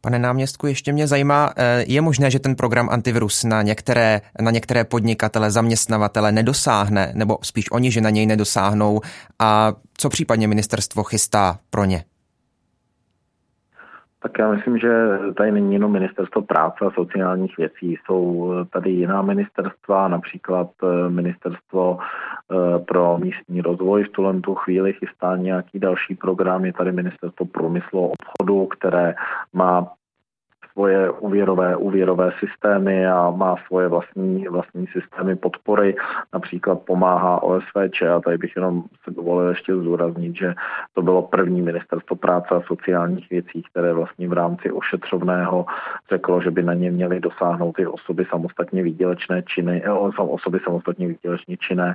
Pane 0.00 0.18
náměstku, 0.18 0.66
ještě 0.66 0.92
mě 0.92 1.06
zajímá, 1.06 1.52
eh, 1.56 1.84
je 1.86 2.00
možné, 2.00 2.30
že 2.30 2.38
ten 2.38 2.56
program 2.56 2.88
antivirus 2.90 3.44
na 3.44 3.62
některé, 3.62 4.20
na 4.40 4.50
některé 4.50 4.84
podnikatele, 4.84 5.50
zaměstnavatele 5.50 6.32
nedosáhne, 6.32 7.12
nebo 7.14 7.38
spíš 7.42 7.70
oni, 7.70 7.90
že 7.90 8.00
na 8.00 8.10
něj 8.10 8.26
nedosáhnou 8.26 9.00
a 9.38 9.72
co 9.96 10.08
případně 10.08 10.48
ministerstvo 10.48 11.02
chystá 11.04 11.58
pro 11.70 11.84
ně? 11.84 12.04
Tak 14.22 14.38
já 14.38 14.50
myslím, 14.50 14.78
že 14.78 15.08
tady 15.36 15.52
není 15.52 15.72
jenom 15.72 15.92
ministerstvo 15.92 16.42
práce 16.42 16.84
a 16.84 16.90
sociálních 16.90 17.56
věcí, 17.56 17.96
jsou 18.06 18.52
tady 18.72 18.90
jiná 18.90 19.22
ministerstva, 19.22 20.08
například 20.08 20.70
eh, 20.82 21.08
ministerstvo 21.08 21.98
eh, 21.98 22.78
pro 22.78 23.18
místní 23.18 23.60
rozvoj. 23.60 24.04
V 24.04 24.08
tuhle 24.08 24.40
tu 24.40 24.54
chvíli 24.54 24.92
chystá 24.92 25.36
nějaký 25.36 25.78
další 25.78 26.14
program, 26.14 26.64
je 26.64 26.72
tady 26.72 26.92
ministerstvo 26.92 27.46
průmyslu 27.46 28.04
a 28.04 28.12
obchodu, 28.12 28.66
které 28.66 29.14
má 29.52 29.86
svoje 30.78 31.10
úvěrové, 31.10 31.76
úvěrové 31.76 32.30
systémy 32.38 33.06
a 33.06 33.30
má 33.30 33.56
svoje 33.66 33.88
vlastní, 33.88 34.48
vlastní 34.48 34.86
systémy 34.86 35.36
podpory. 35.36 35.96
Například 36.32 36.82
pomáhá 36.86 37.42
OSVČ 37.42 38.02
a 38.02 38.20
tady 38.20 38.38
bych 38.38 38.56
jenom 38.56 38.82
se 39.04 39.10
dovolil 39.10 39.48
ještě 39.48 39.76
zdůraznit, 39.76 40.36
že 40.36 40.54
to 40.94 41.02
bylo 41.02 41.22
první 41.22 41.62
ministerstvo 41.62 42.16
práce 42.16 42.48
a 42.54 42.60
sociálních 42.60 43.30
věcí, 43.30 43.62
které 43.70 43.92
vlastně 43.92 44.28
v 44.28 44.32
rámci 44.32 44.70
ošetřovného 44.70 45.66
řeklo, 46.10 46.42
že 46.42 46.50
by 46.50 46.62
na 46.62 46.74
ně 46.74 46.90
měly 46.90 47.20
dosáhnout 47.20 47.72
ty 47.72 47.86
osoby 47.86 48.26
samostatně 48.30 48.82
výdělečné 48.82 49.42
činy, 49.42 49.82
eh, 49.84 49.90
osoby 50.22 50.58
samostatně 50.64 51.08
výdělečně 51.08 51.56
činné, 51.56 51.94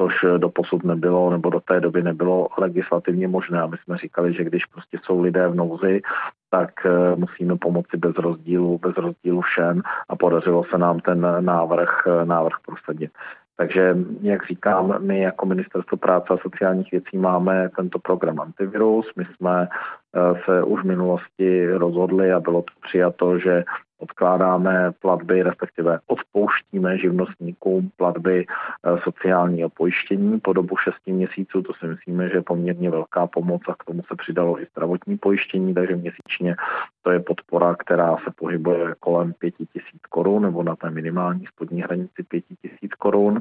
což 0.00 0.14
do 0.38 0.48
posud 0.48 0.84
nebylo, 0.84 1.30
nebo 1.30 1.50
do 1.50 1.60
té 1.60 1.80
doby 1.80 2.02
nebylo 2.02 2.48
legislativně 2.58 3.28
možné. 3.28 3.62
A 3.62 3.66
my 3.66 3.76
jsme 3.76 3.98
říkali, 3.98 4.32
že 4.32 4.44
když 4.44 4.64
prostě 4.64 4.98
jsou 5.02 5.20
lidé 5.20 5.48
v 5.48 5.54
nouzi, 5.54 6.02
tak 6.50 6.70
eh, 6.86 7.16
musíme 7.16 7.56
pomoci 7.56 7.96
bez 7.96 8.16
rozdílu, 8.16 8.78
bez 8.78 8.96
rozdílu 8.96 9.40
všem 9.40 9.82
a 10.08 10.16
podařilo 10.16 10.64
se 10.64 10.78
nám 10.78 11.00
ten 11.00 11.26
návrh, 11.40 12.02
eh, 12.06 12.24
návrh 12.24 12.56
prosadit. 12.66 13.10
Takže, 13.56 13.96
jak 14.20 14.46
říkám, 14.46 14.94
my 14.98 15.20
jako 15.20 15.46
Ministerstvo 15.46 15.96
práce 15.96 16.26
a 16.30 16.36
sociálních 16.36 16.90
věcí 16.92 17.18
máme 17.18 17.68
tento 17.76 17.98
program 17.98 18.40
antivirus. 18.40 19.06
My 19.16 19.24
jsme 19.24 19.68
eh, 19.68 20.40
se 20.44 20.62
už 20.62 20.82
v 20.82 20.86
minulosti 20.86 21.70
rozhodli 21.70 22.32
a 22.32 22.40
bylo 22.40 22.62
to 22.62 22.72
přijato, 22.86 23.38
že 23.38 23.64
odkládáme 24.04 24.92
platby, 25.00 25.42
respektive 25.42 25.98
odpouštíme 26.06 26.98
živnostníkům 26.98 27.90
platby 27.96 28.46
eh, 28.46 28.98
sociálního 29.02 29.68
pojištění 29.68 30.40
po 30.40 30.52
dobu 30.52 30.76
6 30.76 30.94
měsíců. 31.06 31.62
To 31.62 31.72
si 31.74 31.86
myslíme, 31.86 32.28
že 32.28 32.36
je 32.36 32.42
poměrně 32.42 32.90
velká 32.90 33.26
pomoc 33.26 33.62
a 33.68 33.74
k 33.74 33.84
tomu 33.84 34.02
se 34.08 34.14
přidalo 34.16 34.60
i 34.60 34.66
zdravotní 34.72 35.18
pojištění, 35.18 35.74
takže 35.74 35.96
měsíčně 35.96 36.56
to 37.02 37.10
je 37.10 37.20
podpora, 37.20 37.74
která 37.74 38.16
se 38.16 38.30
pohybuje 38.36 38.94
kolem 39.00 39.32
5 39.32 39.54
tisíc 39.56 40.02
korun 40.10 40.42
nebo 40.42 40.62
na 40.62 40.76
té 40.76 40.90
minimální 40.90 41.46
spodní 41.46 41.82
hranici 41.82 42.22
5 42.28 42.44
tisíc 42.62 42.94
korun 42.94 43.40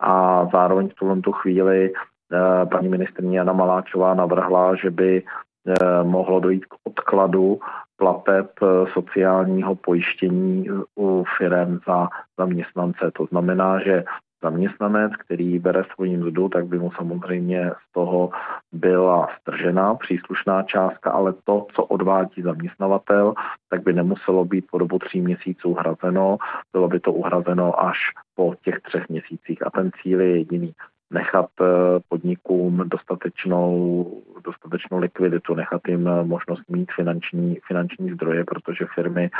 a 0.00 0.44
zároveň 0.52 0.88
v 0.88 0.94
tuhle 0.94 1.16
chvíli 1.32 1.92
eh, 1.92 2.66
paní 2.66 2.88
ministrní 2.88 3.34
Jana 3.34 3.52
Maláčová 3.52 4.14
navrhla, 4.14 4.74
že 4.74 4.90
by 4.90 5.22
eh, 5.22 6.02
mohlo 6.02 6.40
dojít 6.40 6.66
k 6.66 6.74
odkladu 6.84 7.60
plateb 8.00 8.50
eh, 8.62 8.66
sociálního 8.92 9.74
pojištění 9.74 10.66
u 10.98 11.24
firm 11.38 11.78
za 11.86 12.08
zaměstnance. 12.38 13.10
To 13.14 13.26
znamená, 13.26 13.80
že 13.84 14.04
zaměstnanec, 14.42 15.12
který 15.16 15.58
bere 15.58 15.84
svoji 15.94 16.16
mzdu, 16.16 16.48
tak 16.48 16.66
by 16.66 16.78
mu 16.78 16.90
samozřejmě 16.90 17.70
z 17.70 17.92
toho 17.92 18.30
byla 18.72 19.28
stržena 19.40 19.94
příslušná 19.94 20.62
částka, 20.62 21.10
ale 21.10 21.34
to, 21.44 21.66
co 21.74 21.84
odvádí 21.84 22.42
zaměstnavatel, 22.42 23.34
tak 23.68 23.82
by 23.82 23.92
nemuselo 23.92 24.44
být 24.44 24.64
po 24.70 24.78
dobu 24.78 24.98
tří 24.98 25.20
měsíců 25.20 25.74
hrazeno, 25.74 26.38
bylo 26.72 26.88
by 26.88 27.00
to 27.00 27.12
uhrazeno 27.12 27.84
až 27.84 27.98
po 28.34 28.54
těch 28.64 28.80
třech 28.80 29.08
měsících. 29.08 29.66
A 29.66 29.70
ten 29.70 29.90
cíl 30.02 30.20
je 30.20 30.36
jediný 30.36 30.72
nechat 31.10 31.50
eh, 31.60 31.64
podnikům 32.08 32.82
dostatečnou, 32.88 34.06
dostatečnou 34.44 34.98
likviditu, 34.98 35.54
nechat 35.54 35.88
jim 35.88 36.08
eh, 36.08 36.24
možnost 36.24 36.62
mít 36.68 36.92
finanční, 36.96 37.58
finanční 37.68 38.12
zdroje, 38.12 38.44
protože 38.44 38.86
firmy 38.94 39.30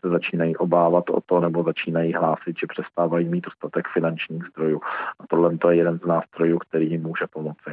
se 0.00 0.08
začínají 0.08 0.56
obávat 0.56 1.10
o 1.10 1.20
to 1.20 1.40
nebo 1.40 1.62
začínají 1.62 2.12
hlásit, 2.12 2.58
že 2.60 2.66
přestávají 2.66 3.28
mít 3.28 3.44
dostatek 3.44 3.88
finančních 3.94 4.42
zdrojů. 4.50 4.80
A 5.20 5.26
tohle 5.30 5.58
to 5.58 5.70
je 5.70 5.76
jeden 5.76 5.98
z 5.98 6.06
nástrojů, 6.06 6.58
který 6.58 6.90
jim 6.90 7.02
může 7.02 7.26
pomoci. 7.30 7.70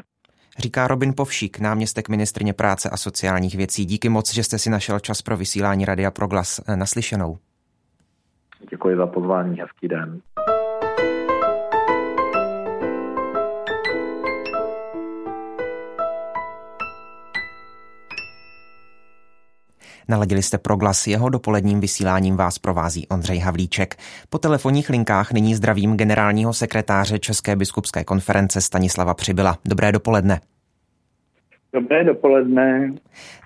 Říká 0.58 0.88
Robin 0.88 1.14
Povšík, 1.18 1.60
náměstek 1.60 2.10
ministrně 2.10 2.54
práce 2.54 2.90
a 2.90 2.98
sociálních 2.98 3.56
věcí. 3.56 3.86
Díky 3.86 4.10
moc, 4.10 4.34
že 4.34 4.44
jste 4.44 4.60
si 4.60 4.70
našel 4.70 5.00
čas 5.00 5.22
pro 5.22 5.38
vysílání 5.38 5.86
Radia 5.86 6.12
Proglas 6.12 6.62
eh, 6.68 6.76
naslyšenou. 6.76 7.38
Děkuji 8.70 8.98
za 8.98 9.08
pozvání, 9.08 9.60
hezký 9.60 9.88
den. 9.88 10.22
Naladili 20.08 20.44
jste 20.44 20.58
proglas, 20.58 21.08
jeho 21.08 21.30
dopoledním 21.30 21.80
vysíláním 21.80 22.36
vás 22.36 22.60
provází 22.60 23.08
Ondřej 23.08 23.40
Havlíček. 23.40 23.98
Po 24.30 24.38
telefonních 24.38 24.90
linkách 24.90 25.32
nyní 25.32 25.56
zdravím 25.56 25.98
generálního 25.98 26.54
sekretáře 26.54 27.20
České 27.20 27.56
biskupské 27.56 28.04
konference 28.04 28.62
Stanislava 28.62 29.14
Přibyla. 29.14 29.58
Dobré 29.66 29.92
dopoledne. 29.92 30.42
Dobré 31.74 32.04
dopoledne. 32.04 32.94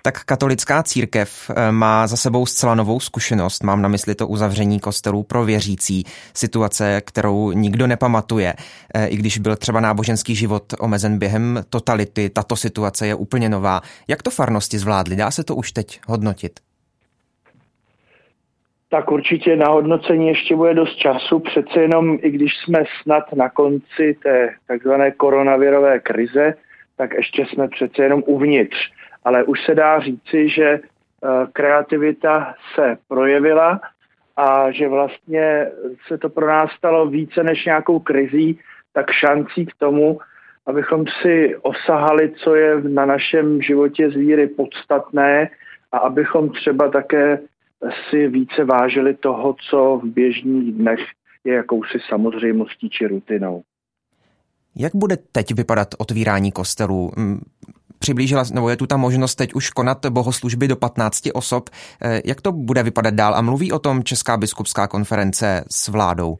Tak 0.02 0.24
katolická 0.24 0.82
církev 0.82 1.50
eh, 1.50 1.72
má 1.72 2.06
za 2.06 2.16
sebou 2.16 2.46
zcela 2.46 2.74
novou 2.74 3.00
zkušenost. 3.00 3.64
Mám 3.64 3.82
na 3.82 3.88
mysli 3.88 4.14
to 4.14 4.28
uzavření 4.28 4.80
kostelů 4.80 5.22
pro 5.22 5.44
věřící. 5.44 6.04
Situace, 6.34 7.00
kterou 7.00 7.52
nikdo 7.52 7.86
nepamatuje. 7.86 8.54
Eh, 8.94 9.06
I 9.06 9.16
když 9.16 9.38
byl 9.38 9.56
třeba 9.56 9.80
náboženský 9.80 10.34
život 10.34 10.62
omezen 10.80 11.18
během 11.18 11.60
totality, 11.70 12.30
tato 12.30 12.56
situace 12.56 13.06
je 13.06 13.14
úplně 13.14 13.48
nová. 13.48 13.80
Jak 14.08 14.22
to 14.22 14.30
farnosti 14.30 14.78
zvládly? 14.78 15.16
Dá 15.16 15.30
se 15.30 15.44
to 15.44 15.56
už 15.56 15.72
teď 15.72 16.00
hodnotit? 16.06 16.52
Tak 18.90 19.12
určitě 19.12 19.56
na 19.56 19.68
hodnocení 19.68 20.28
ještě 20.28 20.56
bude 20.56 20.74
dost 20.74 20.96
času. 20.96 21.38
Přece 21.38 21.80
jenom, 21.80 22.18
i 22.22 22.30
když 22.30 22.52
jsme 22.56 22.84
snad 23.02 23.32
na 23.32 23.48
konci 23.48 24.16
té 24.22 24.48
takzvané 24.66 25.10
koronavirové 25.10 26.00
krize, 26.00 26.54
tak 26.98 27.14
ještě 27.14 27.46
jsme 27.46 27.68
přece 27.68 28.02
jenom 28.02 28.22
uvnitř. 28.26 28.76
Ale 29.24 29.44
už 29.44 29.64
se 29.64 29.74
dá 29.74 30.00
říci, 30.00 30.48
že 30.48 30.64
eh, 30.64 30.80
kreativita 31.52 32.54
se 32.74 32.96
projevila 33.08 33.80
a 34.36 34.70
že 34.70 34.88
vlastně 34.88 35.66
se 36.06 36.18
to 36.18 36.28
pro 36.28 36.46
nás 36.46 36.70
stalo 36.70 37.06
více 37.06 37.42
než 37.42 37.64
nějakou 37.64 37.98
krizí, 37.98 38.58
tak 38.92 39.10
šancí 39.10 39.66
k 39.66 39.74
tomu, 39.78 40.18
abychom 40.66 41.04
si 41.22 41.56
osahali, 41.62 42.30
co 42.30 42.54
je 42.54 42.80
na 42.80 43.06
našem 43.06 43.62
životě 43.62 44.10
z 44.10 44.14
víry 44.14 44.46
podstatné 44.46 45.50
a 45.92 45.98
abychom 45.98 46.50
třeba 46.50 46.88
také 46.88 47.38
si 48.10 48.28
více 48.28 48.64
vážili 48.64 49.14
toho, 49.14 49.56
co 49.70 50.00
v 50.02 50.06
běžných 50.06 50.72
dnech 50.72 51.00
je 51.44 51.54
jakousi 51.54 51.98
samozřejmostí 52.08 52.90
či 52.90 53.06
rutinou. 53.06 53.62
Jak 54.76 54.92
bude 54.94 55.16
teď 55.32 55.54
vypadat 55.54 55.88
otvírání 55.98 56.52
kostelů? 56.52 57.12
Přiblížila, 57.98 58.44
nebo 58.54 58.70
je 58.70 58.76
tu 58.76 58.86
ta 58.86 58.96
možnost 58.96 59.34
teď 59.34 59.54
už 59.54 59.70
konat 59.70 60.06
bohoslužby 60.06 60.68
do 60.68 60.76
15 60.76 61.28
osob. 61.34 61.70
Eh, 62.02 62.22
jak 62.24 62.40
to 62.40 62.52
bude 62.52 62.82
vypadat 62.82 63.14
dál? 63.14 63.34
A 63.34 63.42
mluví 63.42 63.72
o 63.72 63.78
tom 63.78 64.04
Česká 64.04 64.36
biskupská 64.36 64.86
konference 64.86 65.64
s 65.70 65.88
vládou? 65.88 66.38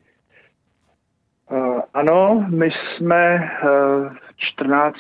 Uh, 1.51 1.81
ano, 1.95 2.47
my 2.51 2.71
jsme 2.71 3.51
uh, 3.65 4.13
14. 4.37 4.97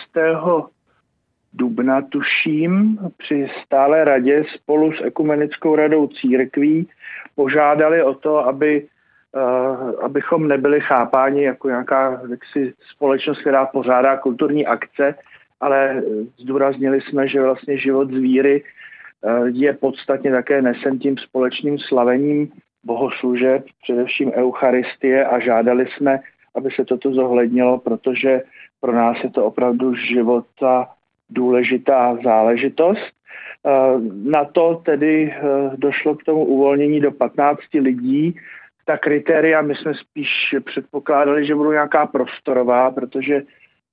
dubna, 1.52 2.02
tuším, 2.02 2.98
při 3.16 3.48
stále 3.64 4.04
radě 4.04 4.44
spolu 4.54 4.92
s 4.92 5.04
Ekumenickou 5.04 5.76
radou 5.76 6.06
církví 6.06 6.88
požádali 7.34 8.02
o 8.02 8.14
to, 8.14 8.38
aby 8.38 8.86
abychom 10.02 10.48
nebyli 10.48 10.80
chápáni 10.80 11.42
jako 11.42 11.68
nějaká 11.68 12.20
jaksi, 12.30 12.74
společnost, 12.90 13.40
která 13.40 13.66
pořádá 13.66 14.16
kulturní 14.16 14.66
akce, 14.66 15.14
ale 15.60 16.02
zdůraznili 16.36 17.00
jsme, 17.00 17.28
že 17.28 17.42
vlastně 17.42 17.78
život 17.78 18.10
z 18.10 18.18
víry 18.18 18.64
je 19.46 19.72
podstatně 19.72 20.30
také 20.30 20.62
nesen 20.62 20.98
tím 20.98 21.18
společným 21.18 21.78
slavením 21.78 22.52
bohoslužeb, 22.84 23.64
především 23.82 24.32
Eucharistie 24.32 25.24
a 25.24 25.38
žádali 25.38 25.86
jsme, 25.86 26.20
aby 26.54 26.70
se 26.70 26.84
toto 26.84 27.12
zohlednilo, 27.12 27.78
protože 27.78 28.42
pro 28.80 28.92
nás 28.92 29.16
je 29.24 29.30
to 29.30 29.44
opravdu 29.44 29.94
života 29.94 30.88
důležitá 31.30 32.18
záležitost. 32.24 33.12
Na 34.24 34.44
to 34.44 34.82
tedy 34.84 35.34
došlo 35.76 36.14
k 36.14 36.24
tomu 36.24 36.44
uvolnění 36.44 37.00
do 37.00 37.12
15 37.12 37.60
lidí. 37.74 38.36
Ta 38.88 38.98
kritéria 38.98 39.62
my 39.62 39.74
jsme 39.74 39.94
spíš 39.94 40.54
předpokládali, 40.64 41.46
že 41.46 41.54
budou 41.54 41.72
nějaká 41.72 42.06
prostorová, 42.06 42.90
protože 42.90 43.42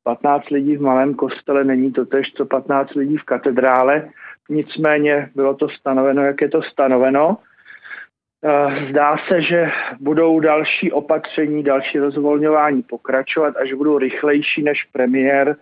15 0.03 0.49
lidí 0.49 0.77
v 0.77 0.81
malém 0.81 1.13
kostele 1.13 1.63
není 1.63 1.91
to 1.91 2.05
tež, 2.05 2.33
co 2.33 2.45
15 2.45 2.93
lidí 2.93 3.17
v 3.17 3.23
katedrále. 3.23 4.09
Nicméně 4.49 5.29
bylo 5.35 5.53
to 5.53 5.69
stanoveno, 5.69 6.23
jak 6.23 6.41
je 6.41 6.49
to 6.49 6.61
stanoveno. 6.61 7.37
Zdá 8.89 9.17
se, 9.27 9.41
že 9.41 9.71
budou 9.99 10.39
další 10.39 10.91
opatření, 10.91 11.63
další 11.63 11.99
rozvolňování 11.99 12.83
pokračovat 12.83 13.57
a 13.57 13.65
že 13.65 13.75
budou 13.75 13.97
rychlejší 13.97 14.63
než 14.63 14.83
premiér 14.83 15.55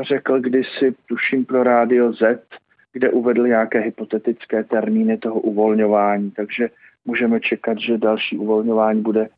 řekl 0.00 0.40
kdysi, 0.40 0.94
tuším 1.08 1.44
pro 1.44 1.62
Rádio 1.62 2.12
Z, 2.12 2.42
kde 2.92 3.10
uvedl 3.10 3.46
nějaké 3.46 3.80
hypotetické 3.80 4.64
termíny 4.64 5.18
toho 5.18 5.40
uvolňování. 5.40 6.30
Takže 6.30 6.70
můžeme 7.06 7.40
čekat, 7.40 7.78
že 7.78 7.98
další 7.98 8.38
uvolňování 8.38 9.02
bude 9.02 9.28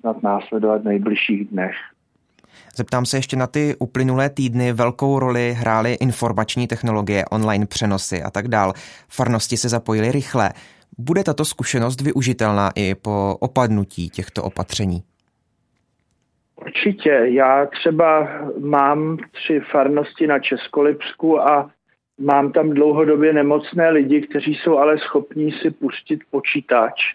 snad 0.00 0.22
následovat 0.22 0.82
v 0.82 0.84
nejbližších 0.84 1.48
dnech. 1.48 1.74
Zeptám 2.76 3.06
se 3.06 3.16
ještě 3.16 3.36
na 3.36 3.46
ty 3.46 3.76
uplynulé 3.78 4.30
týdny. 4.30 4.72
Velkou 4.72 5.18
roli 5.18 5.52
hrály 5.52 5.94
informační 5.94 6.66
technologie, 6.66 7.24
online 7.30 7.66
přenosy 7.66 8.22
a 8.22 8.30
tak 8.30 8.48
dál. 8.48 8.72
Farnosti 9.08 9.56
se 9.56 9.68
zapojily 9.68 10.12
rychle. 10.12 10.50
Bude 10.98 11.24
tato 11.24 11.44
zkušenost 11.44 12.00
využitelná 12.00 12.70
i 12.74 12.94
po 12.94 13.36
opadnutí 13.40 14.10
těchto 14.10 14.42
opatření? 14.42 15.02
Určitě. 16.56 17.20
Já 17.24 17.66
třeba 17.66 18.28
mám 18.60 19.16
tři 19.32 19.60
farnosti 19.72 20.26
na 20.26 20.38
Českolipsku 20.38 21.40
a 21.40 21.70
mám 22.18 22.52
tam 22.52 22.70
dlouhodobě 22.70 23.32
nemocné 23.32 23.90
lidi, 23.90 24.20
kteří 24.20 24.54
jsou 24.54 24.78
ale 24.78 24.98
schopní 24.98 25.52
si 25.52 25.70
pustit 25.70 26.20
počítač, 26.30 27.14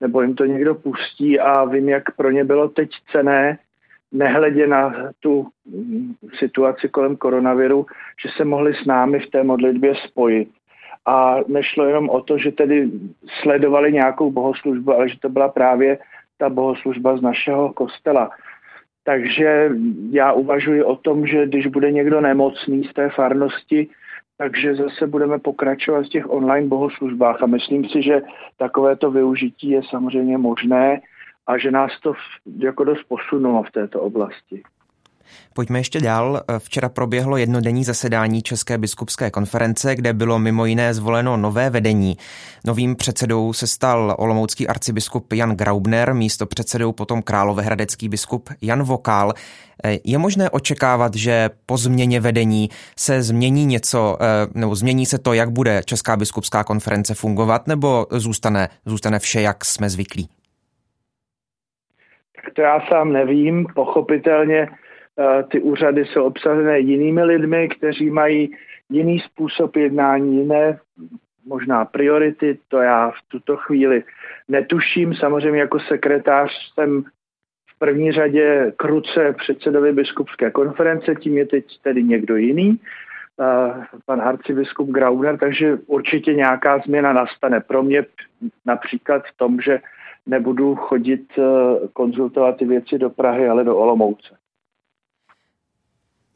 nebo 0.00 0.22
jim 0.22 0.34
to 0.34 0.44
někdo 0.44 0.74
pustí 0.74 1.40
a 1.40 1.64
vím, 1.64 1.88
jak 1.88 2.16
pro 2.16 2.30
ně 2.30 2.44
bylo 2.44 2.68
teď 2.68 2.90
cené, 3.12 3.58
nehledě 4.12 4.66
na 4.66 4.94
tu 5.20 5.48
situaci 6.38 6.88
kolem 6.88 7.16
koronaviru, 7.16 7.86
že 8.22 8.28
se 8.36 8.44
mohli 8.44 8.74
s 8.74 8.84
námi 8.84 9.20
v 9.20 9.30
té 9.30 9.42
modlitbě 9.42 9.94
spojit. 9.94 10.48
A 11.06 11.36
nešlo 11.48 11.84
jenom 11.84 12.10
o 12.10 12.20
to, 12.20 12.38
že 12.38 12.52
tedy 12.52 12.90
sledovali 13.42 13.92
nějakou 13.92 14.30
bohoslužbu, 14.30 14.94
ale 14.94 15.08
že 15.08 15.18
to 15.20 15.28
byla 15.28 15.48
právě 15.48 15.98
ta 16.38 16.48
bohoslužba 16.48 17.16
z 17.16 17.22
našeho 17.22 17.72
kostela. 17.72 18.30
Takže 19.04 19.70
já 20.10 20.32
uvažuji 20.32 20.82
o 20.82 20.96
tom, 20.96 21.26
že 21.26 21.46
když 21.46 21.66
bude 21.66 21.90
někdo 21.92 22.20
nemocný 22.20 22.84
z 22.84 22.92
té 22.92 23.08
farnosti, 23.08 23.88
takže 24.38 24.74
zase 24.74 25.06
budeme 25.06 25.38
pokračovat 25.38 26.06
v 26.06 26.08
těch 26.08 26.30
online 26.30 26.68
bohoslužbách 26.68 27.42
a 27.42 27.46
myslím 27.46 27.88
si, 27.88 28.02
že 28.02 28.22
takovéto 28.56 29.10
využití 29.10 29.70
je 29.70 29.82
samozřejmě 29.90 30.38
možné 30.38 31.00
a 31.46 31.58
že 31.58 31.70
nás 31.70 32.00
to 32.00 32.12
jako 32.58 32.84
dost 32.84 33.04
posunulo 33.08 33.62
v 33.62 33.70
této 33.70 34.00
oblasti. 34.00 34.62
Pojďme 35.56 35.78
ještě 35.78 36.00
dál. 36.00 36.40
Včera 36.58 36.88
proběhlo 36.88 37.36
jednodenní 37.36 37.84
zasedání 37.84 38.42
České 38.42 38.78
biskupské 38.78 39.30
konference, 39.30 39.94
kde 39.96 40.12
bylo 40.12 40.38
mimo 40.38 40.66
jiné 40.66 40.94
zvoleno 40.94 41.36
nové 41.36 41.70
vedení. 41.70 42.16
Novým 42.66 42.96
předsedou 42.96 43.52
se 43.52 43.66
stal 43.66 44.14
olomoucký 44.18 44.68
arcibiskup 44.68 45.32
Jan 45.32 45.56
Graubner, 45.56 46.14
místo 46.14 46.46
předsedou 46.46 46.92
potom 46.92 47.22
královéhradecký 47.22 48.08
biskup 48.08 48.50
Jan 48.62 48.82
Vokál. 48.82 49.32
Je 50.04 50.18
možné 50.18 50.50
očekávat, 50.50 51.14
že 51.14 51.50
po 51.66 51.76
změně 51.76 52.20
vedení 52.20 52.68
se 52.96 53.22
změní 53.22 53.66
něco, 53.66 54.18
eh, 54.20 54.26
nebo 54.54 54.74
změní 54.74 55.06
se 55.06 55.18
to, 55.18 55.32
jak 55.32 55.50
bude 55.50 55.82
Česká 55.84 56.16
biskupská 56.16 56.64
konference 56.64 57.14
fungovat, 57.14 57.66
nebo 57.66 58.06
zůstane, 58.10 58.68
zůstane 58.86 59.18
vše, 59.18 59.40
jak 59.40 59.64
jsme 59.64 59.90
zvyklí? 59.90 60.28
To 62.54 62.62
já 62.62 62.80
sám 62.90 63.12
nevím. 63.12 63.66
Pochopitelně 63.74 64.68
Eh, 64.68 64.85
ty 65.50 65.60
úřady 65.60 66.04
jsou 66.04 66.24
obsazené 66.24 66.78
jinými 66.78 67.24
lidmi, 67.24 67.68
kteří 67.68 68.10
mají 68.10 68.56
jiný 68.90 69.20
způsob 69.20 69.76
jednání, 69.76 70.38
jiné 70.38 70.78
možná 71.46 71.84
priority, 71.84 72.58
to 72.68 72.78
já 72.78 73.10
v 73.10 73.28
tuto 73.28 73.56
chvíli 73.56 74.04
netuším. 74.48 75.14
Samozřejmě 75.14 75.60
jako 75.60 75.80
sekretář 75.80 76.72
jsem 76.74 77.02
v 77.70 77.78
první 77.78 78.12
řadě 78.12 78.72
kruce 78.76 79.34
předsedovi 79.38 79.92
biskupské 79.92 80.50
konference, 80.50 81.14
tím 81.14 81.38
je 81.38 81.46
teď 81.46 81.64
tedy 81.82 82.04
někdo 82.04 82.36
jiný, 82.36 82.80
eh, 83.40 83.84
pan 84.06 84.22
arcibiskup 84.22 84.88
Grauner, 84.90 85.38
takže 85.38 85.78
určitě 85.86 86.34
nějaká 86.34 86.78
změna 86.78 87.12
nastane. 87.12 87.60
Pro 87.60 87.82
mě 87.82 88.06
například 88.66 89.22
v 89.26 89.36
tom, 89.36 89.60
že 89.60 89.80
nebudu 90.26 90.74
chodit 90.74 91.26
eh, 91.38 91.42
konzultovat 91.92 92.56
ty 92.56 92.64
věci 92.64 92.98
do 92.98 93.10
Prahy, 93.10 93.48
ale 93.48 93.64
do 93.64 93.76
Olomouce. 93.76 94.36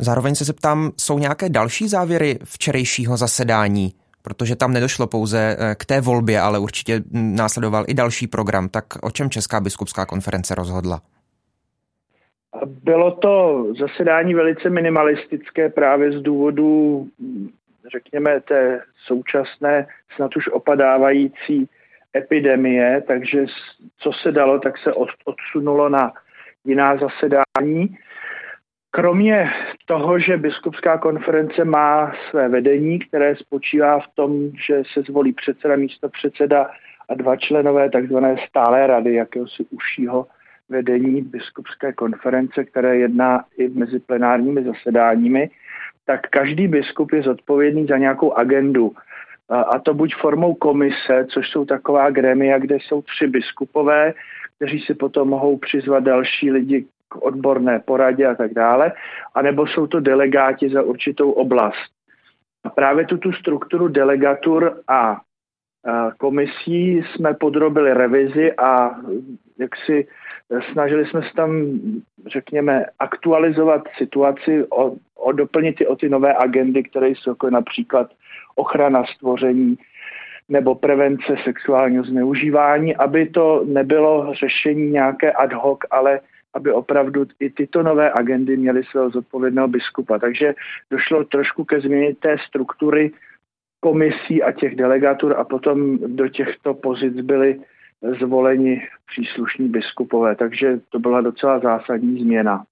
Zároveň 0.03 0.35
se 0.35 0.45
zeptám, 0.45 0.91
jsou 0.97 1.19
nějaké 1.19 1.49
další 1.49 1.89
závěry 1.89 2.39
včerejšího 2.45 3.17
zasedání? 3.17 3.93
Protože 4.23 4.57
tam 4.57 4.73
nedošlo 4.73 5.07
pouze 5.07 5.57
eh, 5.59 5.75
k 5.75 5.85
té 5.85 6.01
volbě, 6.01 6.41
ale 6.41 6.59
určitě 6.59 7.03
následoval 7.13 7.85
i 7.89 7.95
další 7.95 8.27
program. 8.27 8.69
Tak 8.69 8.85
o 9.03 9.11
čem 9.11 9.31
Česká 9.31 9.61
biskupská 9.61 10.07
konference 10.07 10.55
rozhodla? 10.55 11.01
Bylo 12.67 13.11
to 13.11 13.65
zasedání 13.81 14.35
velice 14.35 14.71
minimalistické 14.71 15.69
právě 15.69 16.13
z 16.13 16.23
důvodu, 16.23 17.07
řekněme, 17.93 18.41
té 18.41 18.81
současné, 19.07 19.87
snad 20.17 20.37
už 20.37 20.49
opadávající 20.49 21.69
epidemie, 22.17 23.03
takže 23.07 23.47
co 23.99 24.13
se 24.23 24.33
dalo, 24.33 24.59
tak 24.59 24.79
se 24.79 24.93
odsunulo 25.25 25.89
na 25.89 26.13
jiná 26.65 26.97
zasedání. 26.97 27.99
Kromě 28.93 29.51
toho, 29.87 30.19
že 30.19 30.37
biskupská 30.37 30.99
konference 30.99 31.65
má 31.65 32.13
své 32.31 32.49
vedení, 32.49 32.99
které 32.99 33.37
spočívá 33.37 34.01
v 34.01 34.07
tom, 34.15 34.51
že 34.67 34.83
se 34.93 35.03
zvolí 35.03 35.33
předseda, 35.33 35.77
místo 35.77 36.09
předseda 36.09 36.71
a 37.09 37.15
dva 37.15 37.37
členové 37.37 37.91
takzvané 37.91 38.37
stálé 38.49 38.87
rady, 38.87 39.15
jakéhosi 39.15 39.67
užšího 39.71 40.27
vedení 40.69 41.23
biskupské 41.23 41.93
konference, 41.93 42.65
které 42.65 42.97
jedná 42.97 43.45
i 43.59 43.69
mezi 43.69 43.99
plenárními 43.99 44.65
zasedáními, 44.65 45.51
tak 46.07 46.21
každý 46.31 46.69
biskup 46.69 47.13
je 47.13 47.23
zodpovědný 47.23 47.87
za 47.87 47.99
nějakou 47.99 48.33
agendu. 48.33 48.93
A 49.49 49.79
to 49.79 49.95
buď 49.95 50.15
formou 50.15 50.55
komise, 50.55 51.27
což 51.29 51.51
jsou 51.51 51.65
taková 51.65 52.11
grémia, 52.11 52.59
kde 52.59 52.77
jsou 52.77 53.03
tři 53.03 53.27
biskupové, 53.27 54.15
kteří 54.57 54.81
si 54.81 54.95
potom 54.95 55.29
mohou 55.29 55.57
přizvat 55.57 56.05
další 56.05 56.51
lidi 56.51 56.87
k 57.11 57.23
odborné 57.23 57.79
poradě 57.79 58.27
a 58.27 58.35
tak 58.35 58.55
dále, 58.55 58.93
anebo 59.35 59.67
jsou 59.67 59.87
to 59.87 60.01
delegáti 60.01 60.71
za 60.71 60.83
určitou 60.83 61.31
oblast. 61.31 61.91
A 62.65 62.69
právě 62.69 63.07
tuto 63.07 63.33
strukturu 63.33 63.89
delegatur 63.89 64.81
a 64.89 65.21
komisí 66.19 66.97
jsme 66.97 67.35
podrobili 67.35 67.95
revizi 67.95 68.53
a 68.53 68.91
jak 69.59 69.77
si 69.87 70.07
snažili 70.73 71.07
jsme 71.07 71.23
se 71.23 71.29
tam, 71.37 71.81
řekněme, 72.27 72.87
aktualizovat 72.99 73.83
situaci, 73.99 74.65
o, 74.71 74.97
o 75.17 75.33
doplnit 75.33 75.81
o 75.89 75.97
ty 75.97 76.09
nové 76.09 76.35
agendy, 76.35 76.83
které 76.83 77.09
jsou 77.09 77.31
jako 77.31 77.51
například 77.51 78.11
ochrana 78.57 79.05
stvoření 79.05 79.79
nebo 80.49 80.75
prevence 80.75 81.37
sexuálního 81.45 82.05
zneužívání, 82.05 82.97
aby 82.97 83.29
to 83.29 83.65
nebylo 83.67 84.35
řešení 84.35 84.91
nějaké 84.91 85.33
ad 85.33 85.53
hoc, 85.53 85.79
ale 85.91 86.21
aby 86.55 86.73
opravdu 86.73 87.27
i 87.41 87.51
tyto 87.51 87.83
nové 87.83 88.13
agendy 88.13 88.57
měly 88.57 88.85
svého 88.85 89.11
zodpovědného 89.11 89.69
biskupa. 89.69 90.19
Takže 90.19 90.55
došlo 90.91 91.25
trošku 91.25 91.65
ke 91.65 91.81
změně 91.81 92.15
té 92.15 92.37
struktury 92.49 93.13
komisí 93.81 94.43
a 94.43 94.53
těch 94.53 94.77
delegatur 94.77 95.37
a 95.39 95.45
potom 95.45 95.99
do 96.17 96.29
těchto 96.29 96.75
pozic 96.75 97.15
byly 97.15 97.61
zvoleni 98.21 98.83
příslušní 99.07 99.69
biskupové. 99.69 100.37
Takže 100.37 100.81
to 100.89 100.99
byla 100.99 101.21
docela 101.21 101.59
zásadní 101.59 102.23
změna. 102.23 102.65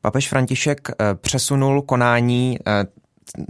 Papež 0.00 0.28
František 0.28 0.78
eh, 0.88 1.14
přesunul 1.14 1.82
konání 1.82 2.58
eh, 2.66 2.84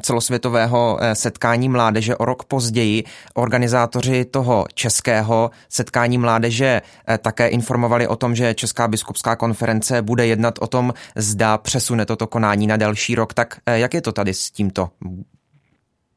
celosvětového 0.02 0.98
eh, 1.00 1.14
setkání 1.14 1.68
mládeže 1.68 2.16
o 2.16 2.24
rok 2.24 2.44
později. 2.44 3.04
Organizátoři 3.34 4.24
toho 4.24 4.64
českého 4.74 5.50
setkání 5.68 6.18
mládeže 6.18 6.80
eh, 7.08 7.18
také 7.18 7.48
informovali 7.48 8.08
o 8.08 8.16
tom, 8.16 8.34
že 8.34 8.54
Česká 8.54 8.88
biskupská 8.88 9.36
konference 9.36 10.02
bude 10.02 10.26
jednat 10.26 10.54
o 10.60 10.66
tom, 10.66 10.92
zda 11.16 11.58
přesune 11.58 12.06
toto 12.06 12.26
konání 12.26 12.66
na 12.66 12.76
další 12.76 13.14
rok. 13.14 13.34
Tak 13.34 13.56
eh, 13.66 13.78
jak 13.78 13.94
je 13.94 14.02
to 14.02 14.12
tady 14.12 14.34
s 14.34 14.50
tímto? 14.50 14.88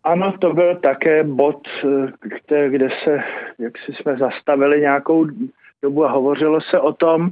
Ano, 0.03 0.34
to 0.39 0.53
byl 0.53 0.76
také 0.76 1.24
bod, 1.24 1.68
kde, 2.22 2.70
kde 2.70 2.89
se, 3.03 3.20
jak 3.60 3.74
si 3.86 3.93
jsme 3.93 4.18
zastavili 4.18 4.82
nějakou 4.82 5.26
dobu 5.82 6.05
a 6.05 6.12
hovořilo 6.12 6.62
se 6.62 6.80
o 6.80 6.93
tom, 6.93 7.32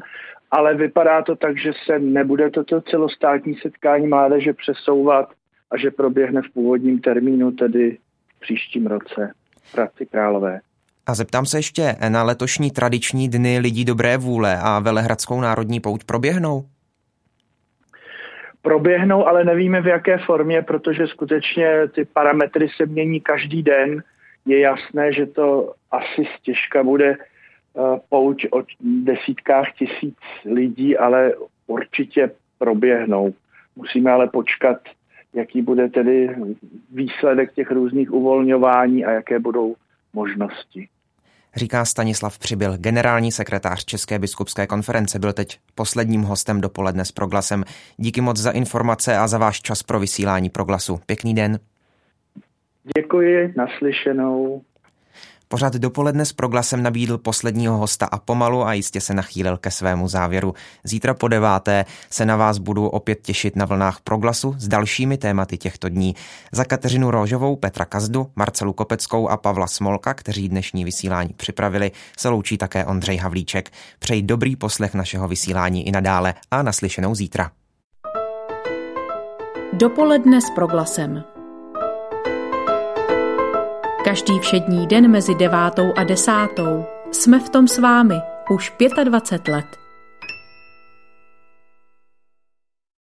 ale 0.52 0.76
vypadá 0.76 1.22
to 1.22 1.36
tak, 1.36 1.58
že 1.58 1.72
se 1.86 2.00
nebude 2.00 2.50
toto 2.50 2.82
celostátní 2.82 3.56
setkání 3.56 4.08
mládeže 4.08 4.54
přesouvat 4.54 5.30
a 5.72 5.78
že 5.78 5.92
proběhne 5.92 6.42
v 6.42 6.54
původním 6.54 7.00
termínu, 7.00 7.52
tedy 7.52 7.98
v 8.38 8.40
příštím 8.40 8.88
roce 8.88 9.32
v 9.64 9.74
Hradci 9.74 10.06
Králové. 10.06 10.60
A 11.08 11.16
zeptám 11.16 11.46
se 11.46 11.58
ještě, 11.58 11.96
na 12.10 12.24
letošní 12.24 12.72
tradiční 12.72 13.30
dny 13.30 13.60
lidí 13.60 13.86
dobré 13.86 14.18
vůle 14.18 14.58
a 14.64 14.80
Velehradskou 14.80 15.42
národní 15.42 15.80
pouť 15.80 16.04
proběhnou? 16.04 16.66
Proběhnou, 18.62 19.28
ale 19.28 19.44
nevíme 19.44 19.82
v 19.82 19.88
jaké 19.88 20.18
formě, 20.18 20.62
protože 20.62 21.08
skutečně 21.08 21.88
ty 21.88 22.06
parametry 22.06 22.68
se 22.78 22.86
mění 22.86 23.22
každý 23.22 23.64
den. 23.64 24.04
Je 24.46 24.60
jasné, 24.60 25.14
že 25.14 25.26
to 25.26 25.74
asi 25.92 26.28
stěžka 26.40 26.84
bude 26.84 27.18
Eh, 27.78 28.00
pouč 28.10 28.46
o 28.52 28.64
desítkách 28.80 29.72
tisíc 29.74 30.18
lidí, 30.46 30.98
ale 30.98 31.34
určitě 31.68 32.32
proběhnou. 32.58 33.34
Musíme 33.76 34.12
ale 34.12 34.28
počkat, 34.28 34.78
jaký 35.36 35.62
bude 35.62 35.90
tedy 35.90 36.36
výsledek 36.92 37.54
těch 37.54 37.72
různých 37.72 38.14
uvolňování 38.14 39.06
a 39.06 39.12
jaké 39.12 39.40
budou 39.40 39.76
možnosti. 40.14 40.88
Říká 41.56 41.86
Stanislav 41.86 42.40
Přibyl, 42.40 42.78
generální 42.78 43.32
sekretář 43.32 43.86
České 43.86 44.20
biskupské 44.20 44.68
konference, 44.68 45.20
byl 45.20 45.34
teď 45.34 45.60
posledním 45.76 46.22
hostem 46.22 46.62
dopoledne 46.62 47.06
s 47.06 47.12
proglasem. 47.12 47.64
Díky 47.98 48.22
moc 48.22 48.38
za 48.38 48.52
informace 48.52 49.18
a 49.18 49.28
za 49.28 49.38
váš 49.38 49.62
čas 49.62 49.84
pro 49.84 50.00
vysílání 50.00 50.50
proglasu. 50.50 51.00
Pěkný 51.06 51.34
den. 51.34 51.60
Děkuji, 52.98 53.54
naslyšenou. 53.58 54.62
Pořád 55.48 55.74
dopoledne 55.74 56.26
s 56.26 56.34
proglasem 56.34 56.84
nabídl 56.84 57.18
posledního 57.18 57.78
hosta 57.78 58.06
a 58.06 58.18
pomalu 58.20 58.68
a 58.68 58.74
jistě 58.74 59.02
se 59.02 59.14
nachýlil 59.14 59.58
ke 59.58 59.72
svému 59.72 60.08
závěru. 60.08 60.54
Zítra 60.84 61.14
po 61.14 61.28
deváté 61.28 61.86
se 62.10 62.26
na 62.26 62.36
vás 62.36 62.58
budu 62.58 62.88
opět 62.88 63.22
těšit 63.22 63.56
na 63.56 63.66
vlnách 63.66 64.00
proglasu 64.04 64.56
s 64.58 64.68
dalšími 64.68 65.18
tématy 65.18 65.58
těchto 65.58 65.90
dní. 65.90 66.16
Za 66.52 66.66
Kateřinu 66.66 67.12
Rožovou, 67.12 67.56
Petra 67.56 67.86
Kazdu, 67.86 68.28
Marcelu 68.36 68.74
Kopeckou 68.74 69.30
a 69.30 69.38
Pavla 69.38 69.68
Smolka, 69.68 70.14
kteří 70.14 70.50
dnešní 70.50 70.84
vysílání 70.84 71.34
připravili, 71.38 71.92
se 72.18 72.30
loučí 72.30 72.58
také 72.58 72.86
Ondřej 72.86 73.18
Havlíček. 73.18 73.72
Přeji 74.00 74.22
dobrý 74.22 74.56
poslech 74.56 74.94
našeho 74.94 75.28
vysílání 75.28 75.88
i 75.88 75.92
nadále 75.92 76.34
a 76.52 76.62
naslyšenou 76.62 77.16
zítra. 77.16 77.52
Dopoledne 79.74 80.42
s 80.42 80.50
proglasem. 80.50 81.35
Každý 84.16 84.40
všední 84.40 84.88
den 84.88 85.12
mezi 85.12 85.36
devátou 85.36 85.94
a 85.96 86.04
desátou 86.04 86.86
jsme 87.12 87.40
v 87.40 87.50
tom 87.50 87.68
s 87.68 87.78
vámi 87.78 88.16
už 88.50 88.74
25 89.04 89.54
let. 89.54 89.85